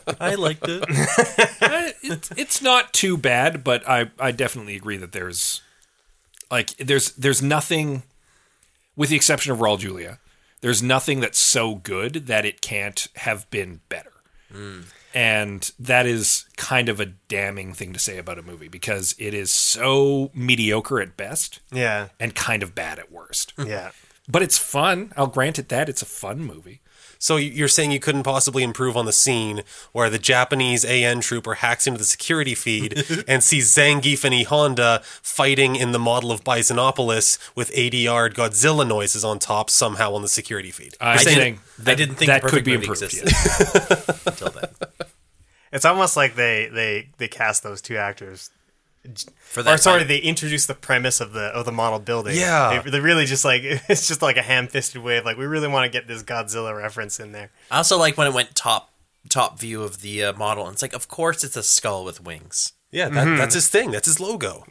I 0.19 0.35
liked 0.35 0.65
it. 0.67 0.83
Eh, 1.69 1.91
it's 2.03 2.31
it's 2.31 2.61
not 2.61 2.93
too 2.93 3.17
bad, 3.17 3.63
but 3.63 3.87
I 3.87 4.11
I 4.19 4.31
definitely 4.31 4.75
agree 4.75 4.97
that 4.97 5.13
there's 5.13 5.61
like 6.51 6.75
there's 6.77 7.13
there's 7.13 7.41
nothing 7.41 8.03
with 8.97 9.09
the 9.09 9.15
exception 9.15 9.53
of 9.53 9.59
Raul 9.59 9.79
Julia. 9.79 10.19
There's 10.59 10.83
nothing 10.83 11.21
that's 11.21 11.39
so 11.39 11.75
good 11.75 12.27
that 12.27 12.43
it 12.43 12.61
can't 12.61 13.07
have 13.15 13.49
been 13.49 13.79
better. 13.87 14.11
And 15.13 15.71
that 15.79 16.05
is 16.05 16.45
kind 16.57 16.89
of 16.89 16.99
a 16.99 17.05
damning 17.05 17.73
thing 17.73 17.93
to 17.93 17.99
say 17.99 18.17
about 18.17 18.37
a 18.37 18.43
movie 18.43 18.67
because 18.67 19.15
it 19.17 19.33
is 19.33 19.51
so 19.51 20.31
mediocre 20.33 20.99
at 20.99 21.17
best 21.17 21.59
yeah, 21.71 22.09
and 22.19 22.35
kind 22.35 22.61
of 22.61 22.75
bad 22.75 22.99
at 22.99 23.11
worst. 23.11 23.53
yeah. 23.65 23.91
But 24.29 24.41
it's 24.41 24.57
fun. 24.57 25.13
I'll 25.15 25.27
grant 25.27 25.57
it 25.57 25.69
that. 25.69 25.87
It's 25.89 26.01
a 26.01 26.05
fun 26.05 26.39
movie. 26.39 26.81
So 27.19 27.37
you're 27.37 27.67
saying 27.67 27.91
you 27.91 27.99
couldn't 27.99 28.21
possibly 28.23 28.61
improve 28.61 28.95
on 28.95 29.05
the 29.05 29.11
scene 29.11 29.63
where 29.91 30.07
the 30.09 30.19
Japanese 30.19 30.85
AN 30.85 31.21
trooper 31.21 31.55
hacks 31.55 31.87
into 31.87 31.97
the 31.97 32.03
security 32.03 32.53
feed 32.53 33.03
and 33.27 33.43
sees 33.43 33.73
Zangief 33.73 34.23
and 34.23 34.35
E 34.35 34.43
Honda 34.43 35.01
fighting 35.03 35.75
in 35.75 35.93
the 35.93 35.99
model 35.99 36.31
of 36.31 36.43
Bisonopolis 36.43 37.39
with 37.55 37.71
80 37.73 37.97
yard 37.97 38.35
Godzilla 38.35 38.87
noises 38.87 39.23
on 39.25 39.39
top 39.39 39.71
somehow 39.71 40.13
on 40.13 40.21
the 40.21 40.27
security 40.27 40.69
feed. 40.69 40.95
I'm 41.01 41.17
didn't- 41.17 41.33
saying 41.33 41.59
that, 41.79 41.91
I 41.91 41.95
didn't 41.95 42.15
think 42.15 42.27
that 42.27 42.43
could 42.43 42.63
be 42.63 42.73
improved. 42.73 43.01
existed 43.01 43.33
until 44.27 44.49
then. 44.49 44.69
It's 45.77 45.85
almost 45.85 46.17
like 46.17 46.35
they 46.35 46.69
they 46.71 47.09
they 47.17 47.27
cast 47.27 47.63
those 47.63 47.81
two 47.81 47.97
actors. 47.97 48.49
For 49.39 49.63
that 49.63 49.75
or 49.75 49.77
sorry, 49.77 49.99
fight. 50.01 50.09
they 50.09 50.17
introduced 50.17 50.67
the 50.67 50.75
premise 50.75 51.21
of 51.21 51.31
the 51.31 51.45
of 51.45 51.65
the 51.65 51.71
model 51.71 51.99
building. 51.99 52.35
Yeah. 52.35 52.81
they, 52.83 52.89
they 52.91 52.99
really 52.99 53.25
just 53.25 53.45
like 53.45 53.61
it's 53.63 54.05
just 54.07 54.21
like 54.21 54.35
a 54.35 54.41
ham-fisted 54.41 55.01
way 55.01 55.17
of 55.17 55.23
like 55.23 55.37
we 55.37 55.45
really 55.45 55.69
want 55.69 55.85
to 55.85 55.97
get 55.97 56.09
this 56.09 56.23
Godzilla 56.23 56.75
reference 56.75 57.17
in 57.17 57.31
there. 57.31 57.51
I 57.71 57.77
also 57.77 57.97
like 57.97 58.17
when 58.17 58.27
it 58.27 58.33
went 58.33 58.53
top 58.53 58.91
top 59.29 59.59
view 59.59 59.83
of 59.83 60.01
the 60.01 60.23
uh, 60.25 60.33
model. 60.33 60.65
And 60.65 60.73
it's 60.73 60.81
like, 60.81 60.93
of 60.93 61.07
course, 61.07 61.43
it's 61.43 61.55
a 61.55 61.63
skull 61.63 62.03
with 62.03 62.23
wings. 62.23 62.73
Yeah, 62.91 63.09
that, 63.09 63.37
that's 63.37 63.53
his 63.53 63.67
thing. 63.67 63.91
That's 63.91 64.07
his 64.07 64.19
logo. 64.19 64.65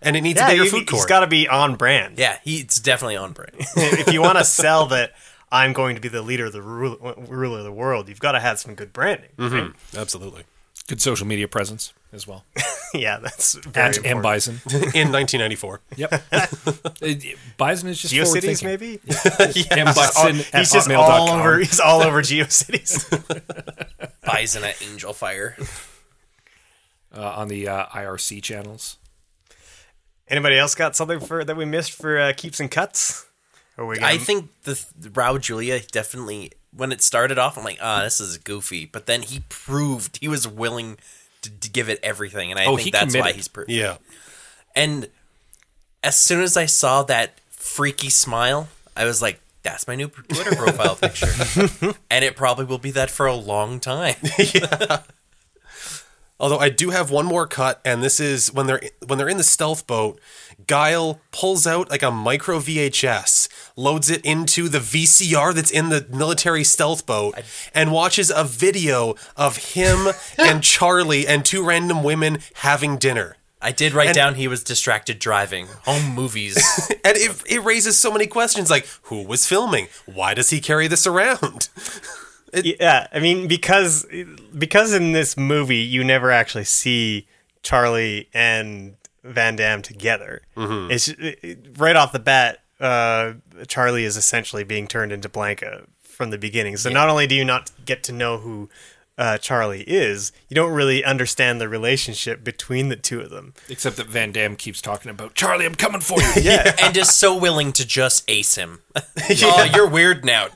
And 0.00 0.16
it 0.16 0.22
needs 0.22 0.40
Yeah, 0.40 0.48
a 0.48 0.50
bigger 0.50 0.64
he, 0.64 0.70
food 0.70 0.90
has 0.90 1.06
got 1.06 1.20
to 1.20 1.28
be 1.28 1.48
on 1.48 1.76
brand. 1.76 2.18
Yeah, 2.18 2.38
he, 2.42 2.58
it's 2.58 2.80
definitely 2.80 3.16
on 3.16 3.32
brand. 3.32 3.54
if 3.58 4.12
you 4.12 4.20
want 4.20 4.38
to 4.38 4.44
sell 4.44 4.86
that 4.86 5.12
I'm 5.52 5.72
going 5.72 5.94
to 5.94 6.00
be 6.00 6.08
the 6.08 6.22
leader 6.22 6.46
of 6.46 6.52
the 6.52 6.62
ruler, 6.62 7.14
ruler 7.28 7.58
of 7.58 7.64
the 7.64 7.72
world, 7.72 8.08
you've 8.08 8.18
got 8.20 8.32
to 8.32 8.40
have 8.40 8.58
some 8.58 8.74
good 8.74 8.92
branding. 8.92 9.28
right? 9.38 9.70
Absolutely. 9.96 10.42
Good 10.88 11.00
social 11.00 11.26
media 11.26 11.46
presence 11.46 11.92
as 12.12 12.26
well. 12.26 12.44
yeah, 12.94 13.18
that's 13.18 13.54
very 13.54 13.90
At 13.90 13.98
M 13.98 14.04
important. 14.18 14.22
Bison. 14.22 14.54
In 14.94 15.12
1994. 15.12 15.80
Yep. 15.96 16.22
Bison 17.56 17.88
is 17.88 18.00
just 18.02 18.14
forward 18.14 18.42
GeoCities, 18.42 18.64
maybe. 18.64 18.98
M 19.70 19.86
All- 19.88 19.94
Bison 19.94 20.38
at 20.52 20.60
he's 20.60 20.72
just 20.72 20.88
hotmail.com. 20.88 20.98
all 21.10 21.28
over. 21.30 21.58
He's 21.58 21.78
all 21.80 22.02
over 22.02 22.20
GeoCities. 22.22 23.08
Bison 24.26 24.64
at 24.64 24.74
Angelfire. 24.76 25.54
uh, 27.16 27.20
on 27.36 27.46
the 27.48 27.68
uh, 27.68 27.86
IRC 27.86 28.42
channels. 28.42 28.96
Anybody 30.28 30.56
else 30.58 30.74
got 30.74 30.96
something 30.96 31.20
for 31.20 31.44
that 31.44 31.56
we 31.56 31.64
missed 31.66 31.92
for 31.92 32.18
uh, 32.18 32.32
keeps 32.36 32.58
and 32.58 32.70
cuts? 32.70 33.26
Or 33.78 33.86
we 33.86 33.96
I 33.98 34.12
gonna- 34.14 34.18
think 34.18 34.50
the, 34.64 34.84
the 34.98 35.08
Raul 35.10 35.40
Julia 35.40 35.80
definitely 35.80 36.52
when 36.74 36.90
it 36.92 37.02
started 37.02 37.38
off, 37.38 37.58
I'm 37.58 37.64
like, 37.64 37.78
ah, 37.82 38.02
this 38.02 38.20
is 38.20 38.38
goofy. 38.38 38.86
But 38.86 39.06
then 39.06 39.22
he 39.22 39.42
proved 39.50 40.18
he 40.20 40.28
was 40.28 40.48
willing 40.48 40.96
to, 41.42 41.50
to 41.50 41.70
give 41.70 41.88
it 41.88 41.98
everything, 42.02 42.50
and 42.50 42.58
I 42.58 42.64
Oh, 42.66 42.76
think 42.76 42.92
that's 42.92 43.14
why 43.16 43.32
he's 43.32 43.48
proved. 43.48 43.70
Yeah. 43.70 43.96
And 44.74 45.08
as 46.02 46.18
soon 46.18 46.40
as 46.42 46.56
I 46.56 46.66
saw 46.66 47.02
that 47.04 47.38
freaky 47.50 48.08
smile, 48.08 48.68
I 48.96 49.04
was 49.04 49.20
like, 49.20 49.40
that's 49.62 49.86
my 49.86 49.94
new 49.96 50.08
Twitter 50.08 50.56
profile 50.56 50.96
picture, 50.96 51.26
and 52.10 52.24
it 52.24 52.36
probably 52.36 52.64
will 52.64 52.78
be 52.78 52.90
that 52.92 53.10
for 53.10 53.26
a 53.26 53.34
long 53.34 53.78
time. 53.80 54.16
Although 56.42 56.58
I 56.58 56.70
do 56.70 56.90
have 56.90 57.10
one 57.12 57.24
more 57.24 57.46
cut, 57.46 57.80
and 57.84 58.02
this 58.02 58.18
is 58.18 58.52
when 58.52 58.66
they're 58.66 58.82
when 59.06 59.16
they're 59.16 59.28
in 59.28 59.36
the 59.36 59.44
stealth 59.44 59.86
boat. 59.86 60.20
Guile 60.66 61.20
pulls 61.30 61.66
out 61.66 61.88
like 61.90 62.02
a 62.02 62.10
micro 62.10 62.58
VHS, 62.58 63.48
loads 63.76 64.10
it 64.10 64.24
into 64.24 64.68
the 64.68 64.78
VCR 64.78 65.54
that's 65.54 65.70
in 65.70 65.88
the 65.88 66.06
military 66.10 66.64
stealth 66.64 67.06
boat, 67.06 67.36
and 67.72 67.92
watches 67.92 68.30
a 68.34 68.42
video 68.44 69.14
of 69.36 69.56
him 69.74 70.08
and 70.38 70.62
Charlie 70.64 71.26
and 71.28 71.44
two 71.44 71.64
random 71.64 72.02
women 72.02 72.38
having 72.56 72.96
dinner. 72.98 73.36
I 73.60 73.70
did 73.70 73.92
write 73.92 74.08
And- 74.08 74.14
down 74.16 74.34
he 74.34 74.48
was 74.48 74.64
distracted 74.64 75.20
driving 75.20 75.68
home 75.84 76.12
movies. 76.14 76.58
And 77.04 77.16
it, 77.16 77.42
it 77.46 77.64
raises 77.64 77.98
so 77.98 78.12
many 78.12 78.28
questions 78.28 78.70
like 78.70 78.86
who 79.02 79.24
was 79.24 79.44
filming? 79.46 79.88
Why 80.06 80.34
does 80.34 80.50
he 80.50 80.60
carry 80.60 80.86
this 80.86 81.04
around? 81.06 81.68
Yeah, 82.52 83.06
I 83.12 83.18
mean 83.20 83.48
because 83.48 84.06
because 84.56 84.92
in 84.92 85.12
this 85.12 85.36
movie 85.36 85.76
you 85.78 86.04
never 86.04 86.30
actually 86.30 86.64
see 86.64 87.26
Charlie 87.62 88.28
and 88.34 88.96
Van 89.24 89.56
Damme 89.56 89.82
together. 89.82 90.42
It's 90.90 91.08
it- 91.08 91.38
it- 91.42 91.58
right 91.78 91.96
off 91.96 92.12
the 92.12 92.18
bat. 92.18 92.58
Uh, 92.80 93.34
Charlie 93.68 94.04
is 94.04 94.16
essentially 94.16 94.64
being 94.64 94.88
turned 94.88 95.12
into 95.12 95.28
Blanka 95.28 95.86
from 96.02 96.30
the 96.30 96.38
beginning. 96.38 96.76
So 96.76 96.90
not 96.90 97.08
only 97.08 97.26
do 97.28 97.34
you 97.34 97.44
not 97.44 97.70
get 97.84 98.02
to 98.04 98.12
know 98.12 98.38
who 98.38 98.68
uh, 99.22 99.38
Charlie 99.38 99.84
is, 99.86 100.32
you 100.48 100.54
don't 100.56 100.72
really 100.72 101.04
understand 101.04 101.60
the 101.60 101.68
relationship 101.68 102.42
between 102.42 102.88
the 102.88 102.96
two 102.96 103.20
of 103.20 103.30
them. 103.30 103.54
Except 103.68 103.96
that 103.98 104.08
Van 104.08 104.32
Damme 104.32 104.56
keeps 104.56 104.82
talking 104.82 105.10
about 105.10 105.34
Charlie, 105.34 105.64
I'm 105.64 105.76
coming 105.76 106.00
for 106.00 106.20
you. 106.20 106.28
Yeah, 106.42 106.74
and 106.82 106.96
is 106.96 107.14
so 107.14 107.36
willing 107.36 107.72
to 107.74 107.86
just 107.86 108.24
ace 108.28 108.56
him. 108.56 108.80
Oh, 109.44 109.64
you're 109.74 109.88
weird 109.88 110.24
now. 110.24 110.48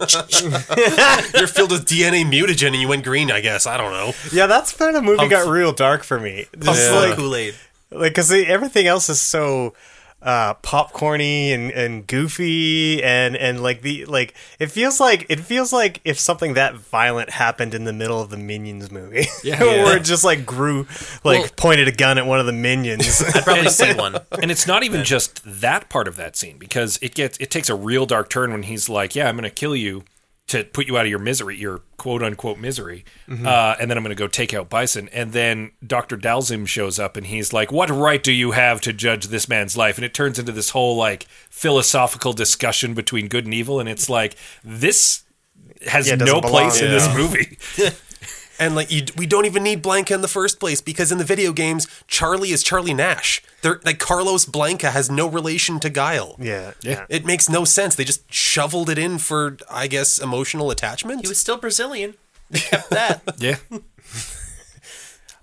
You're 1.34 1.46
filled 1.46 1.70
with 1.70 1.86
DNA 1.86 2.24
mutagen 2.24 2.68
and 2.68 2.76
you 2.76 2.88
went 2.88 3.04
green, 3.04 3.30
I 3.30 3.40
guess. 3.40 3.66
I 3.66 3.76
don't 3.76 3.92
know. 3.92 4.12
yeah. 4.32 4.46
That's 4.46 4.76
when 4.78 4.92
the 4.94 5.02
movie 5.02 5.18
Pump- 5.18 5.30
got 5.30 5.48
real 5.48 5.72
dark 5.72 6.02
for 6.02 6.18
me. 6.18 6.46
Just 6.58 6.90
Yeah. 6.90 6.98
like 6.98 7.16
Kool 7.16 7.34
Aid. 7.36 7.54
like 7.90 8.10
because 8.12 8.32
everything 8.32 8.86
else 8.86 9.08
is 9.08 9.20
so 9.20 9.74
uh 10.22 10.54
popcorny 10.54 11.50
and 11.52 11.70
and 11.72 12.06
goofy 12.06 13.02
and 13.04 13.36
and 13.36 13.62
like 13.62 13.82
the 13.82 14.04
like 14.06 14.34
it 14.58 14.70
feels 14.70 14.98
like 14.98 15.26
it 15.28 15.38
feels 15.38 15.74
like 15.74 16.00
if 16.04 16.18
something 16.18 16.54
that 16.54 16.74
violent 16.74 17.28
happened 17.28 17.74
in 17.74 17.84
the 17.84 17.92
middle 17.92 18.20
of 18.20 18.30
the 18.30 18.36
minions 18.38 18.90
movie 18.90 19.26
Yeah. 19.44 19.60
where 19.84 19.98
it 19.98 20.04
just 20.04 20.24
like 20.24 20.46
grew 20.46 20.86
like 21.22 21.40
Well- 21.40 21.48
pointed 21.56 21.86
a 21.86 21.92
gun 21.92 22.16
at 22.16 22.26
one 22.26 22.40
of 22.40 22.46
the 22.46 22.52
minions 22.52 23.22
I'd 23.34 23.44
probably 23.44 23.68
see 23.68 23.92
one. 23.94 24.16
and 24.42 24.50
it's 24.50 24.66
not 24.66 24.82
even 24.82 25.04
just 25.04 25.42
that 25.44 25.90
part 25.90 26.08
of 26.08 26.16
that 26.16 26.34
scene 26.34 26.56
because 26.56 26.98
it 27.02 27.14
gets 27.14 27.36
it 27.38 27.50
takes 27.50 27.68
a 27.68 27.74
real 27.74 28.06
dark 28.06 28.30
turn 28.30 28.52
when 28.52 28.62
he's 28.64 28.88
like, 28.88 29.14
"Yeah, 29.14 29.28
I'm 29.28 29.36
going 29.36 29.44
to 29.44 29.50
kill 29.50 29.76
you 29.76 30.04
to 30.48 30.62
put 30.62 30.86
you 30.86 30.96
out 30.96 31.04
of 31.06 31.10
your 31.10 31.18
misery, 31.18 31.56
your 31.56 31.80
quote 31.96 32.22
unquote 32.22 32.58
misery, 32.58 33.04
uh, 33.28 33.74
and 33.80 33.90
then 33.90 33.96
I'm 33.98 34.04
going 34.04 34.14
to 34.16 34.20
go 34.20 34.28
take 34.28 34.54
out 34.54 34.68
Bison." 34.68 35.08
And 35.12 35.32
then 35.32 35.72
Doctor 35.84 36.16
Dhalsim 36.16 36.66
shows 36.68 36.98
up 36.98 37.16
and 37.16 37.26
he's 37.26 37.52
like, 37.52 37.72
"What 37.72 37.90
right 37.90 38.22
do 38.22 38.32
you 38.32 38.52
have 38.52 38.80
to 38.82 38.92
judge 38.92 39.26
this 39.26 39.48
man's 39.48 39.76
life?" 39.76 39.98
And 39.98 40.04
it 40.04 40.14
turns 40.14 40.38
into 40.38 40.52
this 40.52 40.70
whole 40.70 40.96
like 40.96 41.24
philosophical 41.50 42.32
discussion 42.32 42.94
between 42.94 43.28
good 43.28 43.44
and 43.44 43.54
evil, 43.54 43.80
and 43.80 43.88
it's 43.88 44.08
like 44.08 44.36
this 44.62 45.24
has 45.88 46.08
Yeah, 46.08 46.14
no 46.14 46.40
place 46.40 46.78
belong. 46.80 46.92
in 46.94 46.98
this 46.98 47.14
movie. 47.16 47.58
And 48.58 48.74
like 48.74 48.90
you, 48.90 49.02
we 49.16 49.26
don't 49.26 49.44
even 49.44 49.62
need 49.62 49.82
Blanka 49.82 50.12
in 50.14 50.20
the 50.22 50.28
first 50.28 50.58
place 50.60 50.80
because 50.80 51.12
in 51.12 51.18
the 51.18 51.24
video 51.24 51.52
games, 51.52 51.86
Charlie 52.06 52.50
is 52.50 52.62
Charlie 52.62 52.94
Nash. 52.94 53.42
They're 53.62 53.80
like 53.84 53.98
Carlos 53.98 54.46
Blanka 54.46 54.90
has 54.90 55.10
no 55.10 55.26
relation 55.28 55.78
to 55.80 55.90
Guile. 55.90 56.36
yeah 56.38 56.72
Yeah. 56.82 57.04
It 57.08 57.24
makes 57.24 57.48
no 57.48 57.64
sense. 57.64 57.94
They 57.94 58.04
just 58.04 58.22
shoveled 58.32 58.88
it 58.90 58.98
in 58.98 59.18
for, 59.18 59.56
I 59.70 59.86
guess, 59.88 60.18
emotional 60.18 60.70
attachment. 60.70 61.22
He 61.22 61.28
was 61.28 61.38
still 61.38 61.58
Brazilian. 61.58 62.14
They 62.50 62.60
kept 62.60 62.90
that. 63.00 63.22
yeah, 63.38 63.56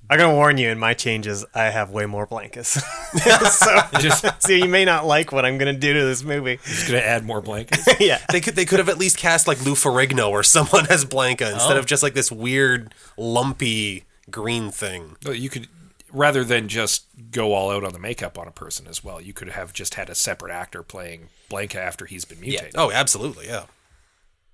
i'm 0.09 0.19
gonna 0.19 0.33
warn 0.33 0.57
you 0.57 0.69
in 0.69 0.77
my 0.77 0.93
changes 0.93 1.45
i 1.55 1.63
have 1.65 1.89
way 1.91 2.05
more 2.05 2.27
Blankas 2.27 2.65
so 3.51 3.99
just 3.99 4.25
so 4.41 4.51
you 4.51 4.67
may 4.67 4.85
not 4.85 5.05
like 5.05 5.31
what 5.31 5.45
i'm 5.45 5.57
gonna 5.57 5.73
do 5.73 5.93
to 5.93 6.03
this 6.05 6.23
movie 6.23 6.57
just 6.65 6.87
going 6.87 6.99
to 7.01 7.07
add 7.07 7.23
more 7.25 7.41
Blankas. 7.41 7.99
yeah 7.99 8.19
they 8.31 8.41
could 8.41 8.55
they 8.55 8.65
could 8.65 8.79
have 8.79 8.89
at 8.89 8.97
least 8.97 9.17
cast 9.17 9.47
like 9.47 9.63
Lou 9.65 9.73
Ferrigno 9.73 10.29
or 10.29 10.43
someone 10.43 10.85
as 10.89 11.05
Blanka 11.05 11.51
instead 11.53 11.75
Oh. 11.77 11.79
of 11.79 11.85
just 11.85 12.03
like 12.03 12.13
this 12.13 12.31
weird 12.31 12.93
lumpy 13.17 14.03
green 14.29 14.71
thing. 14.71 15.15
Well, 15.25 15.33
you 15.35 15.49
could 15.49 15.67
rather 16.11 16.43
than 16.43 16.67
just 16.67 17.05
go 17.31 17.53
all 17.53 17.71
out 17.71 17.83
on 17.83 17.91
the 17.93 17.99
makeup 17.99 18.37
on 18.37 18.47
a 18.47 18.51
person 18.51 18.87
as 18.87 19.03
well. 19.03 19.19
You 19.19 19.33
could 19.33 19.49
have 19.49 19.73
just 19.73 19.95
had 19.95 20.09
a 20.09 20.15
separate 20.15 20.51
actor 20.53 20.83
playing 20.83 21.29
Blanka 21.49 21.75
after 21.75 22.05
he's 22.05 22.23
been 22.25 22.39
mutated. 22.39 22.75
Oh, 22.75 22.91
absolutely, 22.91 23.47
yeah. 23.47 23.65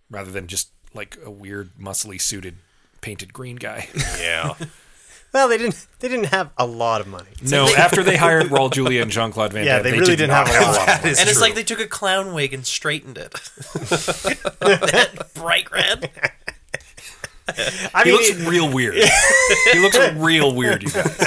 rather 0.09 0.31
than 0.31 0.47
just 0.47 0.69
like 0.93 1.17
a 1.23 1.29
weird, 1.29 1.71
muscly 1.79 2.19
suited, 2.21 2.55
painted 3.01 3.33
green 3.33 3.57
guy. 3.57 3.89
Yeah. 4.19 4.53
Well, 5.31 5.47
they 5.47 5.57
didn't. 5.57 5.85
They 5.99 6.07
didn't 6.09 6.25
have 6.27 6.49
a 6.57 6.65
lot 6.65 7.01
of 7.01 7.07
money. 7.07 7.29
no, 7.43 7.67
after 7.75 8.01
they 8.03 8.17
hired 8.17 8.47
Raul 8.47 8.71
Julia 8.71 9.01
and 9.03 9.11
Jean 9.11 9.31
Claude 9.31 9.53
Van 9.53 9.65
Yeah, 9.65 9.75
Damme, 9.75 9.83
they 9.83 9.91
they 9.91 9.97
really 9.99 10.05
did 10.11 10.17
didn't 10.17 10.29
not 10.31 10.47
have 10.47 10.61
a 10.61 10.65
lot. 10.65 10.81
of 10.81 10.87
money. 10.87 11.09
is 11.11 11.19
and 11.19 11.29
it's 11.29 11.37
true. 11.37 11.41
like 11.47 11.55
they 11.55 11.63
took 11.63 11.79
a 11.79 11.87
clown 11.87 12.33
wig 12.33 12.53
and 12.53 12.65
straightened 12.65 13.17
it. 13.17 13.31
that 14.59 15.27
bright 15.35 15.71
red. 15.71 16.09
I 17.93 18.03
He 18.03 18.11
mean, 18.11 18.13
looks 18.19 18.35
real 18.47 18.71
weird. 18.73 18.95
he 19.73 19.79
looks 19.79 19.97
real 20.15 20.55
weird, 20.55 20.83
you 20.83 20.89
guys. 20.91 21.19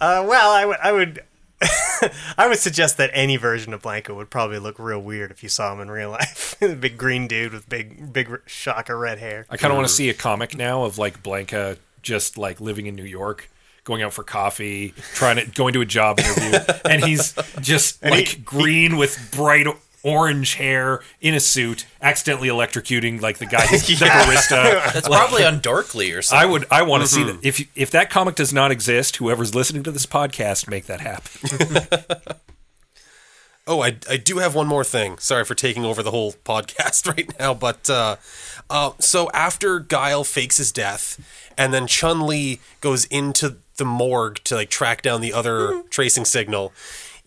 uh, 0.00 0.24
well, 0.28 0.50
I 0.52 0.64
would. 0.66 0.76
I 0.82 0.92
would. 0.92 1.22
I 2.38 2.46
would 2.48 2.58
suggest 2.58 2.98
that 2.98 3.10
any 3.14 3.36
version 3.36 3.72
of 3.72 3.80
Blanco 3.82 4.14
would 4.14 4.28
probably 4.30 4.58
look 4.58 4.78
real 4.78 5.00
weird 5.00 5.30
if 5.30 5.42
you 5.42 5.48
saw 5.48 5.72
him 5.72 5.80
in 5.80 5.90
real 5.90 6.10
life. 6.10 6.45
A 6.60 6.74
big 6.74 6.96
green 6.96 7.28
dude 7.28 7.52
with 7.52 7.68
big, 7.68 8.12
big 8.12 8.40
shock 8.46 8.88
of 8.88 8.98
red 8.98 9.18
hair. 9.18 9.46
I 9.50 9.56
kind 9.56 9.72
of 9.72 9.76
want 9.76 9.88
to 9.88 9.94
see 9.94 10.08
a 10.08 10.14
comic 10.14 10.56
now 10.56 10.84
of 10.84 10.98
like 10.98 11.22
Blanka 11.22 11.78
just 12.02 12.38
like 12.38 12.60
living 12.60 12.86
in 12.86 12.94
New 12.94 13.04
York, 13.04 13.50
going 13.84 14.02
out 14.02 14.12
for 14.12 14.22
coffee, 14.22 14.94
trying 15.14 15.36
to 15.36 15.46
going 15.46 15.72
to 15.74 15.80
a 15.80 15.86
job 15.86 16.18
interview, 16.20 16.58
and 16.84 17.04
he's 17.04 17.34
just 17.60 18.02
like 18.02 18.28
he- 18.28 18.40
green 18.40 18.96
with 18.96 19.30
bright 19.34 19.66
orange 20.02 20.54
hair 20.54 21.00
in 21.20 21.34
a 21.34 21.40
suit, 21.40 21.84
accidentally 22.00 22.48
electrocuting 22.48 23.20
like 23.20 23.38
the 23.38 23.46
guy, 23.46 23.66
the 23.66 23.76
barista. 23.76 24.92
That's 24.92 25.08
probably 25.08 25.44
on 25.44 25.60
Darkly 25.60 26.12
or 26.12 26.22
something. 26.22 26.48
I 26.48 26.50
would, 26.50 26.66
I 26.70 26.82
want 26.82 27.02
to 27.02 27.08
see 27.08 27.22
mm-hmm. 27.22 27.40
that. 27.40 27.44
If 27.44 27.68
if 27.76 27.90
that 27.90 28.08
comic 28.08 28.36
does 28.36 28.52
not 28.52 28.70
exist, 28.70 29.16
whoever's 29.16 29.54
listening 29.54 29.82
to 29.82 29.90
this 29.90 30.06
podcast, 30.06 30.68
make 30.68 30.86
that 30.86 31.00
happen. 31.00 32.36
Oh, 33.66 33.82
I, 33.82 33.96
I 34.08 34.16
do 34.16 34.38
have 34.38 34.54
one 34.54 34.68
more 34.68 34.84
thing. 34.84 35.18
Sorry 35.18 35.44
for 35.44 35.56
taking 35.56 35.84
over 35.84 36.02
the 36.02 36.12
whole 36.12 36.34
podcast 36.44 37.06
right 37.16 37.28
now, 37.38 37.52
but 37.52 37.90
uh, 37.90 38.16
uh, 38.70 38.92
so 39.00 39.28
after 39.34 39.80
Guile 39.80 40.22
fakes 40.22 40.58
his 40.58 40.70
death, 40.70 41.52
and 41.58 41.72
then 41.74 41.86
Chun 41.86 42.26
Li 42.26 42.60
goes 42.80 43.06
into 43.06 43.56
the 43.76 43.84
morgue 43.84 44.40
to 44.44 44.54
like 44.54 44.70
track 44.70 45.02
down 45.02 45.20
the 45.20 45.32
other 45.32 45.82
tracing 45.90 46.24
signal. 46.24 46.72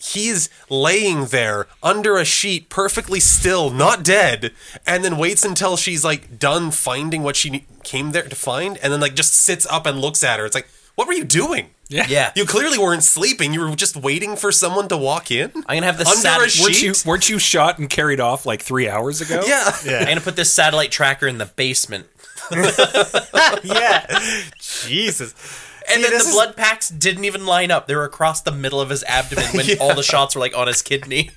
He's 0.01 0.49
laying 0.69 1.25
there 1.25 1.67
under 1.83 2.17
a 2.17 2.23
sheet, 2.23 2.69
perfectly 2.69 3.19
still, 3.19 3.69
not 3.69 4.01
dead, 4.01 4.53
and 4.87 5.03
then 5.03 5.17
waits 5.17 5.43
until 5.43 5.75
she's 5.75 6.05
like 6.05 6.39
done 6.39 6.71
finding 6.71 7.21
what 7.21 7.35
she 7.35 7.65
came 7.83 8.11
there 8.11 8.23
to 8.23 8.35
find, 8.35 8.77
and 8.77 8.93
then 8.93 9.01
like 9.01 9.13
just 9.13 9.33
sits 9.33 9.65
up 9.65 9.85
and 9.85 9.99
looks 9.99 10.23
at 10.23 10.39
her. 10.39 10.45
It's 10.45 10.55
like, 10.55 10.69
what 10.95 11.05
were 11.05 11.13
you 11.13 11.25
doing? 11.25 11.71
Yeah. 11.89 12.31
You 12.35 12.45
clearly 12.45 12.77
weren't 12.77 13.03
sleeping. 13.03 13.53
You 13.53 13.61
were 13.61 13.75
just 13.75 13.95
waiting 13.97 14.35
for 14.35 14.51
someone 14.51 14.87
to 14.89 14.97
walk 14.97 15.31
in. 15.31 15.51
I'm 15.67 15.77
gonna 15.77 15.85
have 15.87 15.97
the 15.97 16.05
under 16.07 16.19
sat- 16.21 16.41
a 16.45 16.49
sheet. 16.49 16.63
weren't 16.63 16.81
you 16.81 16.93
weren't 17.09 17.29
you 17.29 17.39
shot 17.39 17.79
and 17.79 17.89
carried 17.89 18.19
off 18.19 18.45
like 18.45 18.61
three 18.61 18.87
hours 18.87 19.21
ago? 19.21 19.41
Yeah. 19.47 19.71
I'm 19.99 20.05
gonna 20.07 20.21
put 20.21 20.35
this 20.35 20.53
satellite 20.53 20.91
tracker 20.91 21.27
in 21.27 21.37
the 21.39 21.45
basement. 21.47 22.07
yeah, 23.63 24.05
Jesus. 24.59 25.33
And 25.91 25.97
See, 25.97 26.01
then 26.03 26.11
the 26.11 26.25
is- 26.25 26.31
blood 26.31 26.55
packs 26.55 26.89
didn't 26.89 27.25
even 27.25 27.45
line 27.45 27.71
up. 27.71 27.87
They 27.87 27.95
were 27.95 28.03
across 28.05 28.41
the 28.41 28.51
middle 28.51 28.79
of 28.81 28.89
his 28.89 29.03
abdomen 29.05 29.45
when 29.53 29.65
all 29.81 29.95
the 29.95 30.03
shots 30.03 30.35
were 30.35 30.41
like 30.41 30.55
on 30.57 30.67
his 30.67 30.81
kidney. 30.81 31.31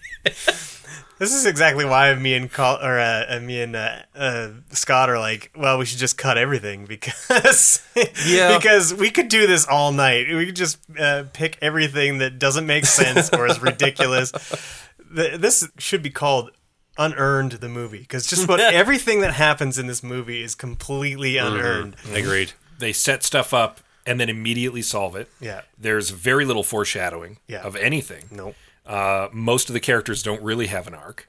This 1.23 1.35
is 1.35 1.47
exactly 1.47 1.85
why 1.85 2.13
me 2.17 2.35
and 2.35 2.51
Col- 2.51 2.83
or 2.83 2.99
uh, 2.99 3.27
uh, 3.37 3.39
me 3.39 3.63
and 3.63 3.77
uh, 3.77 3.99
uh, 4.13 4.49
Scott 4.71 5.09
are 5.09 5.21
like, 5.21 5.53
well, 5.57 5.79
we 5.79 5.85
should 5.85 6.01
just 6.01 6.19
cut 6.19 6.37
everything 6.37 6.85
because 6.85 7.81
Yeah. 8.27 8.57
because 8.59 8.93
we 8.93 9.09
could 9.09 9.29
do 9.29 9.47
this 9.47 9.65
all 9.65 9.93
night. 9.93 10.27
We 10.35 10.47
could 10.47 10.57
just 10.57 10.79
uh, 10.99 11.23
pick 11.33 11.59
everything 11.63 12.19
that 12.19 12.41
doesn't 12.41 12.67
make 12.67 12.87
sense 12.87 13.31
or 13.33 13.47
is 13.47 13.63
ridiculous. 13.63 14.33
The, 15.15 15.37
this 15.39 15.69
should 15.79 16.03
be 16.03 16.09
called 16.11 16.51
unearned 16.99 17.53
the 17.53 17.69
movie 17.69 17.99
because 18.01 18.27
just 18.27 18.49
what 18.49 18.59
everything 18.83 19.21
that 19.21 19.35
happens 19.35 19.79
in 19.79 19.87
this 19.87 20.03
movie 20.03 20.43
is 20.43 20.55
completely 20.55 21.37
unearned. 21.37 21.95
Agreed. 22.13 22.53
They 22.79 22.93
set 22.95 23.23
stuff 23.23 23.53
up 23.55 23.81
and 24.07 24.19
then 24.19 24.29
immediately 24.31 24.81
solve 24.83 25.15
it. 25.15 25.29
Yeah. 25.39 25.61
There's 25.79 26.09
very 26.11 26.45
little 26.47 26.63
foreshadowing 26.65 27.37
Yeah. 27.47 27.61
of 27.63 27.77
anything. 27.77 28.25
Nope. 28.31 28.57
Uh, 28.87 29.29
most 29.33 29.69
of 29.71 29.75
the 29.75 29.81
characters 29.81 30.23
don't 30.23 30.43
really 30.43 30.67
have 30.67 30.87
an 30.87 30.95
arc. 30.95 31.29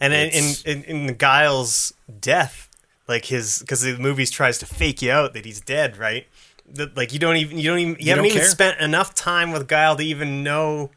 And 0.00 0.12
in, 0.12 0.20
in, 0.20 0.26
It's- 0.28 0.62
in, 0.62 0.82
in 0.84 1.14
Guile's 1.16 1.92
death, 2.20 2.68
like 3.08 3.26
his, 3.26 3.58
because 3.60 3.82
the 3.82 3.96
movie 3.98 4.26
tries 4.26 4.58
to 4.58 4.66
fake 4.66 5.02
you 5.02 5.10
out 5.10 5.34
that 5.34 5.44
he's 5.44 5.60
dead, 5.60 5.96
right? 5.96 6.26
That, 6.72 6.96
like 6.96 7.12
you 7.12 7.18
don't 7.18 7.36
even, 7.36 7.58
you 7.58 7.70
don't 7.70 7.78
even, 7.78 7.96
you, 8.00 8.10
haven't 8.10 8.24
even 8.26 8.38
care. 8.38 8.48
spent 8.48 8.80
enough 8.80 9.14
time 9.14 9.52
with 9.52 9.68
Guile 9.68 9.96
to 9.96 10.02
even 10.04 10.42
know 10.42 10.90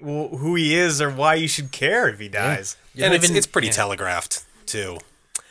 wh- 0.00 0.34
who 0.36 0.54
he 0.56 0.74
is 0.74 1.00
or 1.00 1.10
why 1.10 1.34
you 1.34 1.46
should 1.48 1.70
care 1.70 2.08
if 2.08 2.18
he 2.18 2.28
dies. 2.28 2.76
You 2.94 3.04
and 3.04 3.14
it's, 3.14 3.24
even- 3.24 3.36
it's 3.36 3.46
pretty 3.46 3.68
yeah. 3.68 3.72
telegraphed 3.74 4.44
too. 4.66 4.98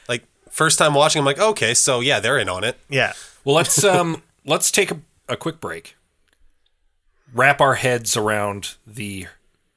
Like 0.10 0.24
first 0.50 0.78
time 0.78 0.94
watching, 0.94 1.20
I'm 1.22 1.26
like, 1.26 1.40
okay, 1.40 1.74
so 1.74 2.02
yeah, 2.02 2.20
they're 2.20 2.38
in 2.38 2.50
on 2.50 2.64
it. 2.64 2.78
Yeah. 2.90 3.14
Well, 3.46 3.56
let's 3.56 3.84
um, 3.86 4.22
let's 4.46 4.72
take 4.72 4.92
a, 4.92 5.00
a 5.30 5.38
quick 5.38 5.60
break. 5.62 5.96
Wrap 7.34 7.62
our 7.62 7.76
heads 7.76 8.18
around 8.18 8.76
the 8.86 9.28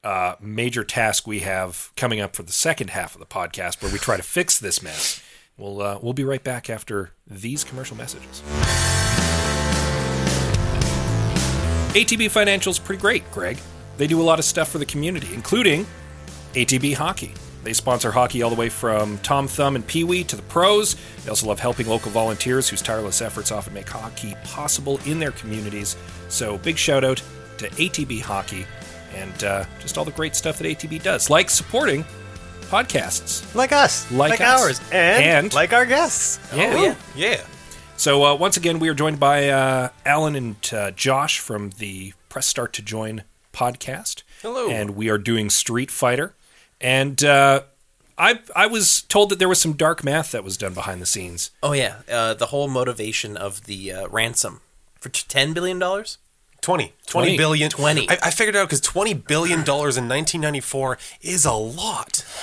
uh, 0.05 0.35
major 0.39 0.83
task 0.83 1.25
we 1.25 1.39
have 1.39 1.91
coming 1.97 2.21
up 2.21 2.35
for 2.35 2.43
the 2.43 2.51
second 2.51 2.91
half 2.91 3.15
of 3.15 3.19
the 3.19 3.25
podcast, 3.25 3.81
where 3.81 3.91
we 3.91 3.97
try 3.97 4.15
to 4.15 4.23
fix 4.37 4.59
this 4.59 4.81
mess. 4.81 5.21
We'll 5.57 5.81
uh, 5.81 5.99
we'll 6.01 6.13
be 6.13 6.23
right 6.23 6.43
back 6.43 6.69
after 6.69 7.11
these 7.27 7.63
commercial 7.63 7.97
messages. 7.97 8.43
ATB 11.95 12.29
Financial's 12.29 12.77
pretty 12.77 13.01
great, 13.01 13.29
Greg. 13.31 13.57
They 13.97 14.05
do 14.05 14.21
a 14.21 14.23
lot 14.23 14.37
of 14.37 14.45
stuff 14.45 14.69
for 14.69 14.77
the 14.77 14.85
community, 14.85 15.33
including 15.33 15.87
ATB 16.53 16.93
Hockey. 16.93 17.33
They 17.63 17.73
sponsor 17.73 18.11
hockey 18.11 18.43
all 18.43 18.51
the 18.51 18.55
way 18.55 18.69
from 18.69 19.17
Tom 19.19 19.47
Thumb 19.47 19.75
and 19.75 19.87
Pee 19.87 20.03
Wee 20.03 20.23
to 20.25 20.35
the 20.35 20.43
pros. 20.43 20.97
They 21.23 21.29
also 21.29 21.47
love 21.47 21.59
helping 21.59 21.87
local 21.87 22.11
volunteers 22.11 22.69
whose 22.69 22.81
tireless 22.81 23.23
efforts 23.23 23.51
often 23.51 23.73
make 23.73 23.89
hockey 23.89 24.35
possible 24.43 24.99
in 25.07 25.17
their 25.17 25.31
communities. 25.31 25.95
So, 26.27 26.59
big 26.59 26.77
shout 26.77 27.03
out 27.03 27.23
to 27.57 27.69
ATB 27.69 28.21
Hockey 28.21 28.67
and 29.15 29.43
uh, 29.43 29.65
just 29.79 29.97
all 29.97 30.05
the 30.05 30.11
great 30.11 30.35
stuff 30.35 30.57
that 30.59 30.65
ATB 30.65 31.01
does, 31.01 31.29
like 31.29 31.49
supporting 31.49 32.03
podcasts. 32.63 33.53
Like 33.55 33.71
us. 33.71 34.09
Like 34.11 34.41
us. 34.41 34.61
ours. 34.63 34.81
And, 34.91 35.23
And- 35.23 35.53
like 35.53 35.73
our 35.73 35.85
guests. 35.85 36.39
Yeah. 36.55 36.81
yeah. 36.81 36.95
Yeah. 37.15 37.41
So, 37.97 38.25
uh, 38.25 38.35
once 38.35 38.57
again, 38.57 38.79
we 38.79 38.89
are 38.89 38.93
joined 38.93 39.19
by 39.19 39.47
uh, 39.49 39.89
Alan 40.05 40.35
and 40.35 40.73
uh, 40.73 40.91
Josh 40.91 41.39
from 41.39 41.69
the 41.77 42.13
Press 42.27 42.45
Start 42.45 42.73
to 42.73 42.81
Join 42.81 43.23
podcast. 43.53 44.23
Hello. 44.41 44.69
And 44.69 44.91
we 44.97 45.09
are 45.09 45.17
doing 45.17 45.49
Street 45.49 45.89
Fighter. 45.89 46.33
And 46.81 47.23
uh, 47.23 47.61
I, 48.17 48.39
I 48.53 48.67
was 48.67 49.03
told 49.03 49.29
that 49.29 49.39
there 49.39 49.47
was 49.47 49.61
some 49.61 49.73
dark 49.73 50.03
math 50.03 50.31
that 50.31 50.43
was 50.43 50.57
done 50.57 50.73
behind 50.73 51.01
the 51.01 51.05
scenes. 51.05 51.51
Oh 51.63 51.71
yeah, 51.71 51.99
uh, 52.11 52.33
the 52.33 52.47
whole 52.47 52.67
motivation 52.67 53.37
of 53.37 53.63
the 53.65 53.93
uh, 53.93 54.07
ransom 54.09 54.59
for 54.99 55.07
ten 55.07 55.53
billion 55.53 55.79
dollars. 55.79 56.17
20. 56.65 56.93
20 57.05 57.07
20. 57.27 57.37
billion. 57.37 57.69
20. 57.69 58.09
I, 58.09 58.17
I 58.23 58.31
figured 58.31 58.55
out 58.55 58.67
because 58.67 58.81
$20 58.81 59.27
billion 59.27 59.59
in 59.59 59.65
1994 59.65 60.97
is 61.21 61.45
a 61.45 61.53
lot. 61.53 62.25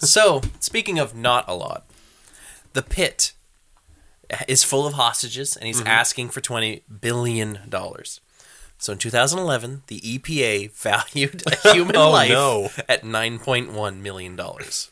So 0.00 0.42
speaking 0.60 0.98
of 0.98 1.14
not 1.14 1.46
a 1.48 1.54
lot, 1.54 1.86
the 2.74 2.82
pit 2.82 3.32
is 4.48 4.64
full 4.64 4.86
of 4.86 4.94
hostages, 4.94 5.56
and 5.56 5.66
he's 5.66 5.78
mm-hmm. 5.78 5.88
asking 5.88 6.30
for 6.30 6.40
twenty 6.40 6.82
billion 7.00 7.60
dollars. 7.68 8.20
So 8.78 8.92
in 8.92 8.98
2011, 8.98 9.82
the 9.86 10.00
EPA 10.00 10.72
valued 10.72 11.42
a 11.46 11.72
human 11.72 11.96
Oh, 11.96 12.10
life 12.10 12.30
no. 12.30 12.70
at 12.88 13.02
9.1 13.02 14.00
million 14.00 14.36
dollars. 14.36 14.90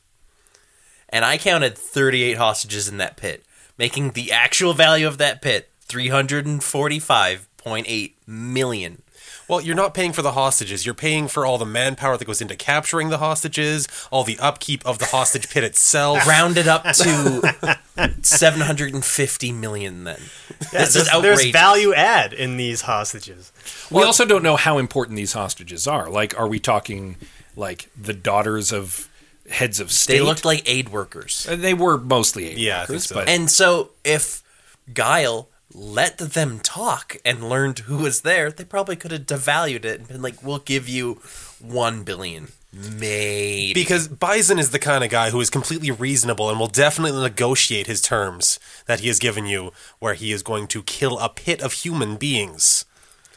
And 1.09 1.25
I 1.25 1.39
counted 1.39 1.77
38 1.77 2.37
hostages 2.37 2.89
in 2.89 2.99
that 2.99 3.17
pit, 3.17 3.45
making 3.79 4.13
the 4.13 4.31
actual 4.31 4.75
value 4.75 5.07
of 5.07 5.19
that 5.19 5.43
pit 5.43 5.71
345.8 5.89 8.13
million. 8.29 9.03
Well, 9.49 9.63
you're 9.63 9.75
not 9.75 9.95
paying 9.95 10.13
for 10.13 10.21
the 10.21 10.33
hostages. 10.33 10.85
You're 10.85 10.95
paying 10.95 11.27
for 11.27 11.47
all 11.47 11.57
the 11.57 11.65
manpower 11.65 12.19
that 12.19 12.25
goes 12.27 12.43
into 12.43 12.55
capturing 12.55 13.09
the 13.09 13.17
hostages, 13.17 13.89
all 14.11 14.23
the 14.23 14.39
upkeep 14.39 14.85
of 14.85 14.99
the 14.99 15.07
hostage 15.07 15.49
pit 15.49 15.65
itself. 15.65 16.27
Rounded 16.29 16.69
up 16.69 16.83
to 16.85 17.81
750 18.23 19.53
million 19.53 20.05
then. 20.05 20.21
this 20.73 20.89
is 20.89 20.95
There's, 20.95 21.09
outrageous. 21.09 21.43
there's 21.43 21.53
value 21.53 21.95
add 21.95 22.33
in 22.33 22.57
these 22.59 22.83
hostages. 22.83 23.53
We 23.91 24.03
also 24.03 24.25
don't 24.27 24.43
know 24.43 24.57
how 24.57 24.79
important 24.79 25.17
these 25.17 25.33
hostages 25.33 25.87
are. 25.87 26.09
Like, 26.11 26.39
are 26.39 26.47
we 26.49 26.59
talking 26.61 27.17
like 27.57 27.89
the 28.01 28.13
daughters 28.13 28.73
of 28.73 29.09
heads 29.49 29.81
of 29.81 29.91
state? 29.91 30.15
They 30.19 30.21
looked 30.21 30.45
like 30.45 30.63
aid 30.69 30.91
workers. 30.91 31.47
Uh, 31.49 31.57
They 31.57 31.75
were 31.75 31.97
mostly 31.99 32.49
aid 32.51 32.59
Yeah, 32.59 32.77
I 32.77 32.79
think 32.81 32.89
workers, 32.91 33.07
so. 33.07 33.15
but 33.15 33.29
And 33.29 33.51
so 33.51 33.91
if 34.05 34.43
Guile 34.93 35.49
let 35.75 36.19
them 36.19 36.61
talk 36.61 37.17
and 37.25 37.49
learned 37.49 37.81
who 37.81 37.99
was 37.99 38.23
there, 38.23 38.51
they 38.51 38.65
probably 38.65 38.97
could 38.97 39.13
have 39.13 39.27
devalued 39.27 39.85
it 39.85 40.01
and 40.01 40.09
been 40.09 40.23
like, 40.23 40.43
we'll 40.43 40.59
give 40.59 40.89
you 40.89 41.21
1 41.61 42.05
billion. 42.05 42.49
Maybe. 42.73 43.73
Because 43.75 44.09
Bison 44.09 44.59
is 44.59 44.71
the 44.71 44.79
kind 44.79 45.03
of 45.05 45.11
guy 45.11 45.31
who 45.31 45.41
is 45.41 45.51
completely 45.51 45.91
reasonable 45.91 46.51
and 46.51 46.59
will 46.59 46.67
definitely 46.69 47.21
negotiate 47.21 47.87
his 47.87 48.01
terms 48.01 48.59
that 48.87 49.01
he 49.01 49.09
has 49.09 49.19
given 49.19 49.47
you, 49.47 49.73
where 49.99 50.15
he 50.15 50.33
is 50.33 50.43
going 50.43 50.67
to 50.69 50.83
kill 50.83 51.19
a 51.19 51.29
pit 51.29 51.61
of 51.63 51.73
human 51.73 52.17
beings. 52.17 52.85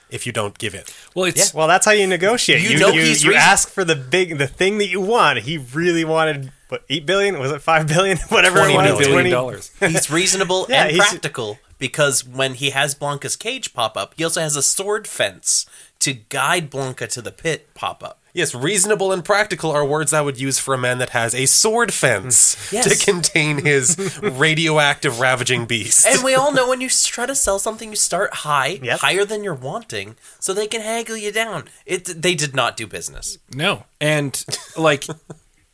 if 0.10 0.26
you 0.26 0.34
don't 0.34 0.58
give 0.58 0.74
it. 0.76 0.94
Well, 1.16 1.26
it's 1.26 1.54
Well, 1.54 1.68
that's 1.70 1.86
how 1.86 1.94
you 1.94 2.06
negotiate. 2.08 2.62
You 2.62 2.72
You 2.72 2.80
know 2.80 2.90
you, 2.90 3.02
he's 3.02 3.24
you 3.24 3.34
ask 3.34 3.70
for 3.70 3.86
the 3.86 3.96
big 3.96 4.38
the 4.38 4.48
thing 4.48 4.78
that 4.80 4.88
you 4.90 5.00
want. 5.00 5.40
He 5.40 5.58
really 5.58 6.04
wanted 6.04 6.52
what 6.68 6.84
eight 6.90 7.06
billion? 7.06 7.40
Was 7.40 7.52
it 7.54 7.62
five 7.62 7.88
billion? 7.88 8.18
Whatever 8.30 8.60
it 8.60 8.74
twenty 8.74 8.92
was. 8.92 9.00
billion 9.00 9.14
20 9.14 9.30
dollars. 9.30 9.72
He's 9.80 10.12
reasonable 10.12 10.66
Yeah, 10.70 10.84
and 10.84 10.92
he's- 10.92 11.08
practical 11.10 11.60
because 11.82 12.24
when 12.24 12.54
he 12.54 12.70
has 12.70 12.94
Blanka's 12.96 13.36
cage 13.36 13.74
pop 13.74 13.98
up, 13.98 14.14
he 14.16 14.24
also 14.24 14.40
has 14.40 14.56
a 14.56 14.62
sword 14.62 15.08
fence 15.08 15.66
to 16.00 16.14
guide 16.14 16.70
Blanka 16.72 17.10
to 17.10 17.22
the 17.22 17.32
pit 17.32 17.74
pop 17.74 18.04
up. 18.04 18.20
Yes, 18.34 18.56
reasonable 18.56 19.12
and 19.12 19.26
practical 19.26 19.72
are 19.72 19.84
words 19.84 20.14
I 20.14 20.22
would 20.22 20.40
use 20.40 20.58
for 20.60 20.74
a 20.74 20.78
man 20.78 21.00
that 21.00 21.10
has 21.10 21.36
a 21.36 21.48
sword 21.48 21.92
fence 21.94 22.56
mm. 22.56 22.74
Yes. 22.74 23.00
to 23.00 23.06
contain 23.12 23.66
his 23.66 23.98
radioactive 24.22 25.20
ravaging 25.20 25.66
beast. 25.66 26.06
And 26.06 26.24
we 26.24 26.34
all 26.36 26.54
know 26.54 26.70
when 26.70 26.80
you 26.82 26.88
try 26.88 27.26
to 27.26 27.36
sell 27.36 27.60
something, 27.60 27.90
you 27.90 27.96
start 27.98 28.34
high, 28.34 28.80
Yep. 28.82 29.00
higher 29.00 29.26
than 29.26 29.44
you're 29.44 29.54
wanting, 29.54 30.16
so 30.40 30.54
they 30.54 30.68
can 30.68 30.82
haggle 30.82 31.18
you 31.18 31.32
down. 31.32 31.66
It 31.86 32.06
they 32.06 32.36
did 32.36 32.56
not 32.56 32.78
do 32.78 32.88
business. 32.88 33.38
No. 33.54 33.84
And 34.00 34.46
like 34.78 35.06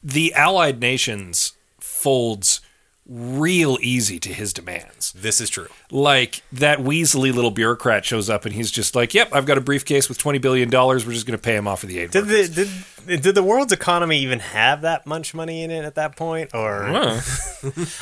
the 0.02 0.34
allied 0.34 0.80
nations 0.80 1.52
folds 1.80 2.62
real 3.10 3.78
easy 3.82 4.20
to 4.20 4.34
his 4.34 4.52
demands. 4.54 5.14
this 5.14 5.40
is 5.40 5.50
true. 5.50 5.68
Like 5.92 6.42
that 6.52 6.80
weaselly 6.80 7.34
little 7.34 7.52
bureaucrat 7.52 8.04
shows 8.06 8.30
up 8.30 8.46
and 8.46 8.54
he's 8.54 8.70
just 8.70 8.96
like, 8.96 9.14
"Yep, 9.14 9.30
I've 9.34 9.46
got 9.46 9.58
a 9.58 9.62
briefcase 9.62 10.10
with 10.10 10.18
20 10.18 10.40
billion 10.40 10.70
dollars. 10.70 11.06
We're 11.06 11.14
just 11.14 11.26
going 11.26 11.38
to 11.38 11.42
pay 11.42 11.56
him 11.56 11.68
off 11.68 11.80
for 11.82 11.86
the 11.88 12.00
aid." 12.00 12.12
Did 12.12 12.26
workers." 12.28 12.50
the 12.50 12.66
did 13.08 13.22
did 13.22 13.36
the 13.36 13.44
world's 13.44 13.72
economy 13.72 14.20
even 14.20 14.40
have 14.40 14.82
that 14.82 15.06
much 15.06 15.34
money 15.34 15.64
in 15.64 15.72
it 15.72 15.86
at 15.86 15.96
that 15.96 16.18
point, 16.18 16.54
or 16.54 16.84
I, 16.90 17.22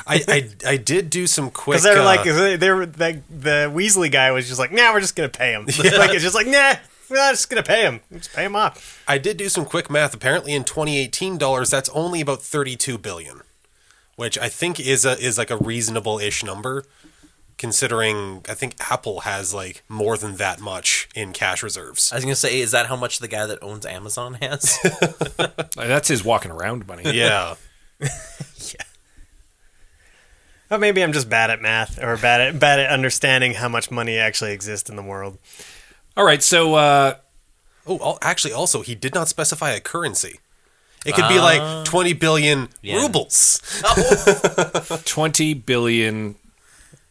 I 0.08 0.50
I 0.66 0.78
did 0.78 1.10
do 1.12 1.28
some 1.28 1.52
quick. 1.52 1.76
because 1.78 1.84
they're 1.84 2.00
uh, 2.02 2.04
like 2.06 2.24
they 2.24 2.56
they 2.56 2.72
were 2.72 2.86
the, 2.88 3.22
the 3.30 3.72
Weasley 3.74 4.12
guy 4.12 4.32
was 4.32 4.48
just 4.48 4.60
like, 4.60 4.72
nah, 4.72 4.92
we're 4.94 5.02
just 5.02 5.16
gonna 5.16 5.30
pay 5.30 5.52
him. 5.52 5.66
like 5.66 6.14
it's 6.14 6.24
just 6.24 6.34
like, 6.36 6.48
nah, 6.48 6.74
we're 7.10 7.18
not 7.18 7.32
just 7.34 7.50
gonna 7.52 7.62
pay 7.62 7.84
him. 7.84 8.02
Just 8.14 8.34
pay 8.34 8.46
him 8.46 8.56
off. 8.56 9.04
I 9.08 9.20
did 9.20 9.38
do 9.38 9.48
some 9.50 9.66
quick 9.66 9.92
math. 9.92 10.16
Apparently, 10.16 10.54
in 10.54 10.64
2018 10.64 11.38
dollars, 11.38 11.70
that's 11.70 11.90
only 11.90 12.20
about 12.22 12.42
32 12.42 12.98
billion, 12.98 13.42
which 14.16 14.38
I 14.38 14.50
think 14.50 14.80
is 14.80 15.06
a 15.06 15.18
is 15.20 15.38
like 15.38 15.52
a 15.52 15.58
reasonable 15.58 16.20
ish 16.20 16.44
number, 16.44 16.86
considering 17.58 18.44
I 18.50 18.54
think 18.54 18.76
Apple 18.92 19.22
has 19.22 19.54
like 19.54 19.84
more 19.90 20.18
than 20.18 20.36
that 20.38 20.60
much 20.60 21.08
in 21.16 21.34
cash 21.34 21.62
reserves. 21.64 22.12
I 22.12 22.16
was 22.16 22.24
gonna 22.26 22.36
say, 22.36 22.60
is 22.60 22.72
that 22.72 22.88
how 22.88 22.96
much 22.96 23.20
the 23.20 23.28
guy 23.28 23.46
that 23.46 23.60
owns 23.62 23.86
Amazon 23.86 24.36
has? 24.42 24.78
That's 25.76 26.08
his 26.08 26.24
walking 26.24 26.52
around 26.52 26.88
money. 26.88 27.04
Yeah, 27.14 27.56
yeah. 28.00 28.10
But 30.68 30.80
maybe 30.80 31.04
I'm 31.04 31.14
just 31.14 31.30
bad 31.30 31.52
at 31.52 31.62
math 31.62 32.02
or 32.02 32.18
bad 32.18 32.42
at 32.42 32.60
bad 32.60 32.80
at 32.80 32.90
understanding 32.90 33.54
how 33.54 33.70
much 33.70 33.92
money 33.92 34.18
actually 34.18 34.52
exists 34.52 34.90
in 34.90 34.96
the 34.96 35.04
world. 35.04 35.38
All 36.18 36.26
right, 36.26 36.42
so 36.42 36.76
uh 36.76 37.16
Oh, 37.88 38.18
actually, 38.22 38.52
also 38.52 38.82
he 38.82 38.96
did 38.96 39.14
not 39.14 39.28
specify 39.28 39.70
a 39.72 39.80
currency. 39.80 40.40
It 41.06 41.14
could 41.16 41.30
be 41.30 41.40
like 41.40 41.86
20 41.86 42.14
billion 42.14 42.70
Yeah. 42.82 43.02
rubles. 43.02 43.62
20 45.06 45.54
billion 45.54 46.36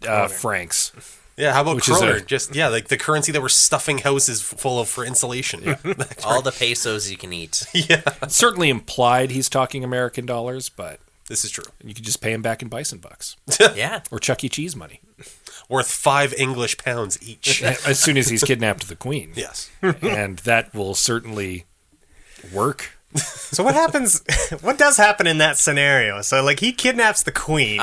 uh, 0.07 0.29
francs. 0.29 0.93
Yeah, 1.37 1.53
how 1.53 1.63
about 1.63 1.77
Which 1.77 1.89
is 1.89 1.97
kroner? 1.99 2.17
a- 2.17 2.21
Just 2.21 2.55
yeah, 2.55 2.69
like 2.69 2.89
the 2.89 2.97
currency 2.97 3.33
that 3.33 3.43
we're 3.43 3.49
stuffing 3.49 3.99
houses 3.99 4.41
full 4.41 4.79
of 4.81 4.89
for 4.89 5.05
insulation. 5.05 5.63
Yeah, 5.65 5.77
All 6.25 6.43
the 6.43 6.53
pesos 6.53 7.11
you 7.11 7.17
can 7.17 7.33
eat. 7.33 7.65
It's 7.75 8.37
certainly 8.37 8.69
implied 8.71 9.31
he's 9.31 9.49
talking 9.49 9.83
American 9.83 10.27
dollars, 10.27 10.69
but 10.69 11.01
this 11.29 11.45
is 11.45 11.51
true. 11.51 11.65
you 11.83 11.93
could 11.95 12.05
just 12.05 12.21
pay 12.21 12.33
him 12.33 12.43
back 12.43 12.63
in 12.63 12.69
bison 12.69 12.99
bucks 12.99 13.37
Yeah. 13.75 14.01
or 14.13 14.19
Chuck 14.21 14.45
E. 14.45 14.49
Cheese 14.49 14.77
money 14.77 15.01
Worth 15.69 15.91
five 15.91 16.33
English 16.35 16.77
pounds 16.79 17.19
each. 17.27 17.63
as 17.63 17.99
soon 17.99 18.17
as 18.19 18.29
he's 18.29 18.45
kidnapped 18.45 18.87
the 18.89 18.97
queen. 18.97 19.33
yes. 19.35 19.71
And 19.83 20.39
that 20.41 20.73
will 20.75 20.95
certainly 20.95 21.65
work. 22.53 22.93
So 23.17 23.62
what 23.62 23.75
happens? 23.75 24.23
what 24.62 24.79
does 24.79 24.97
happen 24.97 25.27
in 25.27 25.39
that 25.39 25.59
scenario? 25.59 26.21
So 26.23 26.43
like 26.43 26.61
he 26.61 26.73
kidnaps 26.73 27.23
the 27.23 27.33
queen, 27.33 27.81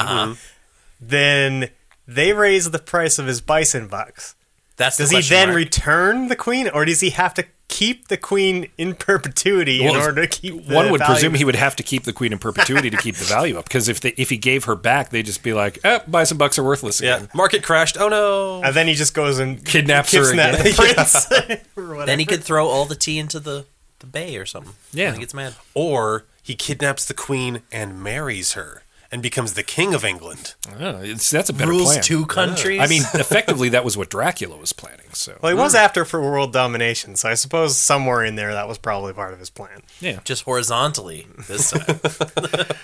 then 1.00 1.70
they 2.08 2.34
raise 2.34 2.72
the 2.72 2.80
price 2.80 3.18
of 3.20 3.26
his 3.28 3.42
bison 3.42 3.88
bucks. 3.88 4.36
That's 4.78 4.98
the 4.98 5.04
Does 5.04 5.12
he 5.12 5.22
then 5.22 5.50
mark. 5.50 5.58
return 5.58 6.28
the 6.28 6.36
queen, 6.36 6.68
or 6.70 6.86
does 6.86 7.02
he 7.02 7.12
have 7.12 7.34
to 7.36 7.46
keep 7.68 8.08
the 8.08 8.18
queen 8.18 8.68
in 8.78 8.96
perpetuity 8.96 9.84
in 9.86 9.96
order 9.96 10.22
to 10.22 10.28
keep? 10.28 10.66
The 10.66 10.74
One 10.74 10.90
would 10.92 11.00
value? 11.00 11.14
presume 11.14 11.34
he 11.36 11.46
would 11.46 11.56
have 11.56 11.76
to 11.76 11.84
keep 11.84 12.04
the 12.04 12.14
queen 12.14 12.32
in 12.34 12.40
perpetuity 12.40 12.90
to 12.90 12.98
keep 12.98 13.16
the 13.16 13.26
value 13.26 13.58
up 13.60 13.66
because 13.66 13.88
if 13.90 14.00
they, 14.02 14.14
if 14.18 14.30
he 14.30 14.38
gave 14.38 14.64
her 14.66 14.76
back, 14.76 15.10
they'd 15.10 15.26
just 15.26 15.44
be 15.44 15.54
like, 15.54 15.80
eh, 15.86 16.00
bison 16.08 16.38
bucks 16.38 16.58
are 16.58 16.64
worthless 16.64 17.00
Yeah. 17.00 17.28
Market 17.36 17.64
crashed. 17.64 17.96
Oh 18.00 18.08
no. 18.10 18.62
And 18.64 18.76
then 18.76 18.88
he 18.88 18.94
just 18.96 19.14
goes 19.14 19.38
and 19.40 19.64
Kidnaps 19.64 20.14
her 20.14 20.32
again. 20.34 20.54
the 20.64 20.74
prince. 21.46 21.62
or. 21.78 22.06
Then 22.06 22.18
he 22.20 22.26
could 22.26 22.44
throw 22.44 22.68
all 22.68 22.86
the 22.86 22.96
tea 22.96 23.20
into 23.20 23.40
the, 23.40 23.66
the 24.02 24.08
bay 24.08 24.36
or 24.38 24.46
something. 24.46 24.74
Yeah. 24.94 25.06
When 25.08 25.14
he 25.16 25.20
gets 25.22 25.34
mad. 25.34 25.56
Or 25.74 26.26
he 26.44 26.56
kidnaps 26.56 27.06
the 27.06 27.14
queen 27.14 27.62
and 27.72 28.04
marries 28.04 28.54
her 28.54 28.84
and 29.12 29.22
becomes 29.22 29.54
the 29.54 29.64
king 29.64 29.94
of 29.94 30.06
England. 30.06 30.56
Oh, 30.80 31.02
it's, 31.02 31.30
that's 31.30 31.50
a 31.50 31.54
better 31.54 31.72
Rules 31.72 31.92
plan. 31.92 32.04
two 32.04 32.26
countries. 32.26 32.80
I 32.80 32.88
mean, 32.88 33.02
effectively, 33.14 33.70
that 33.70 33.84
was 33.84 33.98
what 33.98 34.10
Dracula 34.10 34.56
was 34.56 34.72
planning. 34.72 35.08
So, 35.12 35.38
Well, 35.42 35.54
he 35.54 35.58
was 35.60 35.76
after 35.76 36.06
for 36.06 36.22
world 36.22 36.54
domination, 36.54 37.16
so 37.18 37.28
I 37.30 37.34
suppose 37.34 37.78
somewhere 37.78 38.24
in 38.24 38.36
there 38.36 38.54
that 38.54 38.68
was 38.70 38.78
probably 38.78 39.12
part 39.14 39.34
of 39.34 39.40
his 39.40 39.50
plan. 39.50 39.82
yeah. 40.00 40.20
just 40.24 40.44
horizontally 40.44 41.28
this 41.48 41.72
time. 41.72 42.00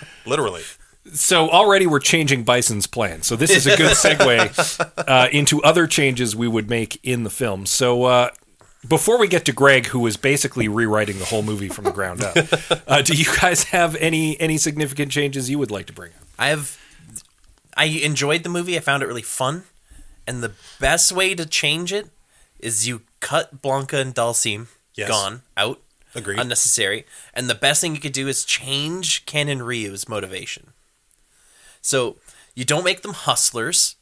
Literally. 0.25 0.63
So 1.13 1.49
already 1.49 1.87
we're 1.87 1.99
changing 1.99 2.43
Bison's 2.43 2.87
plan. 2.87 3.21
So 3.23 3.37
this 3.37 3.51
is 3.51 3.65
a 3.65 3.77
good 3.77 3.91
segue 3.95 5.07
uh, 5.07 5.29
into 5.31 5.63
other 5.63 5.87
changes 5.87 6.35
we 6.35 6.49
would 6.49 6.69
make 6.69 6.99
in 7.03 7.23
the 7.23 7.29
film. 7.29 7.65
So 7.65 8.03
uh, 8.03 8.29
before 8.87 9.17
we 9.19 9.27
get 9.27 9.45
to 9.45 9.53
Greg, 9.53 9.87
who 9.87 9.99
was 9.99 10.17
basically 10.17 10.67
rewriting 10.67 11.19
the 11.19 11.25
whole 11.25 11.43
movie 11.43 11.69
from 11.69 11.85
the 11.85 11.91
ground 11.91 12.23
up, 12.23 12.35
uh, 12.87 13.01
do 13.01 13.13
you 13.13 13.25
guys 13.39 13.63
have 13.65 13.95
any 13.95 14.39
any 14.39 14.57
significant 14.57 15.11
changes 15.11 15.49
you 15.49 15.59
would 15.59 15.71
like 15.71 15.85
to 15.87 15.93
bring 15.93 16.11
up? 16.11 16.27
I 16.37 16.47
have. 16.49 16.77
I 17.75 17.85
enjoyed 17.85 18.43
the 18.43 18.49
movie. 18.49 18.75
I 18.75 18.79
found 18.79 19.03
it 19.03 19.07
really 19.07 19.21
fun, 19.21 19.63
and 20.25 20.43
the 20.43 20.53
best 20.79 21.11
way 21.11 21.35
to 21.35 21.45
change 21.45 21.93
it 21.93 22.09
is 22.59 22.87
you 22.87 23.01
cut 23.19 23.61
Blanka 23.61 24.01
and 24.01 24.13
Dhalsim 24.15 24.67
Yes. 24.95 25.09
gone 25.09 25.43
out, 25.55 25.79
Agreed. 26.15 26.39
unnecessary, 26.39 27.05
and 27.35 27.47
the 27.49 27.55
best 27.55 27.81
thing 27.81 27.93
you 27.93 28.01
could 28.01 28.13
do 28.13 28.27
is 28.27 28.43
change 28.45 29.25
Ken 29.27 29.47
and 29.47 29.61
Ryu's 29.61 30.09
motivation. 30.09 30.73
So 31.81 32.17
you 32.55 32.65
don't 32.65 32.83
make 32.83 33.01
them 33.03 33.13
hustlers. 33.13 33.95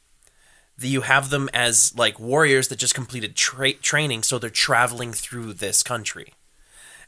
You 0.80 1.02
have 1.02 1.30
them 1.30 1.48
as 1.54 1.94
like 1.96 2.20
warriors 2.20 2.68
that 2.68 2.78
just 2.78 2.94
completed 2.94 3.34
tra- 3.36 3.72
training, 3.72 4.22
so 4.22 4.38
they're 4.38 4.50
traveling 4.50 5.12
through 5.12 5.54
this 5.54 5.82
country. 5.82 6.34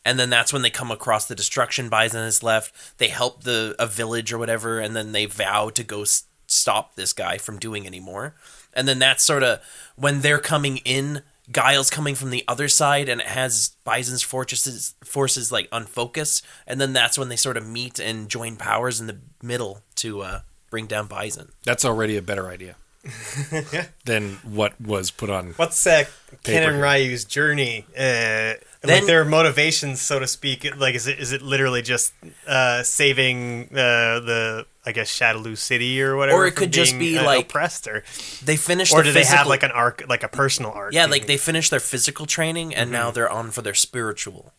And 0.04 0.18
then 0.18 0.30
that's 0.30 0.52
when 0.52 0.62
they 0.62 0.70
come 0.70 0.90
across 0.90 1.26
the 1.26 1.34
destruction 1.34 1.88
bison 1.88 2.24
has 2.24 2.42
left. 2.42 2.98
They 2.98 3.08
help 3.08 3.42
the 3.42 3.74
a 3.78 3.86
village 3.86 4.32
or 4.32 4.38
whatever 4.38 4.78
and 4.78 4.96
then 4.96 5.12
they 5.12 5.26
vow 5.26 5.68
to 5.70 5.84
go 5.84 6.02
s- 6.02 6.24
stop 6.46 6.94
this 6.94 7.12
guy 7.12 7.36
from 7.36 7.58
doing 7.58 7.86
anymore 7.86 8.34
and 8.72 8.86
then 8.86 8.98
that's 8.98 9.24
sort 9.24 9.42
of 9.42 9.60
when 9.96 10.20
they're 10.20 10.38
coming 10.38 10.78
in 10.78 11.22
Guile's 11.50 11.90
coming 11.90 12.14
from 12.14 12.30
the 12.30 12.44
other 12.46 12.68
side 12.68 13.08
and 13.08 13.20
it 13.20 13.26
has 13.26 13.72
Bison's 13.84 14.22
forces 14.22 14.94
forces 15.02 15.50
like 15.50 15.66
unfocused. 15.72 16.44
And 16.66 16.80
then 16.80 16.92
that's 16.92 17.16
when 17.18 17.30
they 17.30 17.36
sort 17.36 17.56
of 17.56 17.66
meet 17.66 17.98
and 17.98 18.28
join 18.28 18.56
powers 18.56 19.00
in 19.00 19.06
the 19.06 19.18
middle 19.42 19.80
to 19.96 20.20
uh, 20.20 20.40
bring 20.70 20.86
down 20.86 21.06
Bison. 21.06 21.50
That's 21.64 21.86
already 21.86 22.18
a 22.18 22.22
better 22.22 22.48
idea 22.48 22.76
than 24.04 24.32
what 24.42 24.78
was 24.80 25.10
put 25.10 25.30
on. 25.30 25.52
What's 25.56 25.86
uh, 25.86 26.04
Ken 26.42 26.62
and 26.68 26.82
Ryu's 26.82 27.24
journey? 27.24 27.84
Uh, 27.96 28.00
Then- 28.00 28.58
like 28.82 29.06
their 29.06 29.24
motivations, 29.24 30.00
so 30.00 30.18
to 30.18 30.26
speak. 30.26 30.66
Like, 30.76 30.94
is 30.94 31.06
it 31.06 31.18
is 31.18 31.32
it 31.32 31.42
literally 31.42 31.82
just 31.82 32.12
uh, 32.46 32.82
saving 32.82 33.68
uh, 33.72 34.20
the 34.20 34.66
I 34.84 34.92
guess 34.92 35.10
Shadaloo 35.16 35.56
City 35.56 36.00
or 36.02 36.16
whatever? 36.16 36.38
Or 36.42 36.46
it 36.46 36.56
could 36.56 36.72
just 36.72 36.98
be 36.98 37.16
uh, 37.18 37.24
like- 37.24 37.46
oppressed, 37.46 37.86
or 37.86 38.02
They 38.44 38.56
finished 38.56 38.92
or 38.92 38.98
the 39.02 39.10
do 39.10 39.12
they 39.12 39.24
have 39.24 39.46
like 39.46 39.62
an 39.62 39.70
arc, 39.70 40.04
like 40.08 40.22
a 40.22 40.28
personal 40.28 40.72
arc? 40.72 40.92
Yeah, 40.92 41.04
you 41.06 41.10
like 41.10 41.26
they 41.26 41.36
finished 41.36 41.70
their 41.70 41.80
physical 41.80 42.26
training 42.26 42.74
and 42.74 42.88
Mm-hmm. 42.88 42.92
now 42.92 43.10
they're 43.10 43.30
on 43.30 43.50
for 43.52 43.62
their 43.62 43.74
spiritual. 43.74 44.52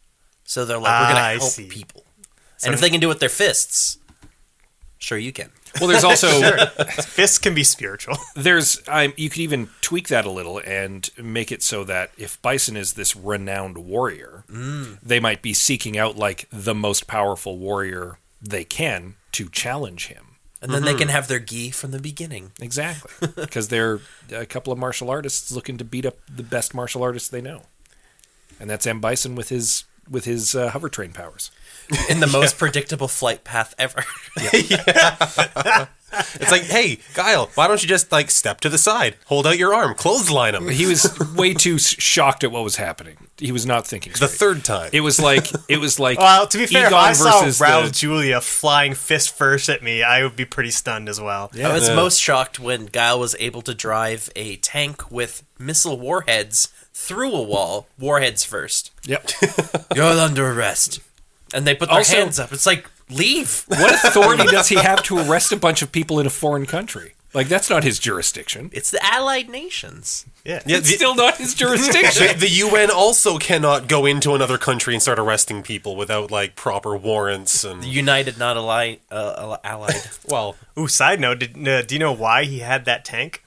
So 0.44 0.66
they're 0.66 0.78
like, 0.80 0.90
we're 1.02 1.06
Ah, 1.06 1.10
gonna 1.14 1.20
I 1.26 1.32
help 1.38 1.44
see. 1.52 1.68
people, 1.68 2.06
and 2.66 2.74
if 2.74 2.82
they 2.82 2.90
can 2.90 3.00
do 3.00 3.08
it 3.08 3.10
with 3.10 3.20
their 3.20 3.30
fists, 3.30 4.00
sure 4.98 5.18
you 5.18 5.32
can. 5.32 5.52
Well, 5.80 5.88
there's 5.90 6.04
also 6.04 6.28
fists 7.02 7.38
can 7.38 7.54
be 7.54 7.64
spiritual. 7.64 8.18
there's 8.36 8.82
um, 8.88 9.14
you 9.18 9.30
could 9.30 9.42
even 9.42 9.70
tweak 9.82 10.08
that 10.10 10.26
a 10.26 10.32
little 10.32 10.60
and 10.60 11.10
make 11.18 11.52
it 11.52 11.62
so 11.64 11.84
that 11.86 12.12
if 12.18 12.42
Bison 12.42 12.76
is 12.78 12.94
this 12.94 13.16
renowned 13.16 13.78
warrior, 13.78 14.44
they 15.04 15.20
might 15.20 15.42
be 15.42 15.54
seeking 15.54 15.98
out 15.98 16.16
like 16.18 16.48
the 16.52 16.76
most 16.76 17.08
powerful 17.08 17.58
warrior 17.58 18.20
they 18.42 18.64
can 18.64 19.16
to 19.34 19.50
challenge 19.50 20.08
him. 20.08 20.26
And 20.62 20.74
then 20.74 20.82
they 20.84 20.90
Mm-hmm. 20.92 21.00
can 21.00 21.08
have 21.10 21.28
their 21.30 21.40
gi 21.40 21.72
from 21.72 21.92
the 21.92 22.00
beginning. 22.00 22.52
Exactly, 22.60 23.30
because 23.36 23.70
they're 23.70 24.00
a 24.34 24.46
couple 24.46 24.74
of 24.74 24.80
martial 24.80 25.10
artists 25.10 25.52
looking 25.54 25.78
to 25.78 25.86
beat 25.86 26.06
up 26.06 26.16
the 26.34 26.44
best 26.44 26.74
martial 26.74 27.02
artists 27.02 27.30
they 27.30 27.40
know, 27.42 27.62
and 28.60 28.70
that's 28.70 28.86
M 28.86 29.00
Bison 29.00 29.36
with 29.36 29.48
his 29.50 29.86
with 30.10 30.26
his 30.26 30.56
uh, 30.56 30.70
hover 30.72 30.90
train 30.90 31.14
powers. 31.14 31.50
In 32.10 32.20
the 32.20 32.28
most 32.32 32.58
predictable 32.58 33.08
flight 33.08 33.44
path 33.44 33.74
ever. 33.78 34.04
It's 36.12 36.52
like, 36.52 36.64
hey, 36.64 36.98
Guile, 37.14 37.52
why 37.54 37.68
don't 37.68 37.82
you 37.84 37.88
just 37.88 38.12
like 38.12 38.32
step 38.32 38.62
to 38.62 38.70
the 38.70 38.80
side, 38.80 39.16
hold 39.26 39.46
out 39.46 39.60
your 39.60 39.76
arm, 39.76 39.94
clothesline 39.94 40.56
him? 40.56 40.68
He 40.68 40.88
was 40.88 41.16
way 41.36 41.54
too 41.54 41.78
shocked 41.78 42.44
at 42.44 42.52
what 42.52 42.64
was 42.64 42.78
happening. 42.78 43.18
He 43.38 43.52
was 43.52 43.66
not 43.68 43.86
thinking. 43.86 44.14
The 44.20 44.28
third 44.28 44.64
time. 44.66 44.90
It 44.92 45.02
was 45.02 45.20
like 45.20 45.46
it 45.68 45.78
was 45.78 46.00
like 46.00 46.18
Well, 46.18 46.48
to 46.48 46.58
be 46.58 46.66
fair, 46.66 46.86
if 46.88 46.88
Egon 46.88 47.00
I 47.00 47.14
saw 47.14 47.44
Raul 47.44 47.86
the- 47.86 47.92
Julia 47.92 48.42
flying 48.42 48.96
fist 48.96 49.38
first 49.38 49.70
at 49.70 49.84
me, 49.84 50.02
I 50.02 50.24
would 50.24 50.36
be 50.36 50.46
pretty 50.46 50.72
stunned 50.72 51.10
as 51.10 51.22
well. 51.22 51.52
Yeah. 51.54 51.70
I 51.70 51.74
was 51.74 51.90
most 51.92 52.20
shocked 52.20 52.60
when 52.60 52.88
Guile 52.88 53.20
was 53.20 53.36
able 53.40 53.62
to 53.62 53.76
drive 53.76 54.32
a 54.36 54.56
tank 54.58 55.12
with 55.12 55.44
missile 55.60 56.00
warheads 56.00 56.70
through 56.92 57.34
a 57.34 57.42
wall. 57.44 57.88
Warheads 58.00 58.44
first. 58.44 58.92
Yep. 59.06 59.30
You're 59.96 60.06
under 60.06 60.52
arrest. 60.52 61.02
And 61.54 61.66
they 61.66 61.76
put 61.76 61.90
their 61.90 61.98
Also- 62.00 62.16
hands 62.18 62.40
up. 62.40 62.52
It's 62.54 62.66
like, 62.66 62.90
leave. 63.10 63.64
What 63.68 63.94
authority 63.94 64.46
does 64.48 64.68
he 64.70 64.76
have 64.76 65.02
to 65.04 65.18
arrest 65.18 65.52
a 65.52 65.58
bunch 65.58 65.82
of 65.82 65.92
people 65.92 66.20
in 66.20 66.26
a 66.28 66.30
foreign 66.30 66.66
country? 66.66 67.14
Like 67.32 67.48
that's 67.48 67.70
not 67.70 67.84
his 67.84 68.00
jurisdiction. 68.00 68.72
It's 68.74 68.90
the 68.90 69.00
Allied 69.06 69.50
Nations. 69.50 70.26
Yeah. 70.44 70.64
yeah, 70.66 70.78
It's 70.78 70.90
the, 70.90 70.96
still 70.96 71.14
not 71.14 71.38
his 71.38 71.54
jurisdiction. 71.54 72.26
the, 72.28 72.34
the 72.34 72.50
UN 72.50 72.90
also 72.90 73.38
cannot 73.38 73.88
go 73.88 74.08
into 74.08 74.34
another 74.34 74.58
country 74.58 74.96
and 74.96 75.02
start 75.02 75.20
arresting 75.20 75.62
people 75.62 75.96
without 75.96 76.32
like 76.32 76.56
proper 76.56 76.98
warrants 76.98 77.64
and 77.64 77.86
United, 77.86 78.40
not 78.40 78.58
ally, 78.58 78.96
uh, 79.12 79.58
allied. 79.64 80.10
well, 80.28 80.56
Ooh, 80.78 80.88
side 80.88 81.20
note, 81.20 81.38
did, 81.40 81.68
uh, 81.68 81.84
do 81.84 81.94
you 81.94 82.00
know 82.00 82.12
why 82.14 82.46
he 82.46 82.60
had 82.60 82.86
that 82.86 83.06
tank? 83.06 83.44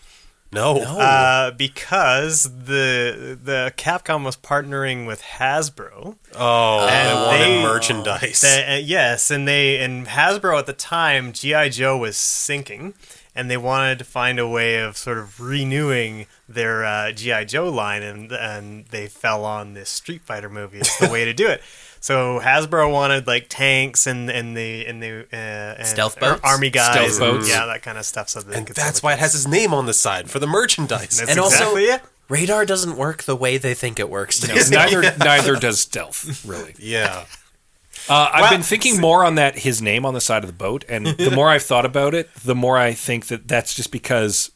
No. 0.52 0.78
Uh, 0.78 1.50
because 1.52 2.44
the 2.44 3.38
the 3.42 3.72
Capcom 3.76 4.24
was 4.24 4.36
partnering 4.36 5.06
with 5.06 5.22
Hasbro. 5.22 6.16
Oh, 6.34 6.86
And 6.88 7.08
they 7.08 7.14
wanted 7.14 7.40
they- 7.44 7.62
merchandise. 7.62 8.40
They- 8.42 8.76
uh, 8.76 8.78
yes, 8.78 9.30
and 9.30 9.46
they 9.48 9.78
and 9.78 10.06
Hasbro 10.06 10.58
at 10.58 10.66
the 10.66 10.72
time, 10.72 11.32
GI 11.32 11.70
Joe 11.70 11.96
was 11.96 12.16
sinking, 12.16 12.94
and 13.34 13.50
they 13.50 13.56
wanted 13.56 13.98
to 14.00 14.04
find 14.04 14.38
a 14.38 14.46
way 14.46 14.78
of 14.78 14.96
sort 14.96 15.18
of 15.18 15.40
renewing 15.40 16.26
their 16.48 16.84
uh, 16.84 17.12
GI 17.12 17.46
Joe 17.46 17.68
line, 17.70 18.02
and 18.02 18.30
and 18.32 18.86
they 18.86 19.06
fell 19.08 19.44
on 19.44 19.74
this 19.74 19.88
Street 19.88 20.22
Fighter 20.22 20.50
movie 20.50 20.80
as 20.80 20.90
the 20.98 21.08
way 21.08 21.24
to 21.24 21.32
do 21.32 21.48
it. 21.48 21.62
So 22.02 22.40
Hasbro 22.40 22.90
wanted 22.92 23.26
like 23.28 23.46
tanks 23.48 24.06
and 24.08 24.28
and 24.28 24.56
the 24.56 24.84
and 24.86 25.00
the 25.02 25.20
uh, 25.32 25.36
and 25.78 25.86
Stealth 25.86 26.18
boats? 26.18 26.40
army 26.42 26.68
guys, 26.68 27.14
Stealth 27.14 27.30
and, 27.30 27.38
boats. 27.38 27.48
yeah, 27.48 27.64
that 27.66 27.82
kind 27.82 27.96
of 27.96 28.04
stuff. 28.04 28.28
So 28.28 28.40
they 28.40 28.56
and 28.56 28.66
could 28.66 28.74
that's 28.76 29.00
sell 29.00 29.08
why 29.08 29.14
it 29.14 29.20
has 29.20 29.32
his 29.32 29.46
name 29.46 29.72
on 29.72 29.86
the 29.86 29.94
side 29.94 30.28
for 30.28 30.38
the 30.40 30.46
merchandise. 30.48 31.16
That's 31.18 31.30
And 31.30 31.38
also- 31.40 31.54
exactly 31.76 31.84
it. 31.84 32.02
Radar 32.28 32.64
doesn't 32.66 32.96
work 32.96 33.22
the 33.24 33.36
way 33.36 33.56
they 33.56 33.72
think 33.74 33.98
it 34.00 34.08
works. 34.10 34.46
No, 34.46 34.54
neither 34.54 35.00
neither 35.18 35.54
does 35.56 35.80
stealth 35.80 36.44
really. 36.44 36.74
yeah. 36.78 37.24
Uh, 38.08 38.30
I've 38.32 38.40
Well, 38.42 38.50
been 38.50 38.62
thinking 38.62 39.00
more 39.00 39.24
on 39.24 39.36
that 39.36 39.60
his 39.60 39.80
name 39.80 40.04
on 40.04 40.12
the 40.12 40.20
side 40.20 40.42
of 40.42 40.48
the 40.48 40.56
boat, 40.56 40.84
and 40.88 41.06
the 41.06 41.30
more 41.30 41.48
I've 41.50 41.62
thought 41.62 41.84
about 41.86 42.14
it, 42.14 42.28
the 42.44 42.56
more 42.56 42.76
I 42.76 42.94
think 42.94 43.26
that 43.26 43.46
that's 43.46 43.74
just 43.74 43.92
because 43.92 44.50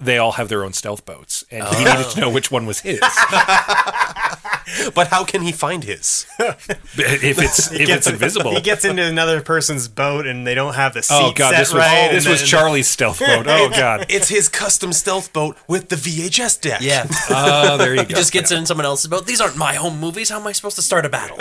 they 0.00 0.18
all 0.18 0.32
have 0.32 0.48
their 0.48 0.64
own 0.64 0.72
stealth 0.72 1.04
boats, 1.06 1.44
and 1.50 1.62
he 1.76 1.84
needed 1.84 2.10
to 2.10 2.20
know 2.20 2.28
which 2.30 2.50
one 2.50 2.66
was 2.66 2.80
his. 2.80 2.98
But 4.94 5.08
how 5.08 5.24
can 5.24 5.42
he 5.42 5.52
find 5.52 5.84
his? 5.84 6.26
if 6.38 7.38
it's 7.38 7.72
if 7.72 7.88
it's 7.88 8.06
invisible. 8.06 8.54
He 8.54 8.60
gets 8.60 8.84
into 8.84 9.02
another 9.04 9.40
person's 9.40 9.88
boat 9.88 10.26
and 10.26 10.46
they 10.46 10.54
don't 10.54 10.74
have 10.74 10.94
the 10.94 11.02
seat 11.02 11.14
Oh 11.14 11.32
god, 11.34 11.50
set 11.50 11.58
this 11.58 11.72
was 11.72 11.80
right. 11.82 12.08
this 12.10 12.24
and 12.26 12.32
was 12.32 12.40
then- 12.40 12.48
Charlie's 12.48 12.88
stealth 12.88 13.18
boat. 13.20 13.46
Oh 13.48 13.70
god. 13.70 14.06
It's 14.08 14.28
his 14.28 14.48
custom 14.48 14.92
stealth 14.92 15.32
boat 15.32 15.56
with 15.68 15.88
the 15.88 15.96
VHS 15.96 16.60
deck. 16.60 16.80
Yeah. 16.82 17.06
Oh, 17.30 17.76
there 17.76 17.90
you 17.94 18.02
go. 18.02 18.08
He 18.08 18.14
just 18.14 18.32
gets 18.32 18.50
in 18.50 18.66
someone 18.66 18.84
else's 18.86 19.08
boat. 19.08 19.26
These 19.26 19.40
aren't 19.40 19.56
my 19.56 19.74
home 19.74 19.98
movies. 20.00 20.28
How 20.30 20.38
am 20.40 20.46
I 20.46 20.52
supposed 20.52 20.76
to 20.76 20.82
start 20.82 21.04
a 21.06 21.08
battle? 21.08 21.38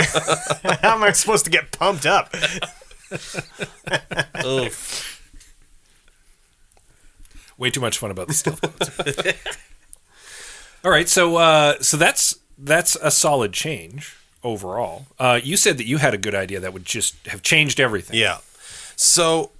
How 0.81 0.95
am 0.95 1.03
I 1.03 1.11
supposed 1.11 1.45
to 1.45 1.51
get 1.51 1.71
pumped 1.71 2.05
up? 2.05 2.33
Oof. 4.45 5.21
way 7.57 7.69
too 7.71 7.81
much 7.81 7.97
fun 7.97 8.11
about 8.11 8.27
the 8.27 8.33
stealth 8.33 8.61
boats. 8.61 8.89
All 10.83 10.91
right, 10.91 11.09
so 11.09 11.37
uh, 11.37 11.79
so 11.81 11.97
that's 11.97 12.37
that's 12.57 12.95
a 13.01 13.11
solid 13.11 13.53
change 13.53 14.15
overall. 14.43 15.07
Uh, 15.19 15.39
you 15.43 15.57
said 15.57 15.77
that 15.77 15.85
you 15.85 15.97
had 15.97 16.13
a 16.13 16.17
good 16.17 16.35
idea 16.35 16.59
that 16.59 16.73
would 16.73 16.85
just 16.85 17.15
have 17.27 17.41
changed 17.41 17.79
everything. 17.79 18.17
Yeah. 18.17 18.39
So 18.95 19.51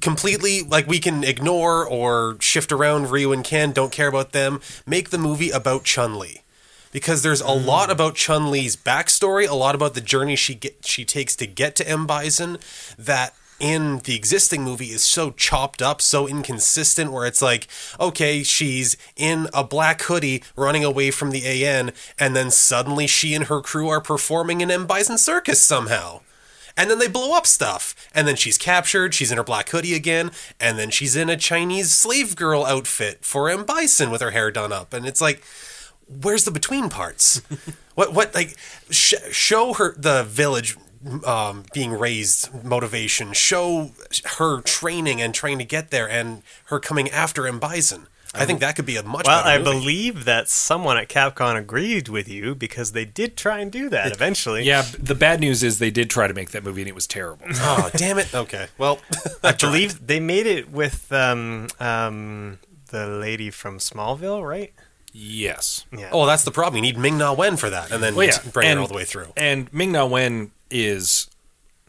completely 0.00 0.62
like 0.62 0.86
we 0.86 0.98
can 0.98 1.24
ignore 1.24 1.86
or 1.86 2.36
shift 2.40 2.72
around 2.72 3.10
Ryu 3.10 3.32
and 3.32 3.44
Ken, 3.44 3.72
don't 3.72 3.92
care 3.92 4.08
about 4.08 4.32
them. 4.32 4.60
Make 4.86 5.10
the 5.10 5.18
movie 5.18 5.50
about 5.50 5.84
Chun-Li. 5.84 6.40
Because 6.92 7.22
there's 7.22 7.40
a 7.40 7.50
lot 7.50 7.90
about 7.90 8.14
Chun-Li's 8.14 8.76
backstory, 8.76 9.48
a 9.48 9.54
lot 9.54 9.74
about 9.74 9.94
the 9.94 10.00
journey 10.00 10.36
she 10.36 10.54
get 10.54 10.86
she 10.86 11.04
takes 11.04 11.34
to 11.36 11.46
get 11.46 11.74
to 11.76 11.88
M 11.88 12.06
Bison 12.06 12.58
that 12.96 13.34
in 13.60 13.98
the 14.00 14.16
existing 14.16 14.62
movie 14.62 14.90
is 14.90 15.02
so 15.02 15.30
chopped 15.30 15.80
up, 15.80 16.00
so 16.00 16.26
inconsistent 16.26 17.12
where 17.12 17.26
it's 17.26 17.42
like, 17.42 17.68
okay, 18.00 18.42
she's 18.42 18.96
in 19.16 19.48
a 19.54 19.64
black 19.64 20.02
hoodie 20.02 20.42
running 20.56 20.84
away 20.84 21.10
from 21.10 21.30
the 21.30 21.46
AN, 21.64 21.92
and 22.18 22.34
then 22.34 22.50
suddenly 22.50 23.06
she 23.06 23.34
and 23.34 23.44
her 23.44 23.60
crew 23.60 23.88
are 23.88 24.00
performing 24.00 24.60
in 24.60 24.70
M 24.70 24.86
Bison 24.86 25.18
Circus 25.18 25.62
somehow. 25.62 26.20
And 26.76 26.90
then 26.90 26.98
they 26.98 27.08
blow 27.08 27.36
up 27.36 27.46
stuff. 27.46 27.94
And 28.14 28.26
then 28.26 28.36
she's 28.36 28.58
captured, 28.58 29.14
she's 29.14 29.30
in 29.30 29.38
her 29.38 29.44
black 29.44 29.68
hoodie 29.68 29.94
again, 29.94 30.32
and 30.58 30.78
then 30.78 30.90
she's 30.90 31.16
in 31.16 31.30
a 31.30 31.36
Chinese 31.36 31.92
slave 31.92 32.36
girl 32.36 32.64
outfit 32.64 33.24
for 33.24 33.48
M. 33.48 33.64
Bison 33.64 34.10
with 34.10 34.20
her 34.20 34.32
hair 34.32 34.50
done 34.50 34.72
up. 34.72 34.92
And 34.92 35.06
it's 35.06 35.20
like, 35.20 35.42
where's 36.08 36.44
the 36.44 36.50
between 36.50 36.88
parts? 36.88 37.42
what, 37.94 38.12
what, 38.12 38.34
like, 38.34 38.56
sh- 38.90 39.14
show 39.30 39.74
her 39.74 39.94
the 39.96 40.24
village 40.24 40.76
um, 41.24 41.64
being 41.72 41.92
raised 41.92 42.64
motivation, 42.64 43.32
show 43.32 43.92
her 44.38 44.60
training 44.62 45.20
and 45.20 45.34
trying 45.34 45.58
to 45.58 45.64
get 45.64 45.90
there, 45.90 46.08
and 46.08 46.42
her 46.66 46.78
coming 46.80 47.10
after 47.10 47.46
M. 47.46 47.58
Bison. 47.58 48.06
I 48.36 48.46
think 48.46 48.58
that 48.58 48.74
could 48.74 48.84
be 48.84 48.96
a 48.96 49.02
much 49.04 49.28
Well, 49.28 49.44
I 49.44 49.58
better 49.58 49.64
movie. 49.64 49.78
believe 49.78 50.24
that 50.24 50.48
someone 50.48 50.96
at 50.96 51.08
Capcom 51.08 51.56
agreed 51.56 52.08
with 52.08 52.28
you 52.28 52.56
because 52.56 52.90
they 52.90 53.04
did 53.04 53.36
try 53.36 53.60
and 53.60 53.70
do 53.70 53.88
that 53.90 54.10
eventually. 54.10 54.64
Yeah, 54.64 54.82
the 54.98 55.14
bad 55.14 55.38
news 55.38 55.62
is 55.62 55.78
they 55.78 55.92
did 55.92 56.10
try 56.10 56.26
to 56.26 56.34
make 56.34 56.50
that 56.50 56.64
movie 56.64 56.82
and 56.82 56.88
it 56.88 56.96
was 56.96 57.06
terrible. 57.06 57.46
Oh, 57.60 57.90
damn 57.94 58.18
it. 58.18 58.34
Okay. 58.34 58.66
Well, 58.76 58.98
I 59.44 59.52
believe 59.52 60.04
they 60.04 60.18
made 60.18 60.46
it 60.46 60.68
with 60.68 61.12
um, 61.12 61.68
um, 61.78 62.58
the 62.88 63.06
lady 63.06 63.50
from 63.50 63.78
Smallville, 63.78 64.44
right? 64.44 64.72
yes. 65.12 65.84
Yeah. 65.96 66.08
oh, 66.12 66.26
that's 66.26 66.42
the 66.42 66.50
problem. 66.50 66.76
You 66.82 66.90
need 66.92 66.98
Ming 66.98 67.18
Na 67.18 67.32
Wen 67.32 67.56
for 67.56 67.70
that, 67.70 67.92
and 67.92 68.02
then 68.02 68.16
Well, 68.16 68.26
yeah, 68.26 68.38
bring 68.52 68.66
and- 68.68 68.78
her 68.78 68.82
all 68.82 68.88
the 68.88 68.94
way 68.94 69.04
through. 69.04 69.32
And 69.36 69.72
Ming 69.72 69.92
Na 69.92 70.06
Wen 70.06 70.50
is 70.74 71.30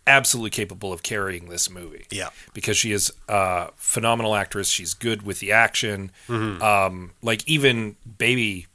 absolutely 0.08 0.52
capable 0.52 0.94
of 0.94 1.02
carrying 1.02 1.50
this 1.50 1.68
movie. 1.70 2.06
Yeah. 2.12 2.30
because 2.54 2.78
she 2.78 2.92
is 2.92 3.12
a 3.28 3.70
phenomenal 3.76 4.36
actress. 4.36 4.70
She's 4.70 4.94
good 4.94 5.24
with 5.24 5.40
the 5.40 5.52
action. 5.52 6.12
Mm-hmm. 6.30 6.62
Um, 6.62 7.12
like 7.24 7.46
even 7.50 7.96
baby 8.20 8.68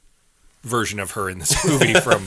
version 0.64 0.98
of 0.98 1.12
her 1.12 1.30
in 1.30 1.38
this 1.38 1.64
movie 1.68 1.94
from 1.94 2.26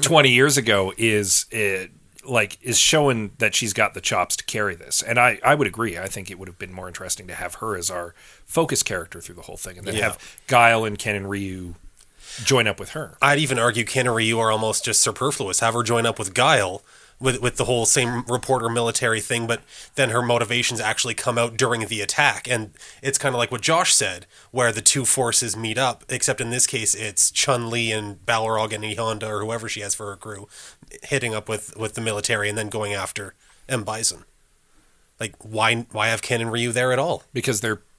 20 0.00 0.30
years 0.30 0.56
ago 0.56 0.92
is 0.96 1.46
uh, 1.52 1.86
like 2.24 2.56
is 2.62 2.78
showing 2.78 3.32
that 3.38 3.54
she's 3.56 3.72
got 3.72 3.92
the 3.94 4.00
chops 4.00 4.36
to 4.36 4.44
carry 4.44 4.76
this. 4.76 5.02
And 5.02 5.18
I 5.18 5.40
I 5.44 5.54
would 5.56 5.66
agree. 5.66 5.98
I 5.98 6.06
think 6.06 6.30
it 6.30 6.38
would 6.38 6.46
have 6.48 6.58
been 6.58 6.72
more 6.72 6.86
interesting 6.88 7.26
to 7.26 7.34
have 7.34 7.56
her 7.56 7.76
as 7.76 7.90
our 7.90 8.14
focus 8.46 8.82
character 8.84 9.20
through 9.20 9.34
the 9.34 9.42
whole 9.42 9.56
thing, 9.58 9.76
and 9.78 9.86
then 9.86 9.96
Yeah. 9.96 10.04
have 10.12 10.36
Guile 10.46 10.84
and 10.84 10.96
Ken 10.98 11.16
and 11.16 11.28
Ryu 11.28 11.74
join 12.44 12.66
up 12.66 12.80
with 12.80 12.90
her. 12.90 13.18
I'd 13.20 13.38
even 13.40 13.58
argue 13.58 13.84
Ken 13.84 14.06
and 14.06 14.14
Ryu 14.16 14.38
are 14.38 14.50
almost 14.50 14.84
just 14.84 15.02
superfluous. 15.02 15.58
Have 15.60 15.74
her 15.74 15.82
join 15.82 16.06
up 16.06 16.18
with 16.18 16.32
Guile 16.34 16.82
with 17.20 17.40
with 17.40 17.56
the 17.56 17.64
whole 17.64 17.86
same 17.86 18.24
reporter 18.28 18.68
military 18.68 19.20
thing, 19.20 19.46
but 19.46 19.62
then 19.94 20.10
her 20.10 20.22
motivations 20.22 20.80
actually 20.80 21.14
come 21.14 21.38
out 21.38 21.56
during 21.56 21.86
the 21.86 22.00
attack, 22.00 22.48
and 22.48 22.72
it's 23.02 23.18
kind 23.18 23.34
of 23.34 23.38
like 23.38 23.50
what 23.50 23.60
Josh 23.60 23.94
said, 23.94 24.26
where 24.50 24.72
the 24.72 24.80
two 24.82 25.04
forces 25.04 25.56
meet 25.56 25.78
up. 25.78 26.04
Except 26.08 26.40
in 26.40 26.50
this 26.50 26.66
case, 26.66 26.94
it's 26.94 27.30
Chun 27.30 27.70
Li 27.70 27.92
and 27.92 28.24
Balrog 28.26 28.72
and 28.72 28.84
E 28.84 28.94
Honda 28.94 29.28
or 29.28 29.40
whoever 29.40 29.68
she 29.68 29.80
has 29.80 29.94
for 29.94 30.06
her 30.06 30.16
crew 30.16 30.48
hitting 31.02 31.34
up 31.34 31.48
with 31.48 31.76
with 31.76 31.94
the 31.94 32.00
military, 32.00 32.48
and 32.48 32.58
then 32.58 32.68
going 32.68 32.92
after 32.92 33.34
M 33.68 33.84
Bison. 33.84 34.24
Like 35.20 35.34
why 35.44 35.86
why 35.92 36.08
have 36.08 36.22
Ken 36.22 36.40
and 36.40 36.52
Ryu 36.52 36.72
there 36.72 36.92
at 36.92 36.98
all? 36.98 37.22
because 37.32 37.60
they're 37.60 37.76
the 37.76 37.93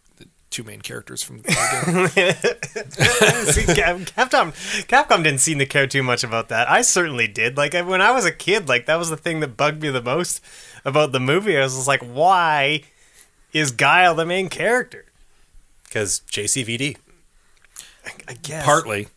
two 0.55 0.63
main 0.63 0.81
characters 0.81 1.21
from 1.21 1.41
the 1.41 1.43
game. 2.15 3.53
See, 3.53 3.61
Capcom, 3.73 4.53
Capcom 4.87 5.23
didn't 5.23 5.39
seem 5.41 5.59
to 5.59 5.65
care 5.65 5.85
too 5.87 6.01
much 6.03 6.23
about 6.23 6.49
that. 6.49 6.69
I 6.69 6.81
certainly 6.81 7.27
did. 7.27 7.57
Like 7.57 7.73
when 7.73 8.01
I 8.01 8.11
was 8.11 8.25
a 8.25 8.31
kid, 8.31 8.67
like 8.69 8.85
that 8.85 8.95
was 8.95 9.09
the 9.09 9.17
thing 9.17 9.41
that 9.41 9.57
bugged 9.57 9.81
me 9.81 9.89
the 9.89 10.01
most 10.01 10.41
about 10.85 11.11
the 11.11 11.19
movie. 11.19 11.57
I 11.57 11.61
was 11.61 11.75
just 11.75 11.87
like, 11.87 12.01
why 12.01 12.83
is 13.53 13.71
Guile 13.71 14.15
the 14.15 14.25
main 14.25 14.49
character? 14.49 15.05
Because 15.83 16.21
JCVD. 16.31 16.97
I 18.27 18.33
guess 18.33 18.63
partly. 18.63 19.07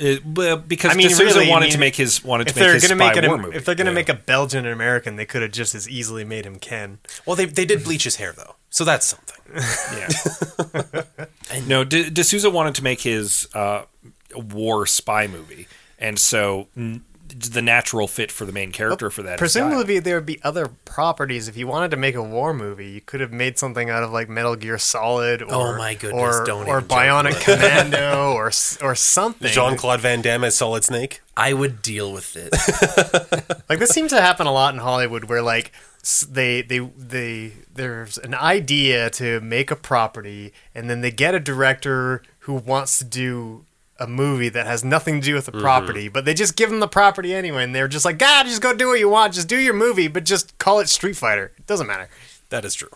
It, 0.00 0.22
because 0.68 0.92
I 0.92 0.94
mean, 0.94 1.08
de 1.08 1.14
Souza 1.14 1.34
really, 1.34 1.48
I 1.48 1.50
wanted 1.50 1.66
mean, 1.66 1.72
to 1.72 1.78
make 1.80 1.96
his 1.96 2.24
wanted 2.24 2.46
if 2.48 2.54
to 2.54 2.60
make 2.60 2.66
they're 2.66 2.74
his 2.74 2.86
gonna 2.88 2.98
spy 3.00 3.08
make 3.14 3.24
it, 3.24 3.26
war 3.26 3.36
a, 3.36 3.42
movie. 3.42 3.56
if 3.56 3.64
they're 3.64 3.74
gonna 3.74 3.90
Yeah. 3.90 3.94
make 3.94 4.08
a 4.08 4.14
Belgian 4.14 4.64
and 4.64 4.72
American, 4.72 5.16
they 5.16 5.26
could 5.26 5.42
have 5.42 5.50
just 5.50 5.74
as 5.74 5.88
easily 5.88 6.24
made 6.24 6.46
him 6.46 6.58
Ken. 6.60 6.98
Well, 7.26 7.34
they 7.36 7.46
they 7.46 7.64
did 7.64 7.82
bleach 7.84 8.04
his 8.04 8.16
hair 8.16 8.32
though, 8.32 8.54
so 8.70 8.84
that's 8.84 9.04
something. 9.06 9.27
Yeah. 9.54 10.08
no, 11.66 11.84
D- 11.84 12.10
de 12.10 12.24
Souza 12.24 12.50
wanted 12.50 12.74
to 12.76 12.84
make 12.84 13.00
his 13.02 13.48
uh, 13.54 13.82
war 14.34 14.86
spy 14.86 15.26
movie, 15.26 15.66
and 15.98 16.18
so 16.18 16.68
n- 16.76 17.02
the 17.28 17.60
natural 17.60 18.08
fit 18.08 18.32
for 18.32 18.46
the 18.46 18.52
main 18.52 18.72
character 18.72 19.10
for 19.10 19.22
that. 19.22 19.38
Presumably, 19.38 19.98
there 19.98 20.14
would 20.16 20.24
be 20.26 20.40
other 20.42 20.68
properties. 20.86 21.46
If 21.46 21.56
you 21.58 21.66
wanted 21.66 21.90
to 21.90 21.96
make 21.98 22.14
a 22.14 22.22
war 22.22 22.54
movie, 22.54 22.88
you 22.90 23.00
could 23.02 23.20
have 23.20 23.32
made 23.32 23.58
something 23.58 23.90
out 23.90 24.02
of 24.02 24.10
like 24.12 24.28
Metal 24.30 24.56
Gear 24.56 24.78
Solid, 24.78 25.42
or 25.42 25.74
Oh 25.74 25.78
my 25.78 25.94
goodness, 25.94 26.36
or, 26.40 26.44
don't 26.46 26.66
or 26.68 26.80
Bionic 26.80 27.38
Commando, 27.42 28.32
or 28.32 28.46
or 28.82 28.94
something. 28.94 29.50
Jean 29.50 29.76
Claude 29.76 30.00
Van 30.00 30.22
Damme 30.22 30.44
as 30.44 30.56
Solid 30.56 30.84
Snake. 30.84 31.20
I 31.36 31.52
would 31.52 31.82
deal 31.82 32.12
with 32.12 32.34
it. 32.36 32.52
Like 33.68 33.80
this 33.80 33.90
seems 33.90 34.12
to 34.12 34.20
happen 34.22 34.46
a 34.46 34.52
lot 34.52 34.72
in 34.72 34.80
Hollywood, 34.80 35.24
where 35.24 35.42
like 35.42 35.72
s- 35.97 35.97
they 36.30 36.62
they 36.62 36.78
they 36.78 37.52
there's 37.72 38.18
an 38.18 38.34
idea 38.34 39.10
to 39.10 39.40
make 39.40 39.70
a 39.70 39.76
property, 39.76 40.52
and 40.74 40.88
then 40.88 41.00
they 41.00 41.10
get 41.10 41.34
a 41.34 41.40
director 41.40 42.22
who 42.40 42.54
wants 42.54 42.98
to 42.98 43.04
do 43.04 43.64
a 43.98 44.06
movie 44.06 44.48
that 44.48 44.66
has 44.66 44.84
nothing 44.84 45.20
to 45.20 45.26
do 45.26 45.34
with 45.34 45.46
the 45.46 45.52
mm-hmm. 45.52 45.60
property, 45.60 46.08
but 46.08 46.24
they 46.24 46.34
just 46.34 46.56
give 46.56 46.70
them 46.70 46.80
the 46.80 46.88
property 46.88 47.34
anyway, 47.34 47.64
and 47.64 47.74
they're 47.74 47.88
just 47.88 48.04
like, 48.04 48.18
God, 48.18 48.46
just 48.46 48.62
go 48.62 48.74
do 48.74 48.88
what 48.88 49.00
you 49.00 49.08
want, 49.08 49.34
just 49.34 49.48
do 49.48 49.58
your 49.58 49.74
movie, 49.74 50.08
but 50.08 50.24
just 50.24 50.56
call 50.58 50.78
it 50.78 50.88
Street 50.88 51.16
Fighter. 51.16 51.52
It 51.58 51.66
doesn't 51.66 51.86
matter. 51.86 52.08
That 52.50 52.64
is 52.64 52.74
true. 52.74 52.90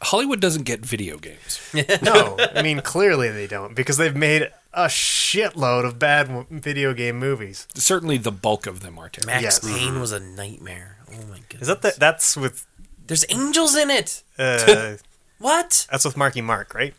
Hollywood 0.00 0.40
doesn't 0.40 0.62
get 0.62 0.80
video 0.80 1.18
games. 1.18 1.60
No, 2.02 2.36
I 2.54 2.62
mean 2.62 2.80
clearly 2.80 3.30
they 3.30 3.46
don't 3.46 3.74
because 3.74 3.96
they've 3.96 4.14
made 4.14 4.50
a 4.72 4.86
shitload 4.86 5.84
of 5.84 5.98
bad 5.98 6.46
video 6.50 6.92
game 6.94 7.18
movies. 7.18 7.66
Certainly, 7.74 8.18
the 8.18 8.32
bulk 8.32 8.66
of 8.66 8.80
them 8.80 8.98
are 8.98 9.08
terrible. 9.08 9.32
Max 9.32 9.42
Yes. 9.42 9.58
Payne 9.60 10.00
was 10.00 10.12
a 10.12 10.20
nightmare. 10.20 10.98
Oh 11.10 11.24
my 11.30 11.38
goodness. 11.48 11.62
Is 11.62 11.68
that 11.68 11.82
the, 11.82 11.94
that's 11.98 12.36
with 12.36 12.66
There's 13.06 13.24
angels 13.30 13.74
in 13.76 13.90
it. 13.90 14.22
uh, 14.38 14.96
What? 15.38 15.86
that's 15.90 16.04
with 16.04 16.16
Marky 16.16 16.40
Mark, 16.40 16.74
right? 16.74 16.94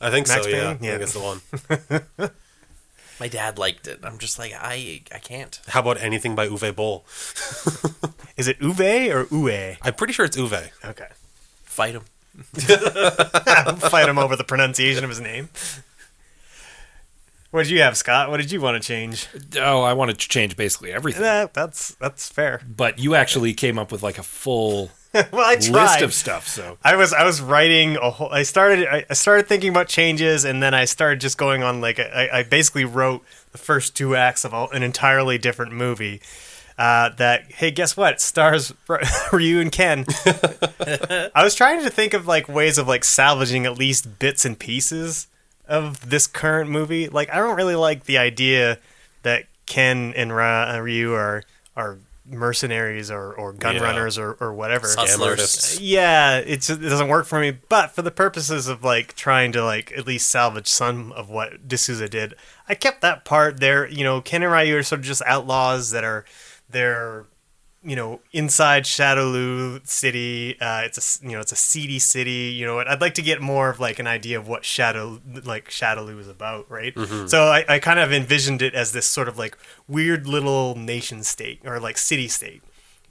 I 0.00 0.10
think 0.10 0.26
Max 0.28 0.44
so. 0.44 0.48
Yeah, 0.48 0.74
Payne? 0.74 0.78
I 0.82 0.86
Yeah. 0.86 0.90
think 0.98 1.02
it's 1.02 1.12
the 1.12 1.20
one. 1.20 2.30
My 3.20 3.28
dad 3.28 3.58
liked 3.58 3.86
it. 3.86 4.00
I'm 4.02 4.18
just 4.18 4.38
like 4.40 4.52
I 4.58 5.02
I 5.14 5.18
can't. 5.18 5.60
How 5.68 5.80
about 5.80 6.00
anything 6.02 6.34
by 6.34 6.48
Uwe 6.48 6.74
Boll? 6.74 7.04
Is 8.36 8.48
it 8.48 8.58
Uwe 8.58 9.14
or 9.14 9.24
Uwe? 9.26 9.76
I'm 9.82 9.94
pretty 9.94 10.12
sure 10.12 10.24
it's 10.24 10.36
Uwe. 10.36 10.70
Okay. 10.84 11.06
Fight 11.62 11.94
him. 11.94 12.02
Fight 13.78 14.08
him 14.08 14.18
over 14.18 14.34
the 14.34 14.42
pronunciation 14.44 15.04
of 15.04 15.10
his 15.10 15.20
name. 15.20 15.48
What 17.54 17.62
did 17.62 17.70
you 17.70 17.82
have, 17.82 17.96
Scott? 17.96 18.30
What 18.30 18.38
did 18.38 18.50
you 18.50 18.60
want 18.60 18.82
to 18.82 18.84
change? 18.84 19.28
Oh, 19.60 19.82
I 19.82 19.92
wanted 19.92 20.18
to 20.18 20.28
change 20.28 20.56
basically 20.56 20.92
everything. 20.92 21.22
That's 21.22 21.94
that's 22.00 22.28
fair. 22.28 22.60
But 22.68 22.98
you 22.98 23.14
actually 23.14 23.54
came 23.54 23.78
up 23.78 23.92
with 23.92 24.02
like 24.02 24.18
a 24.18 24.24
full 24.24 24.90
well, 25.14 25.26
I 25.34 25.54
tried. 25.54 25.70
list 25.70 26.02
of 26.02 26.12
stuff. 26.12 26.48
So 26.48 26.78
I 26.82 26.96
was 26.96 27.12
I 27.12 27.22
was 27.22 27.40
writing 27.40 27.96
a 27.96 28.10
whole. 28.10 28.28
I 28.32 28.42
started 28.42 28.88
I 28.88 29.14
started 29.14 29.46
thinking 29.46 29.68
about 29.68 29.86
changes, 29.86 30.44
and 30.44 30.60
then 30.60 30.74
I 30.74 30.84
started 30.84 31.20
just 31.20 31.38
going 31.38 31.62
on 31.62 31.80
like 31.80 32.00
I, 32.00 32.28
I 32.32 32.42
basically 32.42 32.84
wrote 32.84 33.22
the 33.52 33.58
first 33.58 33.96
two 33.96 34.16
acts 34.16 34.44
of 34.44 34.52
an 34.72 34.82
entirely 34.82 35.38
different 35.38 35.70
movie. 35.70 36.20
Uh, 36.76 37.10
that 37.10 37.52
hey, 37.52 37.70
guess 37.70 37.96
what? 37.96 38.20
Stars 38.20 38.74
Ryu 39.32 39.60
and 39.60 39.70
Ken. 39.70 40.04
I 40.26 41.44
was 41.44 41.54
trying 41.54 41.84
to 41.84 41.90
think 41.90 42.14
of 42.14 42.26
like 42.26 42.48
ways 42.48 42.78
of 42.78 42.88
like 42.88 43.04
salvaging 43.04 43.64
at 43.64 43.78
least 43.78 44.18
bits 44.18 44.44
and 44.44 44.58
pieces 44.58 45.28
of 45.68 46.08
this 46.10 46.26
current 46.26 46.70
movie. 46.70 47.08
Like 47.08 47.32
I 47.32 47.38
don't 47.38 47.56
really 47.56 47.76
like 47.76 48.04
the 48.04 48.18
idea 48.18 48.78
that 49.22 49.46
Ken 49.66 50.12
and 50.16 50.34
Ra- 50.34 50.74
uh, 50.74 50.78
Ryu 50.80 51.12
are 51.14 51.42
are 51.76 51.98
mercenaries 52.26 53.10
or, 53.10 53.34
or 53.34 53.52
gun 53.52 53.74
Yeah. 53.76 53.82
runners 53.82 54.16
or, 54.16 54.32
or 54.40 54.52
whatever. 54.54 54.86
Hustlers. 54.96 55.78
Yeah, 55.78 56.38
it's, 56.38 56.70
it 56.70 56.80
doesn't 56.80 57.08
work 57.08 57.26
for 57.26 57.38
me. 57.38 57.50
But 57.68 57.90
for 57.90 58.00
the 58.00 58.10
purposes 58.10 58.66
of 58.66 58.82
like 58.82 59.14
trying 59.14 59.52
to 59.52 59.62
like 59.64 59.92
at 59.96 60.06
least 60.06 60.28
salvage 60.28 60.66
some 60.66 61.12
of 61.12 61.28
what 61.28 61.68
de 61.68 61.76
Souza 61.76 62.08
did, 62.08 62.34
I 62.68 62.74
kept 62.74 63.02
that 63.02 63.24
part 63.26 63.60
there. 63.60 63.86
You 63.86 64.04
know, 64.04 64.20
Ken 64.22 64.42
and 64.42 64.50
Ryu 64.52 64.76
are 64.78 64.82
sort 64.82 65.00
of 65.00 65.04
just 65.04 65.20
outlaws 65.26 65.90
that 65.90 66.02
are 66.04 66.24
they're 66.70 67.26
you 67.84 67.96
know 67.96 68.20
inside 68.32 68.84
Shadaloo 68.84 69.86
City. 69.86 70.58
Uh, 70.60 70.82
it's 70.82 71.20
a 71.22 71.26
you 71.26 71.32
know 71.32 71.40
it's 71.40 71.52
a 71.52 71.56
seedy 71.56 71.98
city. 71.98 72.54
You 72.56 72.66
know, 72.66 72.80
I'd 72.80 73.00
like 73.00 73.14
to 73.14 73.22
get 73.22 73.40
more 73.40 73.68
of 73.68 73.80
like 73.80 73.98
an 73.98 74.06
idea 74.06 74.38
of 74.38 74.48
what 74.48 74.64
Shadow 74.64 75.20
like 75.44 75.70
Shadaloo 75.70 76.18
is 76.18 76.28
about, 76.28 76.70
right? 76.70 76.94
So 77.26 77.44
I, 77.44 77.64
I 77.68 77.78
kind 77.78 77.98
of 77.98 78.12
envisioned 78.12 78.62
it 78.62 78.74
as 78.74 78.92
this 78.92 79.06
sort 79.06 79.28
of 79.28 79.38
like 79.38 79.56
weird 79.86 80.26
little 80.26 80.74
nation 80.74 81.22
state 81.22 81.60
or 81.64 81.78
like 81.78 81.98
city 81.98 82.28
state 82.28 82.62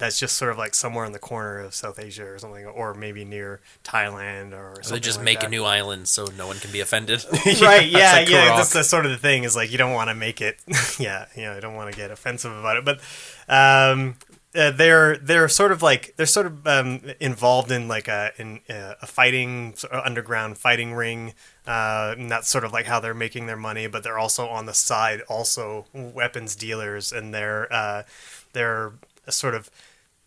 that's 0.03 0.19
just 0.19 0.35
sort 0.35 0.51
of 0.51 0.57
like 0.57 0.73
somewhere 0.73 1.05
in 1.05 1.11
the 1.11 1.19
corner 1.19 1.59
of 1.59 1.73
South 1.73 1.99
Asia 1.99 2.25
or 2.25 2.39
something, 2.39 2.65
or 2.65 2.93
maybe 2.93 3.23
near 3.23 3.61
Thailand 3.83 4.51
or 4.51 4.75
something. 4.75 4.83
So 4.83 4.93
they 4.95 4.99
just 4.99 5.19
like 5.19 5.25
make 5.25 5.39
that. 5.41 5.47
a 5.47 5.49
new 5.49 5.63
island 5.63 6.07
so 6.07 6.27
no 6.37 6.47
one 6.47 6.57
can 6.57 6.71
be 6.71 6.79
offended. 6.79 7.23
right? 7.61 7.87
Yeah, 7.87 8.13
like 8.13 8.29
yeah. 8.29 8.55
That's, 8.57 8.73
that's 8.73 8.89
sort 8.89 9.05
of 9.05 9.11
the 9.11 9.17
thing. 9.17 9.43
Is 9.43 9.55
like 9.55 9.71
you 9.71 9.77
don't 9.77 9.93
want 9.93 10.09
to 10.09 10.15
make 10.15 10.41
it. 10.41 10.59
yeah, 10.99 11.27
you 11.35 11.43
know, 11.43 11.53
I 11.53 11.59
don't 11.59 11.75
want 11.75 11.91
to 11.91 11.97
get 11.97 12.11
offensive 12.11 12.51
about 12.51 12.77
it, 12.77 12.85
but 12.85 12.99
um, 13.47 14.15
uh, 14.55 14.71
they're 14.71 15.17
they're 15.17 15.47
sort 15.47 15.71
of 15.71 15.81
like 15.81 16.13
they're 16.15 16.25
sort 16.25 16.45
of 16.45 16.67
um, 16.67 17.01
involved 17.19 17.71
in 17.71 17.87
like 17.87 18.07
a 18.07 18.31
in 18.37 18.59
uh, 18.69 18.95
a 19.01 19.07
fighting 19.07 19.73
sort 19.75 19.93
of 19.93 20.05
underground 20.05 20.57
fighting 20.57 20.93
ring. 20.93 21.33
Uh, 21.65 22.13
and 22.17 22.29
that's 22.29 22.49
sort 22.49 22.63
of 22.63 22.73
like 22.73 22.85
how 22.85 22.99
they're 22.99 23.13
making 23.13 23.45
their 23.45 23.57
money, 23.57 23.87
but 23.87 24.03
they're 24.03 24.19
also 24.19 24.47
on 24.47 24.65
the 24.65 24.73
side 24.73 25.21
also 25.29 25.85
weapons 25.93 26.55
dealers, 26.55 27.11
and 27.11 27.33
they're 27.33 27.71
uh, 27.71 28.03
they're 28.51 28.93
sort 29.29 29.55
of 29.55 29.71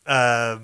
uh, 0.06 0.58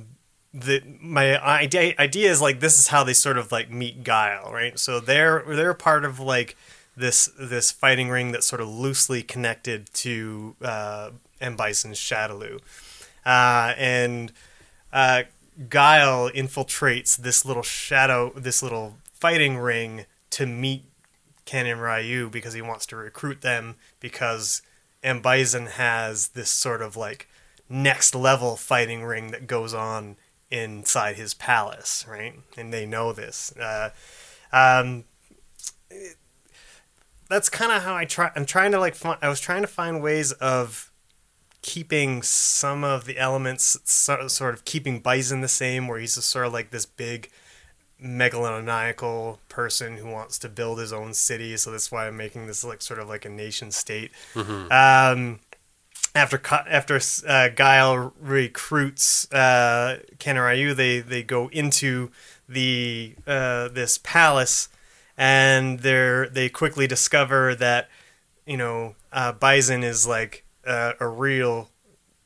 the 0.54 0.82
my 1.00 1.42
idea 1.42 1.94
idea 1.98 2.30
is 2.30 2.40
like 2.40 2.60
this 2.60 2.78
is 2.78 2.88
how 2.88 3.04
they 3.04 3.14
sort 3.14 3.38
of 3.38 3.52
like 3.52 3.70
meet 3.70 4.04
Guile, 4.04 4.52
right? 4.52 4.78
So 4.78 5.00
they're 5.00 5.44
they're 5.46 5.74
part 5.74 6.04
of 6.04 6.20
like 6.20 6.56
this 6.96 7.30
this 7.38 7.70
fighting 7.70 8.08
ring 8.10 8.32
that's 8.32 8.46
sort 8.46 8.60
of 8.60 8.68
loosely 8.68 9.22
connected 9.22 9.92
to 9.94 10.56
uh, 10.62 11.10
M 11.40 11.56
Bison's 11.56 11.98
Shadaloo, 11.98 12.60
uh, 13.25 13.75
and 13.77 14.33
uh, 14.93 15.23
Guile 15.68 16.31
infiltrates 16.31 17.16
this 17.16 17.45
little 17.45 17.62
shadow, 17.62 18.33
this 18.37 18.62
little 18.62 18.97
fighting 19.12 19.59
ring 19.59 20.07
to 20.31 20.47
meet 20.47 20.85
Ken 21.45 21.66
and 21.66 21.81
Ryu 21.81 22.31
because 22.31 22.55
he 22.55 22.62
wants 22.62 22.87
to 22.87 22.97
recruit 22.97 23.41
them 23.41 23.77
because 24.01 24.62
M 25.03 25.20
Bison 25.20 25.66
has 25.66 26.29
this 26.29 26.51
sort 26.51 26.83
of 26.83 26.97
like 26.97 27.29
next 27.68 28.14
level 28.14 28.57
fighting 28.57 29.03
ring 29.03 29.31
that 29.31 29.47
goes 29.47 29.75
on 29.75 30.16
inside 30.51 31.16
his 31.16 31.35
palace, 31.35 32.05
right? 32.09 32.35
And 32.57 32.73
they 32.73 32.87
know 32.87 33.12
this. 33.12 33.53
Uh, 33.57 33.91
um, 34.53 35.05
that's 37.29 37.49
kind 37.49 37.73
of 37.73 37.83
how 37.83 37.95
I 37.97 38.05
try. 38.05 38.31
I'm 38.37 38.47
trying 38.47 38.73
to 38.73 38.79
like. 38.79 38.95
Find, 38.95 39.18
I 39.23 39.29
was 39.29 39.41
trying 39.41 39.62
to 39.62 39.68
find 39.68 40.03
ways 40.03 40.33
of 40.33 40.91
keeping 41.62 42.22
some 42.22 42.84
of 42.84 43.04
the 43.04 43.18
elements, 43.18 43.78
sort 43.84 44.54
of 44.54 44.64
keeping 44.64 45.00
Bison 45.00 45.40
the 45.40 45.48
same, 45.48 45.88
where 45.88 45.98
he's 45.98 46.16
just 46.16 46.28
sort 46.28 46.46
of 46.46 46.52
like 46.52 46.70
this 46.70 46.86
big 46.86 47.30
megalomaniacal 48.02 49.38
person 49.48 49.96
who 49.96 50.08
wants 50.08 50.38
to 50.40 50.48
build 50.48 50.78
his 50.80 50.92
own 50.92 51.14
city. 51.14 51.56
So 51.56 51.70
that's 51.70 51.90
why 51.92 52.08
I'm 52.08 52.16
making 52.16 52.46
this 52.48 52.64
like 52.64 52.82
sort 52.82 52.98
of 52.98 53.08
like 53.08 53.24
a 53.24 53.28
nation 53.30 53.70
state. 53.70 54.10
Um, 54.72 55.40
after 56.14 56.40
after 56.68 57.00
uh, 57.26 57.48
Guile 57.48 58.12
recruits 58.20 59.32
uh, 59.32 60.00
Ken 60.18 60.36
and 60.36 60.44
Ryu, 60.44 60.74
they 60.74 61.00
they 61.00 61.22
go 61.22 61.48
into 61.48 62.10
the 62.48 63.14
uh, 63.26 63.68
this 63.68 63.98
palace, 63.98 64.68
and 65.16 65.78
they 65.80 66.26
they 66.30 66.48
quickly 66.48 66.86
discover 66.86 67.54
that 67.54 67.88
you 68.46 68.56
know 68.56 68.94
uh, 69.12 69.32
Bison 69.32 69.82
is 69.82 70.06
like 70.06 70.41
uh, 70.66 70.92
a 71.00 71.08
real 71.08 71.70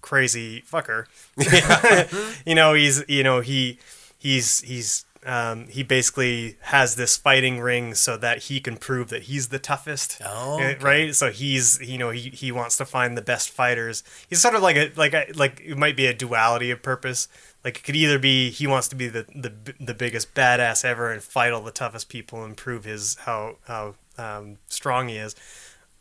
crazy 0.00 0.62
fucker. 0.62 1.06
you 2.46 2.54
know 2.54 2.74
he's 2.74 3.04
you 3.08 3.22
know 3.22 3.40
he 3.40 3.78
he's 4.18 4.60
he's 4.60 5.04
um, 5.24 5.66
he 5.66 5.82
basically 5.82 6.56
has 6.60 6.94
this 6.94 7.16
fighting 7.16 7.58
ring 7.58 7.94
so 7.94 8.16
that 8.16 8.44
he 8.44 8.60
can 8.60 8.76
prove 8.76 9.08
that 9.08 9.24
he's 9.24 9.48
the 9.48 9.58
toughest. 9.58 10.20
Oh, 10.24 10.60
Uh, 10.60 10.66
okay. 10.66 10.76
right. 10.84 11.14
So 11.16 11.32
he's 11.32 11.80
you 11.80 11.98
know 11.98 12.10
he, 12.10 12.30
he 12.30 12.52
wants 12.52 12.76
to 12.76 12.84
find 12.84 13.16
the 13.16 13.22
best 13.22 13.50
fighters. 13.50 14.04
He's 14.28 14.40
sort 14.40 14.54
of 14.54 14.62
like 14.62 14.76
a 14.76 14.92
like 14.96 15.14
a 15.14 15.26
like 15.34 15.60
it 15.64 15.76
might 15.76 15.96
be 15.96 16.06
a 16.06 16.14
duality 16.14 16.70
of 16.70 16.82
purpose. 16.82 17.26
Like 17.64 17.78
it 17.78 17.82
could 17.82 17.96
either 17.96 18.20
be 18.20 18.50
he 18.50 18.68
wants 18.68 18.86
to 18.88 18.94
be 18.96 19.08
the 19.08 19.26
the, 19.34 19.52
the 19.80 19.94
biggest 19.94 20.32
badass 20.34 20.84
ever 20.84 21.10
and 21.10 21.20
fight 21.20 21.52
all 21.52 21.62
the 21.62 21.72
toughest 21.72 22.08
people 22.08 22.44
and 22.44 22.56
prove 22.56 22.84
his 22.84 23.16
how 23.24 23.56
how 23.66 23.96
um, 24.18 24.58
strong 24.68 25.08
he 25.08 25.16
is, 25.16 25.34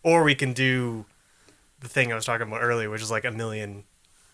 or 0.03 0.23
we 0.23 0.35
can 0.35 0.53
do 0.53 1.05
the 1.79 1.87
thing 1.87 2.11
I 2.11 2.15
was 2.15 2.25
talking 2.25 2.47
about 2.47 2.61
earlier, 2.61 2.89
which 2.89 3.01
is 3.01 3.11
like 3.11 3.25
a 3.25 3.31
million 3.31 3.83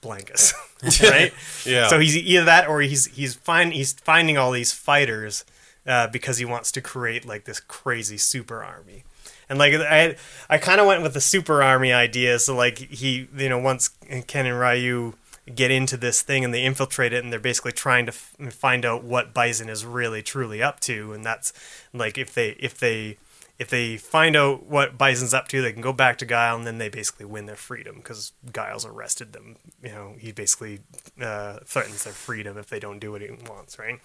Blankas, 0.02 0.54
right? 1.10 1.34
Yeah. 1.66 1.88
So 1.88 2.00
he's 2.00 2.18
either 2.18 2.46
that 2.46 2.68
or 2.68 2.82
he's 2.82 3.06
he's 3.06 3.36
find 3.36 3.74
he's 3.74 3.94
finding 3.94 4.38
all 4.38 4.52
these 4.52 4.72
fighters 4.72 5.46
uh, 5.86 6.08
because 6.08 6.38
he 6.38 6.46
wants 6.46 6.72
to 6.74 6.82
create 6.82 7.26
like 7.26 7.46
this 7.46 7.60
crazy 7.60 8.18
super 8.18 8.64
army. 8.64 9.04
And 9.50 9.60
like 9.60 9.74
I 9.74 10.16
I 10.50 10.58
kind 10.58 10.80
of 10.80 10.88
went 10.88 11.04
with 11.04 11.14
the 11.14 11.22
super 11.22 11.62
army 11.62 11.94
idea. 11.94 12.40
So 12.40 12.56
like 12.56 12.78
he 12.78 13.28
you 13.36 13.50
know 13.50 13.60
once 13.60 13.90
Ken 14.28 14.46
and 14.46 14.60
Ryu 14.60 15.14
get 15.54 15.72
into 15.72 15.98
this 15.98 16.22
thing 16.22 16.46
and 16.46 16.54
they 16.54 16.64
infiltrate 16.64 17.14
it 17.14 17.24
and 17.24 17.34
they're 17.34 17.40
basically 17.40 17.72
trying 17.72 18.06
to 18.06 18.12
f- 18.12 18.54
find 18.54 18.86
out 18.86 19.04
what 19.04 19.34
Bison 19.34 19.70
is 19.70 19.84
really 19.84 20.22
truly 20.22 20.62
up 20.62 20.80
to 20.82 21.14
and 21.14 21.26
that's 21.26 21.52
like 21.94 22.18
if 22.18 22.34
they 22.34 22.50
if 22.60 22.78
they 22.78 23.18
if 23.62 23.70
they 23.70 23.96
find 23.96 24.36
out 24.36 24.66
what 24.66 24.98
Bison's 24.98 25.36
up 25.36 25.48
to, 25.50 25.62
they 25.62 25.72
can 25.72 25.84
go 25.84 25.94
back 25.94 26.18
to 26.18 26.26
Guile, 26.26 26.56
and 26.56 26.66
then 26.66 26.80
they 26.80 26.90
basically 26.90 27.28
win 27.28 27.46
their 27.46 27.56
freedom 27.56 27.98
because 27.98 28.32
Guile's 28.52 28.88
arrested 28.88 29.34
them. 29.34 29.58
You 29.84 29.90
know, 29.90 30.16
he 30.18 30.32
basically 30.32 30.80
uh, 31.22 31.60
threatens 31.64 32.04
their 32.04 32.14
freedom 32.14 32.58
if 32.58 32.70
they 32.70 32.80
don't 32.80 32.98
do 32.98 33.12
what 33.12 33.22
he 33.22 33.30
wants. 33.48 33.78
Right. 33.78 34.00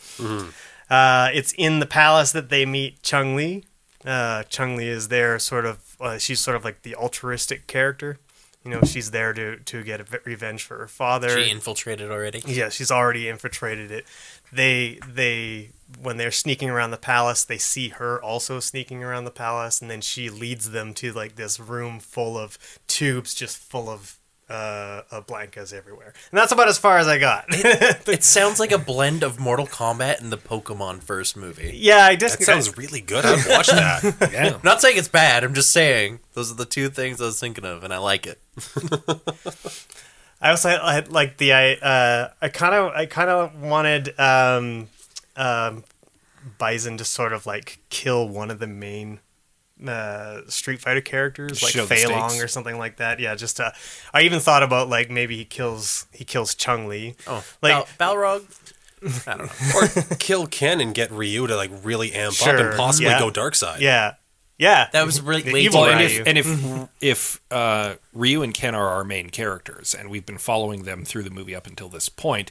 Uh, 0.91 1.31
it's 1.33 1.55
in 1.57 1.81
the 1.81 1.87
palace 1.87 2.33
that 2.33 2.51
they 2.51 2.67
meet 2.67 3.03
Chun 3.03 3.35
Li. 3.35 3.65
Uh, 4.05 4.43
Chun 4.43 4.77
Li 4.77 4.89
is 4.89 5.09
there, 5.09 5.39
sort 5.39 5.65
of. 5.65 5.97
Uh, 5.99 6.19
she's 6.19 6.39
sort 6.39 6.55
of 6.55 6.63
like 6.63 6.83
the 6.83 6.95
altruistic 6.95 7.67
character. 7.67 8.19
You 8.63 8.73
know, 8.73 8.83
she's 8.83 9.11
there 9.11 9.33
to 9.33 9.57
to 9.57 9.83
get 9.83 10.03
a 10.03 10.05
v- 10.05 10.19
revenge 10.27 10.65
for 10.65 10.77
her 10.77 10.89
father. 10.89 11.31
She 11.31 11.51
infiltrated 11.51 12.11
already. 12.11 12.43
Yeah, 12.47 12.69
she's 12.69 12.91
already 12.91 13.27
infiltrated 13.27 13.91
it. 13.91 14.05
They 14.53 14.99
they 15.09 15.71
when 16.03 16.17
they're 16.17 16.31
sneaking 16.33 16.71
around 16.71 16.91
the 16.91 16.97
palace, 16.97 17.45
they 17.45 17.59
see 17.59 17.89
her 17.91 18.21
also 18.23 18.61
sneaking 18.61 19.03
around 19.05 19.25
the 19.25 19.31
palace, 19.31 19.81
and 19.81 19.91
then 19.91 20.01
she 20.01 20.29
leads 20.29 20.71
them 20.71 20.95
to 20.95 21.13
like 21.13 21.37
this 21.37 21.61
room 21.61 22.01
full 22.01 22.37
of 22.37 22.59
tubes, 22.87 23.35
just 23.35 23.57
full 23.57 23.89
of 23.89 24.19
uh, 24.49 25.03
uh 25.11 25.21
Blankas 25.23 25.73
everywhere. 25.73 26.13
And 26.31 26.39
that's 26.39 26.53
about 26.53 26.69
as 26.69 26.79
far 26.79 26.99
as 26.99 27.09
I 27.09 27.19
got. 27.19 27.47
It 28.09 28.23
sounds 28.23 28.61
like 28.61 28.71
a 28.73 28.79
blend 28.79 29.23
of 29.23 29.41
Mortal 29.41 29.67
Kombat 29.67 30.21
and 30.21 30.31
the 30.33 30.39
Pokemon 30.39 31.03
first 31.03 31.37
movie. 31.37 31.73
yeah, 31.75 32.07
I 32.07 32.15
just 32.17 32.39
That 32.39 32.45
sounds 32.45 32.77
really 32.79 33.01
good. 33.01 33.25
I'd 33.25 33.47
watch 33.49 33.67
that. 33.69 34.31
Yeah. 34.33 34.55
I'm 34.55 34.61
not 34.63 34.81
saying 34.81 34.97
it's 34.97 35.09
bad. 35.09 35.43
I'm 35.45 35.55
just 35.55 35.73
saying 35.73 36.21
those 36.35 36.51
are 36.51 36.55
the 36.55 36.65
two 36.65 36.89
things 36.89 37.21
I 37.21 37.27
was 37.27 37.41
thinking 37.41 37.65
of, 37.65 37.83
and 37.85 37.93
I 37.93 37.99
like 37.99 38.27
it. 38.27 38.41
I 40.41 40.51
also 40.51 40.69
had, 40.69 40.81
I 40.81 40.95
had 40.95 41.11
like 41.11 41.39
the 41.39 41.53
I 41.53 41.73
uh, 41.75 42.31
I 42.41 42.49
kind 42.49 42.75
of 42.75 42.93
I 42.93 43.07
kind 43.07 43.31
of 43.31 43.61
wanted 43.61 44.19
um, 44.21 44.89
um, 45.37 45.85
Bison 46.59 46.97
to 46.99 47.05
sort 47.05 47.33
of 47.33 47.47
like 47.47 47.81
kill 47.89 48.29
one 48.29 48.51
of 48.51 48.59
the 48.59 48.67
main 48.67 49.21
uh, 49.87 50.41
Street 50.49 50.81
Fighter 50.81 51.01
characters, 51.01 51.63
like 51.63 51.73
Show 51.73 51.87
Fei 51.87 52.07
Long 52.07 52.41
or 52.41 52.49
something 52.49 52.79
like 52.79 52.97
that. 52.97 53.21
Yeah, 53.21 53.35
just 53.35 53.61
uh, 53.61 53.73
I 54.15 54.23
even 54.23 54.41
thought 54.41 54.63
about 54.63 54.89
like 54.89 55.11
maybe 55.11 55.37
he 55.37 55.45
kills 55.45 56.07
he 56.13 56.25
kills 56.25 56.55
Chun 56.55 56.89
Li. 56.89 57.15
Oh, 57.27 57.45
Like- 57.63 57.87
Bal- 57.99 58.17
Balrog. 58.17 58.45
I 59.27 59.37
don't 59.37 59.47
know. 59.47 59.81
or 60.13 60.17
kill 60.19 60.47
Ken 60.47 60.81
and 60.81 60.95
get 60.95 61.13
Ryu 61.13 61.47
to 61.47 61.55
like 61.55 61.71
really 61.85 62.13
amp 62.15 62.41
up 62.43 62.49
and 62.49 62.77
possibly 62.77 63.11
yeah. 63.11 63.19
go 63.19 63.31
dark 63.31 63.55
side. 63.55 63.81
Yeah, 63.83 64.15
yeah, 64.59 64.89
That 64.93 65.05
was 65.05 65.21
really 65.21 65.43
The 65.43 65.53
way 65.53 65.61
evil 65.61 65.83
Well, 65.83 65.91
and 65.91 66.01
if, 66.01 66.27
and 66.27 66.39
if 66.39 66.89
if 67.03 67.41
uh, 67.51 67.97
Ryu 68.15 68.43
and 68.43 68.55
Ken 68.55 68.75
are 68.75 68.89
our 68.89 69.05
main 69.05 69.29
characters, 69.29 69.95
and 69.95 70.09
we've 70.09 70.25
been 70.25 70.39
following 70.39 70.85
them 70.85 71.05
through 71.05 71.25
the 71.25 71.31
movie 71.31 71.55
up 71.55 71.67
until 71.67 71.91
this 71.91 72.09
point, 72.09 72.51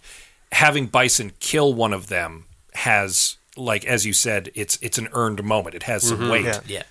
having 0.52 0.86
Bison 0.86 1.32
kill 1.40 1.74
one 1.74 1.94
of 1.94 2.08
them 2.08 2.46
has, 2.76 3.38
like 3.58 3.86
as 3.86 4.06
you 4.06 4.14
said, 4.14 4.52
it's 4.56 4.78
it's 4.82 4.98
an 4.98 5.08
earned 5.14 5.44
moment. 5.44 5.76
It 5.76 5.84
has 5.84 6.04
some 6.08 6.20
mm-hmm. 6.20 6.30
weight. 6.30 6.46
Yeah. 6.46 6.60
Yeah. 6.68 6.84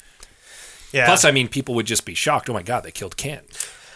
yeah. 0.92 1.06
Plus, 1.06 1.24
I 1.24 1.30
mean, 1.30 1.48
people 1.48 1.74
would 1.74 1.86
just 1.86 2.04
be 2.04 2.14
shocked. 2.14 2.50
Oh 2.50 2.52
my 2.52 2.62
god, 2.62 2.84
they 2.84 2.90
killed 2.90 3.16
Ken. 3.16 3.42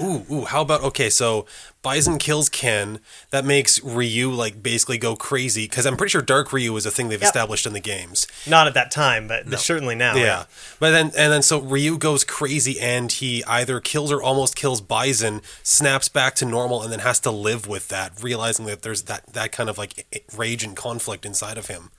Ooh, 0.00 0.24
ooh, 0.30 0.44
how 0.44 0.62
about 0.62 0.82
okay, 0.82 1.10
so 1.10 1.44
Bison 1.82 2.18
kills 2.18 2.48
Ken. 2.48 3.00
That 3.30 3.44
makes 3.44 3.82
Ryu 3.82 4.30
like 4.30 4.62
basically 4.62 4.98
go 4.98 5.16
crazy 5.16 5.64
because 5.64 5.86
I'm 5.86 5.96
pretty 5.96 6.10
sure 6.10 6.22
Dark 6.22 6.52
Ryu 6.52 6.76
is 6.76 6.86
a 6.86 6.90
thing 6.90 7.08
they've 7.08 7.20
Yep. 7.20 7.28
established 7.28 7.66
in 7.66 7.72
the 7.72 7.80
games. 7.80 8.26
not 8.46 8.66
at 8.66 8.74
that 8.74 8.90
time, 8.90 9.26
but 9.28 9.58
certainly 9.58 9.94
now. 9.94 10.14
Yeah. 10.14 10.44
But 10.78 10.90
then 10.90 11.06
and 11.16 11.32
then 11.32 11.42
so 11.42 11.60
Ryu 11.60 11.98
goes 11.98 12.22
crazy 12.24 12.78
and 12.80 13.10
he 13.10 13.42
either 13.44 13.80
kills 13.80 14.12
or 14.12 14.22
almost 14.22 14.54
kills 14.54 14.80
Bison, 14.80 15.42
snaps 15.62 16.08
back 16.08 16.34
to 16.36 16.44
normal 16.44 16.82
and 16.82 16.92
then 16.92 17.00
has 17.00 17.18
to 17.20 17.30
live 17.30 17.66
with 17.66 17.88
that, 17.88 18.12
realizing 18.22 18.66
that 18.66 18.82
there's 18.82 19.02
that 19.02 19.32
that 19.32 19.50
kind 19.52 19.68
of 19.68 19.78
like 19.78 20.06
rage 20.36 20.62
and 20.62 20.76
conflict 20.76 21.26
inside 21.26 21.58
of 21.58 21.66
him. 21.66 21.90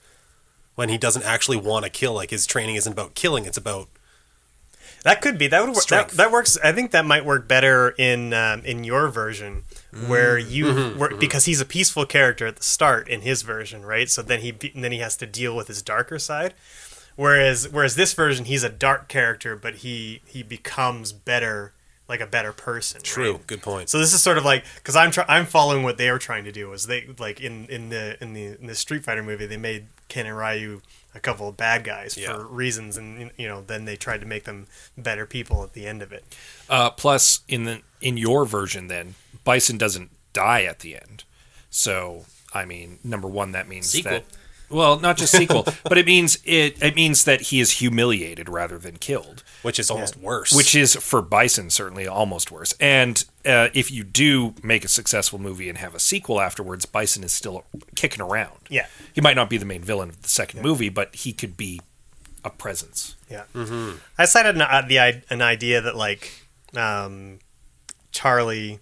When 0.76 0.88
he 0.88 0.98
doesn't 0.98 1.24
actually 1.24 1.58
want 1.58 1.84
to 1.84 1.90
kill, 1.92 2.14
like 2.14 2.30
his 2.30 2.46
training 2.46 2.76
isn't 2.76 2.94
about 2.94 3.14
killing, 3.14 3.46
it's 3.46 3.58
about 3.58 3.90
That 5.04 5.22
could 5.22 5.38
be 5.38 5.48
that 5.48 5.66
would 5.66 5.76
work. 5.76 5.88
That, 5.88 6.10
that 6.10 6.32
works. 6.32 6.58
I 6.64 6.72
think 6.72 6.92
that 6.92 7.06
might 7.06 7.26
work 7.26 7.48
better 7.48 7.90
in 7.92 8.34
um, 8.34 8.64
in 8.66 8.84
your 8.84 9.08
version, 9.08 9.64
where 10.08 10.38
mm-hmm. 10.38 10.52
you 10.52 10.66
mm-hmm. 10.66 11.00
where, 11.00 11.10
mm-hmm. 11.10 11.20
because 11.20 11.46
he's 11.46 11.62
a 11.62 11.66
peaceful 11.66 12.06
character 12.06 12.48
at 12.48 12.58
the 12.58 12.64
start 12.64 13.08
in 13.08 13.22
his 13.22 13.42
version, 13.42 13.86
right? 13.86 14.10
So 14.10 14.22
then 14.22 14.42
he 14.42 14.52
be- 14.52 14.74
then 14.76 14.92
he 14.92 15.00
has 15.00 15.16
to 15.18 15.26
deal 15.26 15.56
with 15.56 15.68
his 15.68 15.82
darker 15.82 16.20
side. 16.20 16.54
Whereas 17.16 17.70
whereas 17.70 17.96
this 17.96 18.14
version, 18.14 18.46
he's 18.46 18.64
a 18.64 18.70
dark 18.70 19.08
character, 19.08 19.56
but 19.56 19.76
he 19.76 20.22
he 20.26 20.44
becomes 20.44 21.12
better, 21.12 21.74
like 22.08 22.22
a 22.22 22.28
better 22.28 22.54
person. 22.54 23.02
true. 23.02 23.34
right? 23.34 23.48
Good 23.48 23.62
point. 23.62 23.90
So 23.90 24.00
this 24.00 24.14
is 24.14 24.22
sort 24.22 24.38
of 24.38 24.46
like 24.46 24.64
because 24.76 24.96
I'm 24.96 25.12
try- 25.12 25.26
I'm 25.28 25.46
following 25.46 25.84
what 25.84 25.98
they 25.98 26.12
were 26.12 26.20
trying 26.20 26.46
to 26.46 26.52
do. 26.52 26.70
Was 26.70 26.88
they 26.88 27.08
like 27.18 27.42
in 27.42 27.66
in 27.68 27.90
the 27.90 28.22
in 28.22 28.34
the 28.34 28.60
in 28.60 28.68
the 28.68 28.76
Street 28.76 29.04
Fighter 29.04 29.24
movie 29.24 29.46
they 29.46 29.58
made 29.58 29.88
Ken 30.08 30.26
and 30.26 30.38
Ryu 30.38 30.82
a 31.16 31.20
couple 31.20 31.48
of 31.50 31.58
bad 31.58 31.84
guys 31.84 32.18
Yeah. 32.18 32.34
for 32.34 32.46
reasons, 32.46 32.98
and 32.98 33.32
you 33.38 33.48
know 33.48 33.62
then 33.66 33.86
they 33.86 33.96
tried 33.96 34.22
to 34.22 34.28
make 34.28 34.44
them 34.46 34.68
better 34.98 35.26
people 35.26 35.64
at 35.64 35.74
the 35.74 35.86
end 35.88 36.02
of 36.02 36.12
it. 36.12 36.24
Uh, 36.70 36.90
plus, 36.92 37.42
in 37.48 37.64
the 37.66 37.82
in 38.02 38.18
your 38.18 38.46
version, 38.46 38.88
then 38.88 39.16
Bison 39.44 39.78
doesn't 39.78 40.12
die 40.34 40.64
at 40.64 40.80
the 40.80 40.96
end. 40.96 41.24
So, 41.70 42.26
I 42.54 42.66
mean, 42.66 43.00
number 43.04 43.28
one, 43.28 43.52
that 43.52 43.68
means 43.68 43.90
Sequel. 43.90 44.12
that. 44.12 44.26
Well, 44.70 45.00
not 45.00 45.18
just 45.18 45.36
sequel, 45.36 45.66
but 45.84 45.98
it 45.98 46.06
means 46.06 46.38
it. 46.44 46.82
It 46.82 46.96
means 46.96 47.24
that 47.24 47.42
he 47.42 47.60
is 47.60 47.72
humiliated 47.72 48.50
rather 48.50 48.78
than 48.78 48.98
killed, 48.98 49.44
Which 49.62 49.80
is 49.80 49.90
almost 49.90 50.18
worse. 50.18 50.52
which 50.56 50.76
is 50.76 50.96
for 50.96 51.22
Bison 51.22 51.70
certainly 51.70 52.08
almost 52.08 52.52
worse. 52.52 52.74
And 52.80 53.24
uh, 53.46 53.70
if 53.74 53.92
you 53.92 54.04
do 54.04 54.54
make 54.64 54.86
a 54.86 54.88
successful 54.88 55.40
movie 55.40 55.70
and 55.70 55.78
have 55.78 55.96
a 55.96 56.00
sequel 56.00 56.40
afterwards, 56.40 56.86
Bison 56.86 57.24
is 57.24 57.32
still 57.32 57.64
kicking 57.96 58.22
around. 58.22 58.58
Yeah. 58.70 58.88
he 59.14 59.22
might 59.22 59.36
not 59.36 59.50
be 59.50 59.58
the 59.58 59.66
main 59.66 59.82
villain 59.82 60.10
of 60.10 60.22
the 60.22 60.30
second 60.30 60.62
movie, 60.62 60.90
but 60.90 61.16
he 61.16 61.34
could 61.34 61.58
be 61.58 61.82
a 62.44 62.50
presence. 62.50 63.16
Yeah, 63.30 63.44
mm-hmm. 63.54 63.98
I 64.18 64.26
cited 64.26 64.56
an, 64.56 64.62
uh, 64.62 64.84
the 64.88 65.22
an 65.30 65.42
idea 65.42 65.82
that 65.82 65.96
like 65.96 66.32
um, 66.76 67.40
Charlie, 68.12 68.80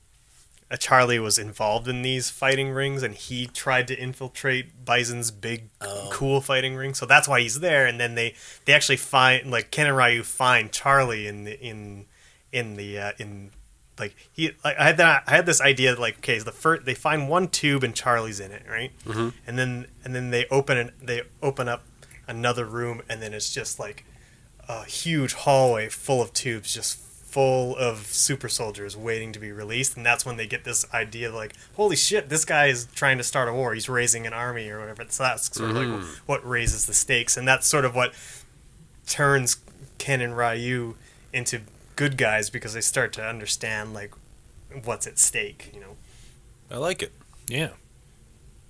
Charlie 0.75 1.19
was 1.19 1.37
involved 1.37 1.87
in 1.87 2.01
these 2.01 2.29
fighting 2.29 2.71
rings, 2.71 3.01
and 3.01 3.15
he 3.15 3.47
tried 3.47 3.87
to 3.87 3.97
infiltrate 3.97 4.83
Bison's 4.83 5.31
big, 5.31 5.69
cool 6.11 6.41
fighting 6.41 6.75
ring. 6.75 6.93
So 6.93 7.05
that's 7.05 7.27
why 7.27 7.39
he's 7.39 7.61
there. 7.61 7.85
And 7.85 7.99
then 7.99 8.15
they 8.15 8.35
they 8.65 8.73
actually 8.73 8.97
find 8.97 9.49
like 9.49 9.71
Ken 9.71 9.87
and 9.87 9.95
Ryu 9.95 10.23
find 10.23 10.71
Charlie 10.71 11.27
in 11.27 11.45
the 11.45 11.57
in 11.59 12.05
in 12.51 12.75
the 12.75 12.99
uh, 12.99 13.11
in 13.17 13.51
like 13.97 14.15
he 14.33 14.51
like 14.65 14.77
I 14.77 14.83
had 14.83 14.97
that 14.97 15.23
I 15.25 15.31
had 15.31 15.45
this 15.45 15.61
idea 15.61 15.91
that 15.91 16.01
like 16.01 16.17
okay, 16.17 16.37
so 16.37 16.45
the 16.45 16.51
first 16.51 16.85
they 16.85 16.93
find 16.93 17.29
one 17.29 17.47
tube 17.47 17.83
and 17.83 17.95
Charlie's 17.95 18.41
in 18.41 18.51
it, 18.51 18.63
right? 18.69 18.91
Mm-hmm. 19.05 19.29
And 19.47 19.57
then 19.57 19.87
and 20.03 20.13
then 20.13 20.31
they 20.31 20.45
open 20.51 20.77
it 20.77 20.93
they 21.01 21.21
open 21.41 21.69
up 21.69 21.83
another 22.27 22.65
room 22.65 23.01
and 23.07 23.21
then 23.21 23.33
it's 23.33 23.53
just 23.53 23.79
like 23.79 24.03
a 24.67 24.83
huge 24.83 25.33
hallway 25.33 25.87
full 25.87 26.21
of 26.21 26.33
tubes 26.33 26.73
just 26.73 26.99
full 27.37 27.75
of 27.77 28.07
super 28.07 28.49
soldiers 28.49 28.97
waiting 28.97 29.31
to 29.31 29.37
be 29.37 29.51
released 29.51 29.95
and 29.95 30.03
that's 30.03 30.25
when 30.25 30.37
they 30.37 30.47
get 30.47 30.63
this 30.63 30.91
idea 30.91 31.29
of 31.29 31.35
like 31.35 31.53
holy 31.75 31.95
shit 31.95 32.29
this 32.29 32.43
guy 32.43 32.65
is 32.65 32.87
trying 32.95 33.19
to 33.19 33.23
start 33.23 33.47
a 33.47 33.53
war 33.53 33.75
he's 33.75 33.87
raising 33.87 34.25
an 34.25 34.33
army 34.33 34.67
or 34.69 34.79
whatever 34.79 35.05
so 35.09 35.21
that's 35.21 35.55
sort 35.55 35.69
of 35.69 35.75
like 35.75 36.03
what 36.25 36.43
raises 36.47 36.87
the 36.87 36.95
stakes 36.95 37.37
and 37.37 37.47
that's 37.47 37.67
sort 37.67 37.85
of 37.85 37.93
what 37.93 38.11
turns 39.05 39.57
Ken 39.99 40.19
and 40.19 40.35
Ryu 40.35 40.95
into 41.31 41.61
good 41.95 42.17
guys 42.17 42.49
because 42.49 42.73
they 42.73 42.81
start 42.81 43.13
to 43.13 43.23
understand 43.23 43.93
like 43.93 44.15
what's 44.83 45.05
at 45.05 45.19
stake 45.19 45.69
you 45.75 45.79
know 45.79 45.95
I 46.69 46.77
like 46.77 47.01
it. 47.01 47.13
Yeah. 47.47 47.69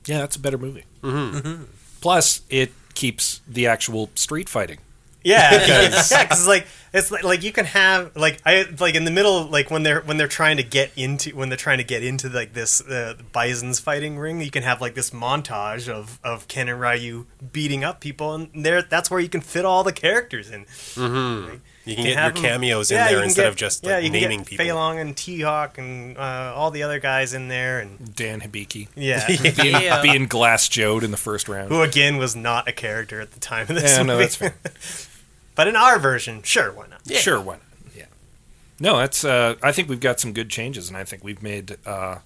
Yeah, 0.06 0.20
that's 0.20 0.36
a 0.36 0.40
better 0.40 0.58
movie. 0.58 0.86
Mm-hmm. 1.02 1.64
Plus, 2.02 2.42
it 2.50 2.72
keeps 2.94 3.42
the 3.48 3.68
actual 3.68 4.10
street 4.16 4.48
fighting. 4.50 4.80
Yeah, 5.24 5.50
because, 5.60 6.12
yeah, 6.12 6.24
because 6.24 6.48
like 6.48 6.68
it's 6.94 7.12
like, 7.12 7.24
like 7.24 7.44
you 7.44 7.52
can 7.52 7.66
have 7.66 8.16
like 8.16 8.40
I 8.46 8.66
like 8.80 8.96
in 8.96 9.04
the 9.04 9.12
middle 9.12 9.44
like 9.46 9.70
when 9.70 9.84
they're 9.84 10.02
when 10.02 10.18
they're 10.18 10.28
trying 10.28 10.58
to 10.58 10.64
get 10.64 10.92
into 10.96 11.36
when 11.36 11.50
they're 11.50 11.58
trying 11.58 11.80
to 11.80 11.84
get 11.84 12.04
into 12.04 12.30
like 12.30 12.54
this 12.54 12.80
uh, 12.82 13.16
Bison's 13.34 13.80
fighting 13.80 14.18
ring, 14.18 14.40
you 14.42 14.52
can 14.52 14.64
have 14.64 14.80
like 14.80 14.96
this 14.96 15.10
montage 15.10 15.90
of 15.90 16.20
of 16.24 16.48
Ken 16.48 16.70
and 16.70 16.80
Ryu 16.80 17.26
beating 17.52 17.84
up 17.84 18.00
people, 18.00 18.34
and 18.34 18.50
there 18.66 18.82
that's 18.82 19.12
where 19.12 19.20
you 19.20 19.28
can 19.30 19.42
fit 19.42 19.66
all 19.66 19.84
the 19.84 19.92
characters 19.92 20.50
in. 20.50 20.66
You 20.96 21.96
can 21.96 22.04
You 22.06 22.10
get 22.12 22.18
have 22.18 22.36
your 22.36 22.44
them- 22.44 22.52
cameos 22.60 22.92
yeah, 22.92 23.06
in 23.06 23.12
you 23.12 23.16
there 23.18 23.24
instead 23.26 23.42
get- 23.44 23.48
of 23.50 23.56
just 23.56 23.84
yeah, 23.86 23.96
like, 23.96 24.04
you 24.04 24.12
can 24.12 24.22
naming 24.22 24.40
get 24.40 24.48
people. 24.48 24.66
Fei 24.66 24.74
Long 24.74 25.00
and 25.00 25.16
T 25.16 25.42
Hawk 25.42 25.78
and 25.78 26.18
uh, 26.18 26.54
all 26.56 26.70
the 26.72 26.84
other 26.84 27.00
guys 27.00 27.34
in 27.34 27.48
there, 27.48 27.80
and 27.80 28.14
Dan 28.16 28.42
Hibiki 28.42 28.88
yeah, 28.96 29.26
Yeah. 29.64 30.02
being 30.02 30.28
Glass 30.28 30.68
Joed 30.68 31.04
in 31.04 31.12
the 31.12 31.18
first 31.18 31.48
round. 31.50 31.70
who 31.70 31.82
again 31.82 32.18
was 32.18 32.36
not 32.36 32.68
a 32.68 32.72
character 32.74 33.22
at 33.22 33.32
the 33.32 33.40
time 33.40 33.68
of 33.70 33.76
this 33.76 33.84
Yeah, 33.98 34.04
movie. 34.04 34.08
no, 34.08 34.18
that's 34.18 34.36
fair. 34.36 34.56
but 35.58 35.68
in 35.68 35.76
our 35.76 36.00
version, 36.00 36.44
sure, 36.44 36.72
why 36.72 36.88
not? 36.88 37.02
Yeah. 37.04 37.18
Sure, 37.18 37.42
why 37.42 37.56
not? 37.56 37.62
Yeah. 37.96 38.06
No, 38.80 38.98
that's. 38.98 39.26
Uh, 39.26 39.56
I 39.62 39.74
think 39.74 39.90
we've 39.90 40.00
got 40.00 40.20
some 40.22 40.32
good 40.32 40.50
changes, 40.50 40.88
and 40.88 40.96
I 40.96 41.04
think 41.04 41.24
we've 41.24 41.44
made 41.44 41.78
uh, 41.86 42.20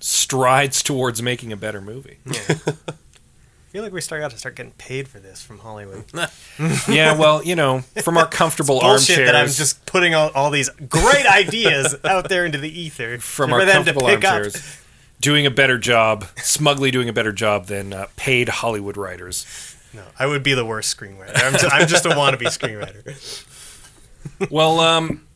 strides 0.00 0.82
towards 0.82 1.22
making 1.22 1.52
a 1.52 1.56
better 1.56 1.80
movie. 1.80 2.18
I 2.26 3.68
feel 3.70 3.84
like 3.84 3.92
we 3.92 4.00
start 4.00 4.20
got 4.20 4.32
to 4.32 4.38
start 4.38 4.56
getting 4.56 4.72
paid 4.72 5.06
for 5.06 5.20
this 5.20 5.42
from 5.42 5.58
Hollywood. 5.58 6.04
yeah, 6.88 7.16
well, 7.16 7.44
you 7.44 7.54
know, 7.54 7.80
from 8.02 8.16
our 8.16 8.26
comfortable 8.26 8.80
bullshit 8.80 9.18
armchairs, 9.18 9.28
that 9.28 9.36
I'm 9.36 9.46
just 9.48 9.86
putting 9.86 10.14
all, 10.14 10.30
all 10.34 10.50
these 10.50 10.70
great 10.70 11.26
ideas 11.26 11.94
out 12.04 12.28
there 12.28 12.44
into 12.44 12.58
the 12.58 12.80
ether 12.80 13.18
from 13.18 13.52
our 13.52 13.64
comfortable 13.64 14.06
pick 14.06 14.24
up. 14.24 14.32
armchairs, 14.32 14.80
doing 15.20 15.46
a 15.46 15.50
better 15.50 15.78
job, 15.78 16.24
smugly 16.38 16.90
doing 16.90 17.08
a 17.08 17.12
better 17.12 17.32
job 17.32 17.66
than 17.66 17.92
uh, 17.92 18.06
paid 18.16 18.48
Hollywood 18.48 18.96
writers. 18.96 19.75
No, 19.94 20.02
I 20.18 20.26
would 20.26 20.42
be 20.42 20.54
the 20.54 20.64
worst 20.64 20.96
screenwriter. 20.96 21.32
I'm, 21.42 21.58
ju- 21.58 21.68
I'm 21.72 21.88
just 21.88 22.06
a 22.06 22.10
wannabe 22.10 22.42
screenwriter. 22.48 24.50
Well, 24.50 24.80
um, 24.80 25.26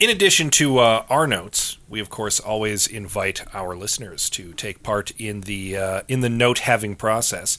in 0.00 0.10
addition 0.10 0.50
to 0.50 0.78
uh, 0.78 1.04
our 1.08 1.26
notes, 1.26 1.78
we 1.88 2.00
of 2.00 2.10
course 2.10 2.40
always 2.40 2.86
invite 2.86 3.44
our 3.54 3.76
listeners 3.76 4.28
to 4.30 4.52
take 4.52 4.82
part 4.82 5.12
in 5.12 5.42
the 5.42 5.76
uh, 5.76 6.02
in 6.08 6.20
the 6.20 6.28
note 6.28 6.60
having 6.60 6.96
process. 6.96 7.56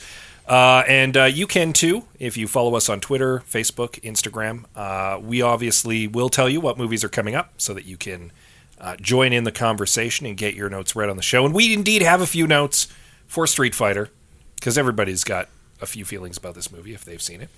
Uh, 0.47 0.83
and 0.88 1.17
uh, 1.17 1.23
you 1.23 1.47
can 1.47 1.73
too 1.73 2.03
if 2.19 2.38
you 2.38 2.47
follow 2.47 2.75
us 2.75 2.88
on 2.89 2.99
Twitter, 2.99 3.39
Facebook, 3.49 3.99
Instagram. 4.01 4.65
Uh, 4.75 5.19
we 5.19 5.41
obviously 5.41 6.07
will 6.07 6.29
tell 6.29 6.47
you 6.47 6.61
what 6.61 6.77
movies 6.77 7.03
are 7.03 7.09
coming 7.09 7.33
up 7.33 7.53
so 7.57 7.73
that 7.73 7.86
you 7.86 7.97
can 7.97 8.31
uh, 8.79 8.95
join 8.97 9.33
in 9.33 9.43
the 9.43 9.51
conversation 9.51 10.27
and 10.27 10.38
get 10.38 10.53
your 10.53 10.69
notes 10.69 10.95
read 10.95 11.09
on 11.09 11.15
the 11.17 11.23
show. 11.23 11.45
And 11.45 11.55
we 11.55 11.73
indeed 11.73 12.03
have 12.03 12.21
a 12.21 12.27
few 12.27 12.45
notes 12.45 12.88
for 13.25 13.47
Street 13.47 13.73
Fighter 13.73 14.11
because 14.55 14.77
everybody's 14.77 15.23
got 15.23 15.49
a 15.86 15.88
few 15.88 16.03
feelings 16.03 16.38
about 16.38 16.55
this 16.55 16.71
movie 16.71 16.93
if 16.93 17.05
they've 17.05 17.21
seen 17.21 17.41
it. 17.41 17.49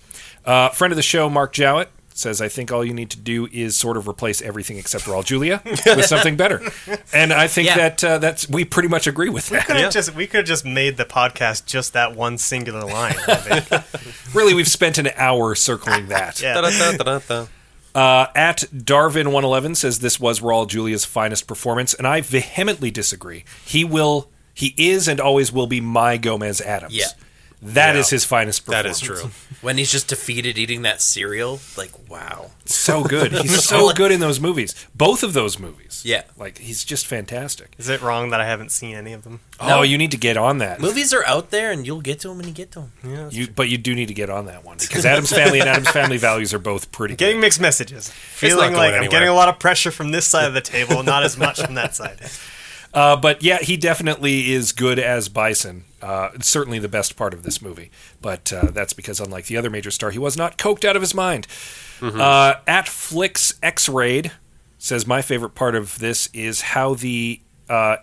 Uh, 0.45 0.69
friend 0.69 0.91
of 0.91 0.95
the 0.95 1.01
show, 1.01 1.29
Mark 1.29 1.53
Jowett, 1.53 1.89
says, 2.13 2.41
I 2.41 2.47
think 2.47 2.71
all 2.71 2.83
you 2.83 2.93
need 2.95 3.11
to 3.11 3.17
do 3.19 3.47
is 3.51 3.75
sort 3.77 3.95
of 3.95 4.07
replace 4.07 4.41
everything 4.41 4.77
except 4.77 5.03
Raul 5.05 5.23
Julia 5.23 5.61
with 5.65 6.05
something 6.05 6.35
better. 6.35 6.61
And 7.13 7.31
I 7.31 7.47
think 7.47 7.67
Yeah. 7.67 7.75
that 7.77 8.03
uh, 8.03 8.17
that's 8.17 8.49
we 8.49 8.65
pretty 8.65 8.89
much 8.89 9.05
agree 9.07 9.29
with 9.29 9.49
that. 9.49 9.67
Could 9.67 9.75
have 9.77 9.93
just 9.93 10.15
we 10.15 10.25
could 10.25 10.37
have 10.39 10.45
just 10.47 10.65
made 10.65 10.97
the 10.97 11.05
podcast 11.05 11.65
just 11.67 11.93
that 11.93 12.15
one 12.15 12.37
singular 12.39 12.81
line. 12.85 13.15
I 13.27 13.35
think. 13.59 13.83
really, 14.35 14.53
we've 14.55 14.67
spent 14.67 14.97
an 14.97 15.09
hour 15.15 15.53
circling 15.53 16.07
that. 16.09 16.41
Yeah. 16.41 16.55
Da-da-da-da-da. 16.59 17.45
Uh, 17.93 18.27
at 18.35 18.57
Darwin111 18.75 19.75
says 19.75 19.99
this 19.99 20.19
was 20.19 20.39
Raul 20.39 20.67
Julia's 20.67 21.05
finest 21.05 21.47
performance, 21.47 21.93
and 21.93 22.05
I 22.07 22.21
vehemently 22.21 22.89
disagree. 22.91 23.43
He 23.65 23.83
will, 23.83 24.29
he 24.53 24.73
is, 24.77 25.07
and 25.07 25.19
always 25.19 25.51
will 25.51 25.67
be 25.67 25.81
my 25.81 26.17
Gomez 26.17 26.61
Addams. 26.61 26.95
Yeah. 26.95 27.07
That 27.61 27.95
Yeah. 27.95 28.01
is 28.01 28.09
his 28.11 28.23
finest 28.23 28.65
That 28.67 28.85
performance. 28.85 29.01
is 29.01 29.07
true. 29.21 29.31
When 29.61 29.79
he's 29.79 29.91
just 29.91 30.07
defeated 30.07 30.59
eating 30.59 30.83
that 30.83 31.01
cereal, 31.01 31.59
like 31.75 31.89
wow. 32.07 32.51
So 32.65 33.03
good. 33.03 33.31
He's 33.31 33.63
so 33.67 33.91
good 33.91 34.11
in 34.11 34.19
those 34.19 34.39
movies. 34.39 34.75
Both 34.93 35.23
of 35.23 35.33
those 35.33 35.57
movies. 35.57 36.03
Yeah. 36.05 36.21
Like, 36.37 36.59
he's 36.59 36.83
just 36.85 37.07
fantastic. 37.07 37.73
Is 37.79 37.89
it 37.89 38.01
wrong 38.03 38.29
that 38.29 38.39
I 38.39 38.45
haven't 38.45 38.71
seen 38.71 38.95
any 38.95 39.13
of 39.13 39.23
them? 39.23 39.39
Oh, 39.59 39.81
you 39.81 39.97
need 39.97 40.11
to 40.11 40.17
get 40.17 40.37
on 40.37 40.59
that. 40.59 40.79
Movies 40.79 41.11
are 41.11 41.25
out 41.25 41.49
there, 41.49 41.71
and 41.71 41.87
you'll 41.87 42.01
get 42.01 42.19
to 42.19 42.27
them 42.27 42.37
when 42.37 42.47
you 42.47 42.53
get 42.53 42.71
to 42.73 42.81
them. 42.81 42.91
Yeah. 43.03 43.29
You, 43.31 43.47
but 43.47 43.67
you 43.67 43.79
do 43.79 43.95
need 43.95 44.09
to 44.09 44.13
get 44.13 44.29
on 44.29 44.45
that 44.45 44.63
one 44.63 44.77
because 44.79 45.03
Addams 45.07 45.31
Family 45.33 45.59
and 45.59 45.67
Addams 45.67 45.89
Family 45.89 46.17
Values 46.17 46.53
are 46.53 46.59
both 46.59 46.91
pretty 46.91 47.13
good. 47.15 47.17
Getting 47.17 47.41
mixed 47.41 47.59
messages. 47.59 48.09
not 48.09 48.15
Feeling 48.15 48.73
going 48.73 48.75
like 48.75 48.93
I'm 48.93 49.09
getting 49.09 49.29
a 49.29 49.33
lot 49.33 49.49
of 49.49 49.57
pressure 49.57 49.89
from 49.89 50.11
this 50.11 50.27
side 50.27 50.45
of 50.47 50.53
the 50.53 50.61
table, 50.61 51.01
not 51.01 51.23
as 51.23 51.35
much 51.35 51.59
from 51.59 51.73
that 51.73 51.95
side. 51.95 52.19
Uh, 52.93 53.15
but 53.15 53.41
yeah, 53.41 53.57
he 53.57 53.75
definitely 53.75 54.53
is 54.53 54.71
good 54.71 54.99
as 54.99 55.29
Bison. 55.29 55.83
Uh, 56.01 56.29
certainly 56.41 56.77
the 56.79 56.87
best 56.87 57.15
part 57.15 57.33
of 57.33 57.43
this 57.43 57.61
movie. 57.61 57.89
But 58.21 58.53
uh, 58.53 58.71
that's 58.71 58.93
because, 58.93 59.19
unlike 59.19 59.45
the 59.45 59.57
other 59.57 59.69
major 59.69 59.89
star, 59.91 60.11
he 60.11 60.19
was 60.19 60.37
not 60.37 60.57
coked 60.57 60.85
out 60.85 60.95
of 60.95 61.01
his 61.01 61.13
mind. 61.13 61.47
Uh, 62.01 62.55
at 62.67 62.87
Flicks 62.87 63.55
X 63.63 63.89
Raid 63.89 64.31
says 64.77 65.07
my 65.07 65.23
favorite 65.23 65.55
part 65.55 65.73
of 65.73 65.97
this 65.97 66.29
is 66.33 66.61
how 66.61 66.93
the 66.93 67.41
uh, 67.67 67.97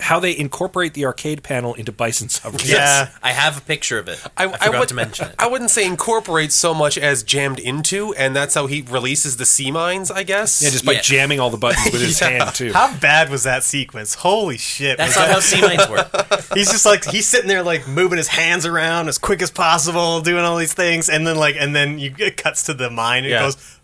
how 0.00 0.18
they 0.20 0.36
incorporate 0.36 0.94
the 0.94 1.04
arcade 1.04 1.42
panel 1.42 1.74
into 1.74 1.92
Bison's 1.92 2.38
hover. 2.38 2.58
Yeah. 2.64 3.10
I 3.22 3.32
have 3.32 3.58
a 3.58 3.60
picture 3.60 3.98
of 3.98 4.08
it. 4.08 4.20
I, 4.36 4.44
I, 4.46 4.48
forgot 4.66 4.78
would, 4.80 4.88
to 4.88 4.94
mention 4.94 5.28
it. 5.28 5.34
I 5.38 5.46
wouldn't 5.46 5.70
say 5.70 5.86
incorporate 5.86 6.52
so 6.52 6.74
much 6.74 6.96
as 6.98 7.22
jammed 7.22 7.58
into, 7.58 8.14
and 8.14 8.34
that's 8.34 8.54
how 8.54 8.66
he 8.66 8.82
releases 8.82 9.36
the 9.36 9.44
sea 9.44 9.70
mines, 9.70 10.10
I 10.10 10.22
guess. 10.22 10.62
Yeah, 10.62 10.70
just 10.70 10.84
by 10.84 10.92
Yeah. 10.92 11.00
jamming 11.02 11.40
all 11.40 11.50
the 11.50 11.56
buttons 11.58 11.84
with 11.92 12.00
his 12.02 12.18
hand 12.20 12.54
too. 12.54 12.72
How 12.72 12.96
bad 12.98 13.30
was 13.30 13.44
that 13.44 13.62
sequence? 13.64 14.14
Holy 14.14 14.56
shit. 14.58 14.96
That's 14.98 15.10
was 15.10 15.16
not 15.16 15.26
that- 15.26 15.34
how 15.34 15.40
sea 15.40 15.60
mines 15.60 15.88
work. 15.88 16.52
he's 16.54 16.70
just 16.70 16.86
like 16.86 17.04
he's 17.04 17.26
sitting 17.26 17.48
there 17.48 17.62
like 17.62 17.86
moving 17.86 18.18
his 18.18 18.28
hands 18.28 18.66
around 18.66 19.08
as 19.08 19.18
quick 19.18 19.42
as 19.42 19.50
possible, 19.50 20.20
doing 20.20 20.44
all 20.44 20.56
these 20.56 20.74
things, 20.74 21.08
and 21.08 21.26
then 21.26 21.36
like 21.36 21.56
and 21.58 21.74
then 21.76 21.98
you 21.98 22.14
it 22.18 22.36
cuts 22.36 22.64
to 22.64 22.74
the 22.74 22.90
mine 22.90 23.24
and 23.24 23.30
Yeah. 23.32 23.40
it 23.40 23.42
goes 23.42 23.76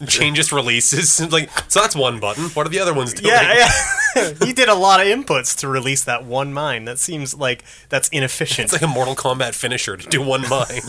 changes 0.08 0.52
releases. 0.52 1.20
like 1.32 1.50
so, 1.70 1.80
that's 1.80 1.96
one 1.96 2.20
button. 2.20 2.44
What 2.50 2.66
are 2.66 2.70
the 2.70 2.80
other 2.80 2.94
ones 2.94 3.14
doing? 3.14 3.32
Yeah, 3.32 3.68
yeah. 4.16 4.32
he 4.44 4.52
did 4.52 4.68
a 4.68 4.74
lot 4.74 5.00
of 5.00 5.06
inputs 5.06 5.56
to 5.58 5.68
release 5.68 6.04
that 6.04 6.24
one 6.24 6.52
mine. 6.52 6.84
That 6.84 6.98
seems 6.98 7.34
like 7.34 7.64
that's 7.88 8.08
inefficient. 8.08 8.64
It's 8.64 8.72
like 8.72 8.82
a 8.82 8.86
Mortal 8.86 9.16
Kombat 9.16 9.54
finisher 9.54 9.96
to 9.96 10.08
do 10.08 10.22
one 10.22 10.48
mine. 10.48 10.82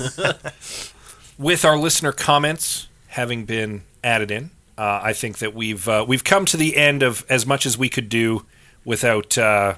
with 1.37 1.65
our 1.65 1.77
listener 1.77 2.11
comments 2.11 2.87
having 3.09 3.45
been 3.45 3.83
added 4.03 4.29
in, 4.29 4.51
uh, 4.77 4.99
I 5.01 5.13
think 5.13 5.37
that 5.39 5.53
we've 5.53 5.87
uh, 5.87 6.05
we've 6.07 6.23
come 6.23 6.45
to 6.45 6.57
the 6.57 6.75
end 6.75 7.03
of 7.03 7.25
as 7.29 7.45
much 7.45 7.65
as 7.65 7.77
we 7.77 7.89
could 7.89 8.09
do 8.09 8.45
without 8.83 9.37
uh, 9.37 9.75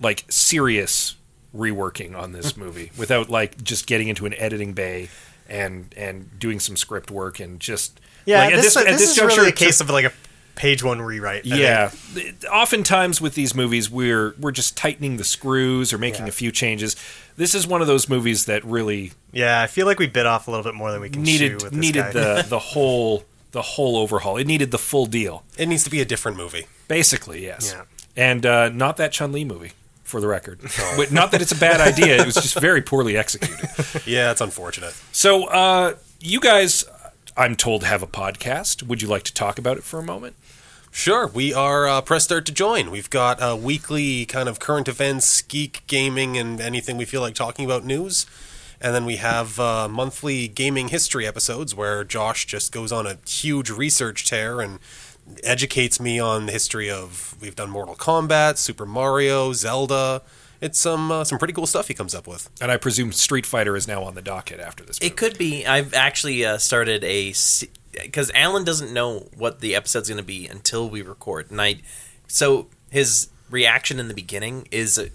like 0.00 0.24
serious 0.28 1.16
reworking 1.56 2.16
on 2.16 2.32
this 2.32 2.56
movie, 2.56 2.90
without 2.98 3.30
like 3.30 3.62
just 3.62 3.86
getting 3.86 4.08
into 4.08 4.26
an 4.26 4.34
editing 4.34 4.72
bay 4.72 5.08
and 5.48 5.94
and 5.96 6.38
doing 6.38 6.60
some 6.60 6.76
script 6.76 7.10
work 7.10 7.40
and 7.40 7.60
just 7.60 8.00
yeah, 8.26 8.44
like, 8.44 8.54
at 8.54 8.62
this, 8.62 8.76
at 8.76 8.86
this 8.86 9.10
is 9.10 9.16
juncture, 9.16 9.38
really 9.38 9.48
a 9.50 9.52
case 9.52 9.80
of 9.80 9.90
like 9.90 10.04
a 10.04 10.12
page 10.54 10.82
one 10.84 11.02
rewrite. 11.02 11.44
I 11.50 11.56
yeah. 11.56 11.88
think. 11.88 12.44
Oftentimes 12.50 13.20
with 13.20 13.34
these 13.34 13.54
movies, 13.54 13.90
we're 13.90 14.34
we're 14.38 14.52
just 14.52 14.76
tightening 14.76 15.16
the 15.16 15.24
screws 15.24 15.92
or 15.92 15.98
making 15.98 16.22
Yeah. 16.22 16.28
a 16.28 16.32
few 16.32 16.50
changes. 16.52 16.96
This 17.36 17.54
is 17.54 17.66
one 17.66 17.80
of 17.80 17.86
those 17.86 18.08
movies 18.08 18.44
that 18.46 18.64
really 18.64 19.12
yeah. 19.32 19.60
I 19.60 19.66
feel 19.66 19.86
like 19.86 19.98
we 19.98 20.06
bit 20.06 20.26
off 20.26 20.46
a 20.48 20.50
little 20.50 20.64
bit 20.64 20.74
more 20.74 20.92
than 20.92 21.00
we 21.00 21.10
can 21.10 21.24
chew 21.24 21.32
needed 21.32 21.52
with 21.62 21.72
this 21.72 21.80
needed 21.80 22.02
guy. 22.04 22.12
the 22.12 22.46
the 22.48 22.58
whole 22.58 23.24
the 23.52 23.62
whole 23.62 23.96
overhaul. 23.96 24.36
It 24.36 24.46
needed 24.46 24.70
the 24.70 24.78
full 24.78 25.06
deal, 25.06 25.44
it 25.58 25.66
needs 25.66 25.84
to 25.84 25.90
be 25.90 26.00
a 26.00 26.04
different 26.04 26.36
movie. 26.36 26.66
basically. 26.88 27.44
Yes, 27.44 27.72
Yeah. 27.74 27.84
and 28.16 28.44
uh, 28.46 28.68
not 28.68 28.96
that 28.98 29.12
Chun 29.12 29.30
Li 29.32 29.44
movie, 29.44 29.72
for 30.02 30.20
the 30.20 30.26
record. 30.28 30.60
But 30.96 31.12
not 31.12 31.30
that 31.32 31.40
it's 31.42 31.52
a 31.52 31.56
bad 31.58 31.80
idea. 31.80 32.16
It 32.20 32.26
was 32.26 32.34
just 32.36 32.58
very 32.60 32.82
poorly 32.82 33.16
executed. 33.16 33.68
Yeah, 34.06 34.30
it's 34.32 34.40
unfortunate. 34.40 34.92
So, 35.12 35.46
uh, 35.46 35.94
you 36.20 36.40
guys, 36.40 36.84
I'm 37.36 37.56
told, 37.56 37.82
have 37.82 38.02
a 38.02 38.06
podcast. 38.06 38.84
Would 38.84 39.02
you 39.02 39.08
like 39.08 39.24
to 39.24 39.34
talk 39.34 39.58
about 39.58 39.76
it 39.76 39.82
for 39.82 39.98
a 39.98 40.04
moment? 40.04 40.36
Sure, 40.92 41.26
we 41.26 41.52
are 41.52 41.88
uh, 41.88 42.00
press 42.00 42.22
start 42.22 42.46
to 42.46 42.52
join. 42.52 42.92
We've 42.92 43.10
got 43.10 43.42
uh, 43.42 43.58
weekly 43.60 44.24
kind 44.24 44.48
of 44.48 44.60
current 44.60 44.86
events, 44.86 45.42
geek, 45.42 45.84
gaming, 45.88 46.36
and 46.38 46.60
anything 46.60 46.96
we 46.96 47.04
feel 47.04 47.20
like 47.20 47.34
talking 47.34 47.64
about 47.64 47.84
news. 47.84 48.26
And 48.80 48.94
then 48.94 49.04
we 49.04 49.16
have 49.16 49.58
uh, 49.58 49.88
monthly 49.88 50.46
gaming 50.46 50.88
history 50.88 51.26
episodes 51.26 51.74
where 51.74 52.04
Josh 52.04 52.46
just 52.46 52.70
goes 52.70 52.92
on 52.92 53.04
a 53.04 53.18
huge 53.26 53.68
research 53.68 54.24
tear 54.28 54.60
and 54.60 54.78
educates 55.42 55.98
me 55.98 56.20
on 56.20 56.46
the 56.46 56.52
history 56.52 56.88
of. 56.88 57.34
We've 57.40 57.56
done 57.56 57.70
Mortal 57.70 57.96
Kombat, 57.96 58.58
Super 58.58 58.86
Mario, 58.86 59.52
Zelda. 59.52 60.22
It's 60.64 60.78
some 60.78 61.12
uh, 61.12 61.24
some 61.24 61.38
pretty 61.38 61.52
cool 61.52 61.66
stuff 61.66 61.88
he 61.88 61.94
comes 61.94 62.14
up 62.14 62.26
with. 62.26 62.48
And 62.58 62.72
I 62.72 62.78
presume 62.78 63.12
Street 63.12 63.44
Fighter 63.44 63.76
is 63.76 63.86
now 63.86 64.02
on 64.02 64.14
the 64.14 64.22
docket 64.22 64.60
after 64.60 64.82
this. 64.82 64.98
It 65.02 65.14
could 65.14 65.36
be. 65.36 65.66
I've 65.66 65.92
actually 65.92 66.42
uh, 66.42 66.56
started 66.56 67.04
a 67.04 67.34
because 67.92 68.30
Alan 68.34 68.64
doesn't 68.64 68.90
know 68.90 69.28
what 69.36 69.60
the 69.60 69.74
episode's 69.74 70.08
going 70.08 70.16
to 70.16 70.24
be 70.24 70.48
until 70.48 70.88
we 70.88 71.02
record, 71.02 71.50
and 71.50 71.60
I 71.60 71.82
so 72.28 72.68
his 72.90 73.28
reaction 73.50 74.00
in 74.00 74.08
the 74.08 74.14
beginning 74.14 74.66
is 74.70 74.96
a, 74.96 75.10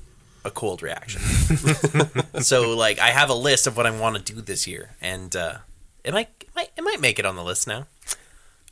a 0.45 0.51
cold 0.51 0.83
reaction. 0.83 1.21
so 2.41 2.75
like 2.77 2.99
I 2.99 3.09
have 3.09 3.31
a 3.31 3.33
list 3.33 3.65
of 3.65 3.75
what 3.75 3.87
I 3.87 3.99
want 3.99 4.23
to 4.23 4.33
do 4.33 4.41
this 4.41 4.67
year, 4.67 4.91
and 5.01 5.35
uh, 5.35 5.57
it 6.03 6.13
might 6.13 6.29
it 6.41 6.55
might 6.55 6.69
it 6.77 6.83
might 6.83 7.01
make 7.01 7.17
it 7.17 7.25
on 7.25 7.35
the 7.35 7.43
list 7.43 7.67
now. 7.67 7.87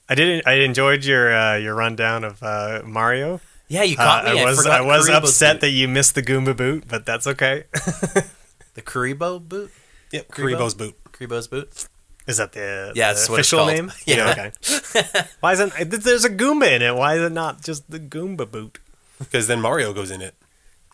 I 0.08 0.14
didn't. 0.14 0.46
I 0.46 0.60
enjoyed 0.60 1.06
your 1.06 1.36
uh, 1.36 1.56
your 1.58 1.74
rundown 1.74 2.24
of 2.24 2.44
uh, 2.44 2.84
Mario. 2.86 3.42
Yeah, 3.70 3.84
you 3.84 3.96
Uh, 3.98 4.04
caught 4.04 4.26
me. 4.26 4.40
I 4.42 4.46
was 4.46 4.58
forgot 4.58 4.82
I 4.82 4.86
was 4.86 5.08
Kuribo's 5.10 5.16
upset 5.30 5.56
boot. 5.56 5.62
that 5.62 5.70
you 5.72 5.88
missed 5.88 6.16
the 6.16 6.24
Goomba 6.24 6.56
boot, 6.56 6.86
but 6.88 7.06
that's 7.06 7.28
okay. 7.28 7.66
the 8.74 8.82
Kuribo 8.82 9.40
boot. 9.46 9.72
Yep, 10.12 10.30
Kuribo? 10.30 10.56
Kuribo's 10.58 10.74
boot. 10.74 10.96
Kuribo's 11.12 11.48
boot. 11.48 11.88
Is 12.28 12.38
that 12.38 12.52
the, 12.54 12.92
Yeah, 12.96 13.14
the 13.14 13.16
that's 13.16 13.30
what 13.30 13.40
it's 13.40 13.52
official 13.54 13.66
name? 13.68 13.92
Yeah. 14.06 14.32
okay. 14.32 14.52
Why 15.42 15.54
isn't 15.54 15.74
there's 15.90 16.26
a 16.26 16.30
Goomba 16.30 16.76
in 16.76 16.82
it? 16.82 16.96
Why 16.96 17.16
is 17.16 17.24
it 17.24 17.32
not 17.32 17.62
just 17.64 17.90
the 17.90 18.00
Goomba 18.00 18.50
boot? 18.50 18.80
Because 19.20 19.48
then 19.48 19.60
Mario 19.62 19.94
goes 19.94 20.12
in 20.12 20.22
it. 20.22 20.36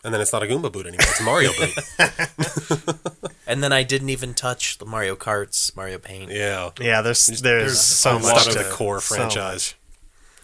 And 0.04 0.12
then 0.12 0.20
it's 0.20 0.32
not 0.32 0.42
a 0.42 0.46
Goomba 0.46 0.70
boot 0.70 0.86
anymore. 0.86 1.06
It's 1.08 1.20
a 1.20 1.22
Mario 1.22 1.50
boot. 1.52 3.00
And 3.46 3.62
then 3.62 3.72
I 3.74 3.82
didn't 3.82 4.08
even 4.08 4.32
touch 4.32 4.78
the 4.78 4.86
Mario 4.86 5.14
Karts, 5.16 5.76
Mario 5.76 5.98
Paint. 5.98 6.30
Yeah. 6.32 6.70
Yeah, 6.80 7.02
there's 7.02 7.26
there's, 7.26 7.42
There's 7.42 7.80
so 7.80 8.16
a 8.16 8.18
much 8.18 8.46
of 8.46 8.52
to- 8.54 8.58
the 8.60 8.70
core 8.70 9.00
so 9.00 9.14
franchise. 9.16 9.74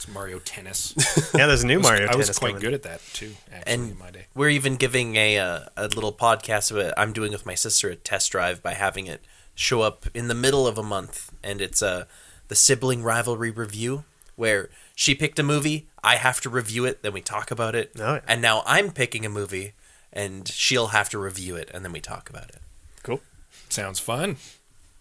It's 0.01 0.09
Mario 0.09 0.39
Tennis. 0.39 0.95
Yeah, 1.37 1.47
there's 1.47 1.63
a 1.63 1.67
new 1.67 1.79
Mario. 1.79 2.09
I 2.09 2.17
was 2.17 2.31
quite 2.39 2.55
coming. 2.55 2.63
good 2.63 2.73
at 2.73 2.85
that 2.85 3.03
too. 3.13 3.35
Actually, 3.53 3.73
And 3.75 3.91
in 3.93 3.99
my 3.99 4.11
day. 4.11 4.27
We're 4.35 4.49
even 4.49 4.77
giving 4.77 5.17
a 5.17 5.37
uh, 5.39 5.61
a 5.77 5.89
little 5.89 6.11
podcast 6.13 6.71
of 6.71 6.79
it. 6.79 6.95
I'm 6.97 7.13
doing 7.13 7.33
with 7.33 7.45
my 7.45 7.55
sister 7.55 7.91
a 7.91 7.97
test 7.97 8.33
drive 8.33 8.63
by 8.63 8.73
having 8.73 9.07
it 9.07 9.23
show 9.55 9.83
up 9.83 10.07
in 10.15 10.29
the 10.29 10.35
middle 10.35 10.67
of 10.67 10.79
a 10.79 10.83
month, 10.83 11.31
and 11.43 11.61
it's 11.61 11.83
uh, 11.83 12.07
the 12.49 12.55
sibling 12.55 13.03
rivalry 13.03 13.51
review 13.51 14.05
where 14.37 14.71
she 14.95 15.15
picked 15.15 15.39
a 15.39 15.43
movie, 15.43 15.87
I 16.03 16.17
have 16.17 16.41
to 16.41 16.49
review 16.49 16.87
it, 16.87 17.03
then 17.03 17.13
we 17.13 17.21
talk 17.21 17.51
about 17.51 17.75
it, 17.75 17.93
Oh, 17.99 18.15
yeah. 18.15 18.21
and 18.27 18.41
now 18.41 18.63
I'm 18.65 18.93
picking 18.93 19.27
a 19.27 19.29
movie, 19.29 19.75
and 20.15 20.49
she'll 20.49 20.89
have 20.89 21.11
to 21.11 21.19
review 21.19 21.57
it, 21.57 21.71
and 21.75 21.85
then 21.85 21.93
we 21.93 22.01
talk 22.01 22.31
about 22.31 22.49
it. 22.49 22.57
Cool. 23.03 23.21
Sounds 23.69 23.99
fun. 24.01 24.39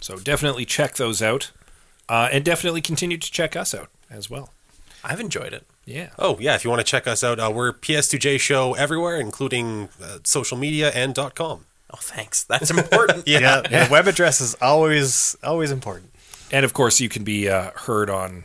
So 0.01 0.17
definitely 0.19 0.65
check 0.65 0.95
those 0.95 1.21
out, 1.21 1.51
uh, 2.09 2.27
and 2.33 2.43
definitely 2.43 2.81
continue 2.81 3.17
to 3.17 3.31
check 3.31 3.55
us 3.55 3.73
out 3.73 3.89
as 4.09 4.29
well. 4.29 4.49
I've 5.03 5.19
enjoyed 5.19 5.53
it. 5.53 5.65
Yeah. 5.85 6.09
Oh, 6.19 6.37
yeah, 6.39 6.55
if 6.55 6.63
you 6.63 6.69
want 6.69 6.81
to 6.81 6.85
check 6.85 7.07
us 7.07 7.23
out, 7.23 7.39
uh, 7.39 7.51
we're 7.53 7.73
PS2J 7.73 8.39
Show 8.39 8.73
everywhere, 8.75 9.19
including 9.19 9.89
uh, 10.03 10.19
social 10.23 10.57
media 10.57 10.91
and 10.93 11.15
.com. 11.35 11.65
Oh, 11.91 11.97
thanks. 11.99 12.43
That's 12.43 12.69
important. 12.69 13.23
Yeah, 13.27 13.61
the 13.61 13.87
web 13.89 14.07
address 14.07 14.39
is 14.41 14.55
always 14.61 15.35
always 15.43 15.71
important. 15.71 16.11
And 16.51 16.63
of 16.65 16.73
course, 16.73 16.99
you 16.99 17.09
can 17.09 17.23
be 17.23 17.49
uh, 17.49 17.71
heard 17.75 18.09
on 18.09 18.43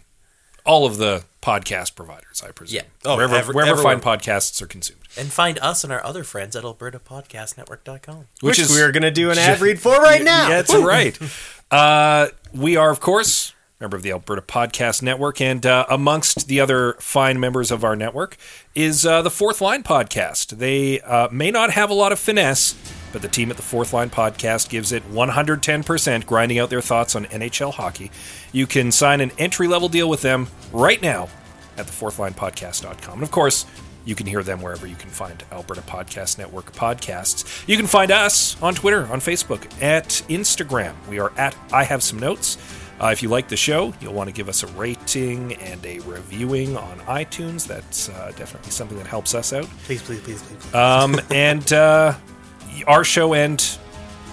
all 0.65 0.87
of 0.87 0.97
the 0.97 1.25
podcast 1.43 1.95
providers, 1.95 2.43
I 2.47 2.51
presume. 2.53 2.77
Yeah. 2.77 2.83
Oh, 3.05 3.17
wherever, 3.17 3.35
every- 3.37 3.55
wherever 3.55 3.73
everyone. 3.81 4.01
fine 4.01 4.19
podcasts 4.19 4.63
are 4.63 4.67
consumed. 4.67 5.01
And 5.17 5.31
find 5.31 5.59
us 5.61 5.85
and 5.85 5.93
our 5.93 6.03
other 6.05 6.25
friends 6.25 6.57
at 6.57 6.65
albertapodcastnetwork.com. 6.65 8.27
Which, 8.41 8.59
is 8.59 8.71
we 8.71 8.81
are 8.81 8.91
going 8.93 9.03
to 9.03 9.11
do 9.11 9.31
an 9.31 9.39
ad 9.39 9.61
read 9.61 9.79
for 9.79 9.97
right 10.01 10.23
now. 10.23 10.49
Yeah, 10.49 10.63
that's 10.63 10.75
right. 10.75 11.19
Uh, 11.71 12.29
we 12.55 12.77
are, 12.77 12.91
of 12.91 13.01
course, 13.01 13.53
member 13.85 13.99
of 13.99 14.03
the 14.03 14.13
Alberta 14.13 14.41
Podcast 14.41 15.03
Network, 15.03 15.43
and 15.43 15.67
uh, 15.67 15.85
amongst 15.91 16.49
the 16.49 16.59
other 16.59 16.95
fine 17.01 17.39
members 17.39 17.71
of 17.71 17.85
our 17.85 17.95
network 17.95 18.39
is 18.75 19.05
uh, 19.05 19.21
the 19.21 19.31
Fourth 19.31 19.61
Line 19.61 19.83
Podcast. 19.83 20.57
They 20.57 21.03
uh, 21.03 21.29
may 21.31 21.51
not 21.51 21.71
have 21.71 21.91
a 21.91 21.95
lot 21.95 22.11
of 22.11 22.19
finesse, 22.19 22.75
but 23.13 23.21
the 23.21 23.29
team 23.29 23.51
at 23.51 23.59
the 23.59 23.63
Fourth 23.63 23.93
Line 23.93 24.09
Podcast 24.09 24.71
gives 24.71 24.91
it 24.91 25.07
110%, 25.13 26.25
grinding 26.25 26.59
out 26.59 26.71
their 26.71 26.81
thoughts 26.81 27.15
on 27.15 27.27
NHL 27.27 27.75
hockey. 27.75 28.11
You 28.53 28.67
can 28.67 28.91
sign 28.91 29.21
an 29.21 29.33
entry 29.37 29.69
level 29.69 29.91
deal 29.91 30.09
with 30.09 30.23
them 30.23 30.49
right 30.73 31.03
now 31.03 31.29
at 31.77 31.85
thefourthlinepodcast.com. 31.85 33.13
And 33.13 33.23
of 33.23 33.31
course, 33.31 33.67
you 34.07 34.15
can 34.15 34.27
hear 34.27 34.43
them 34.43 34.63
wherever 34.63 34.87
you 34.87 34.97
can 34.97 35.11
find 35.11 35.45
Alberta 35.53 35.83
Podcast 35.83 36.39
Network 36.39 36.73
podcasts. 36.73 37.69
You 37.69 37.77
can 37.77 37.87
find 37.87 38.11
us 38.11 38.61
on 38.63 38.75
Twitter, 38.75 39.07
on 39.09 39.21
Facebook, 39.21 39.71
at 39.83 40.09
Instagram. 40.31 40.95
We 41.07 41.19
are 41.19 41.33
at 41.37 41.55
I 41.71 41.85
Have 41.85 42.03
Some 42.03 42.19
Notes. 42.19 42.57
Uh, 43.01 43.09
if 43.09 43.23
you 43.23 43.29
like 43.29 43.49
the 43.49 43.57
show, 43.57 43.93
you'll 44.01 44.15
want 44.15 44.29
to 44.29 44.35
give 44.35 44.49
us 44.49 44.63
a 44.63 44.67
rating 44.69 45.55
and 45.55 45.85
a 45.85 45.99
reviewing 46.01 46.77
on 46.77 46.99
iTunes. 47.01 47.67
That's 47.67 48.09
uh, 48.09 48.33
definitely 48.37 48.71
something 48.71 48.97
that 48.99 49.07
helps 49.07 49.35
us 49.35 49.53
out. 49.53 49.65
Please, 49.85 50.03
please, 50.03 50.21
please, 50.21 50.43
please. 50.43 50.59
please. 50.61 50.75
Um, 50.75 51.21
and 51.31 51.73
uh, 51.73 52.15
our 52.87 53.05
show 53.05 53.35
and 53.35 53.79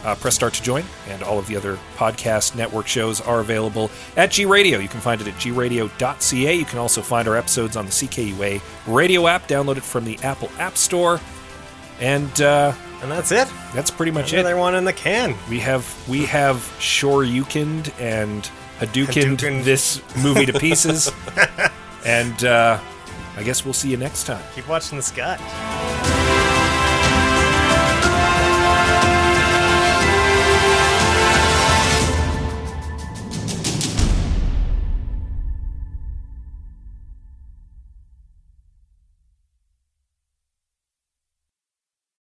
uh, 0.03 0.15
Press 0.15 0.35
Start 0.35 0.53
to 0.55 0.63
Join 0.63 0.83
and 1.07 1.21
all 1.23 1.37
of 1.37 1.47
the 1.47 1.55
other 1.55 1.77
podcast 1.95 2.55
network 2.55 2.87
shows 2.87 3.21
are 3.21 3.39
available 3.39 3.89
at 4.17 4.31
G 4.31 4.45
Radio. 4.45 4.79
You 4.79 4.87
can 4.87 5.01
find 5.01 5.21
it 5.21 5.27
at 5.27 5.33
gradio.ca. 5.35 6.53
You 6.55 6.65
can 6.65 6.79
also 6.79 7.01
find 7.01 7.27
our 7.27 7.37
episodes 7.37 7.75
on 7.77 7.85
the 7.85 7.91
CKUA 7.91 8.61
radio 8.87 9.27
app. 9.27 9.47
Download 9.47 9.77
it 9.77 9.83
from 9.83 10.05
the 10.05 10.17
Apple 10.19 10.49
App 10.57 10.77
Store. 10.77 11.19
And 11.99 12.41
uh, 12.41 12.73
and 13.01 13.11
that's 13.11 13.31
it. 13.31 13.47
that's 13.73 13.91
pretty 13.91 14.11
much 14.11 14.33
it. 14.33 14.39
Another 14.39 14.55
it. 14.55 14.59
one 14.59 14.75
in 14.75 14.83
the 14.83 14.93
can. 14.93 15.35
We 15.49 15.59
have 15.59 16.07
we 16.07 16.25
have 16.25 16.57
Shoryukened 16.79 17.93
and 17.99 18.49
Hadoukened 18.79 19.37
Hadoukened. 19.37 19.63
this 19.63 20.01
movie 20.23 20.45
to 20.45 20.59
pieces. 20.59 21.11
and 22.05 22.43
uh, 22.43 22.79
I 23.37 23.43
guess 23.43 23.63
we'll 23.65 23.73
see 23.73 23.89
you 23.91 23.97
next 23.97 24.25
time. 24.25 24.43
Keep 24.55 24.67
watching 24.67 24.97
the 24.97 25.03
sky. 25.03 25.37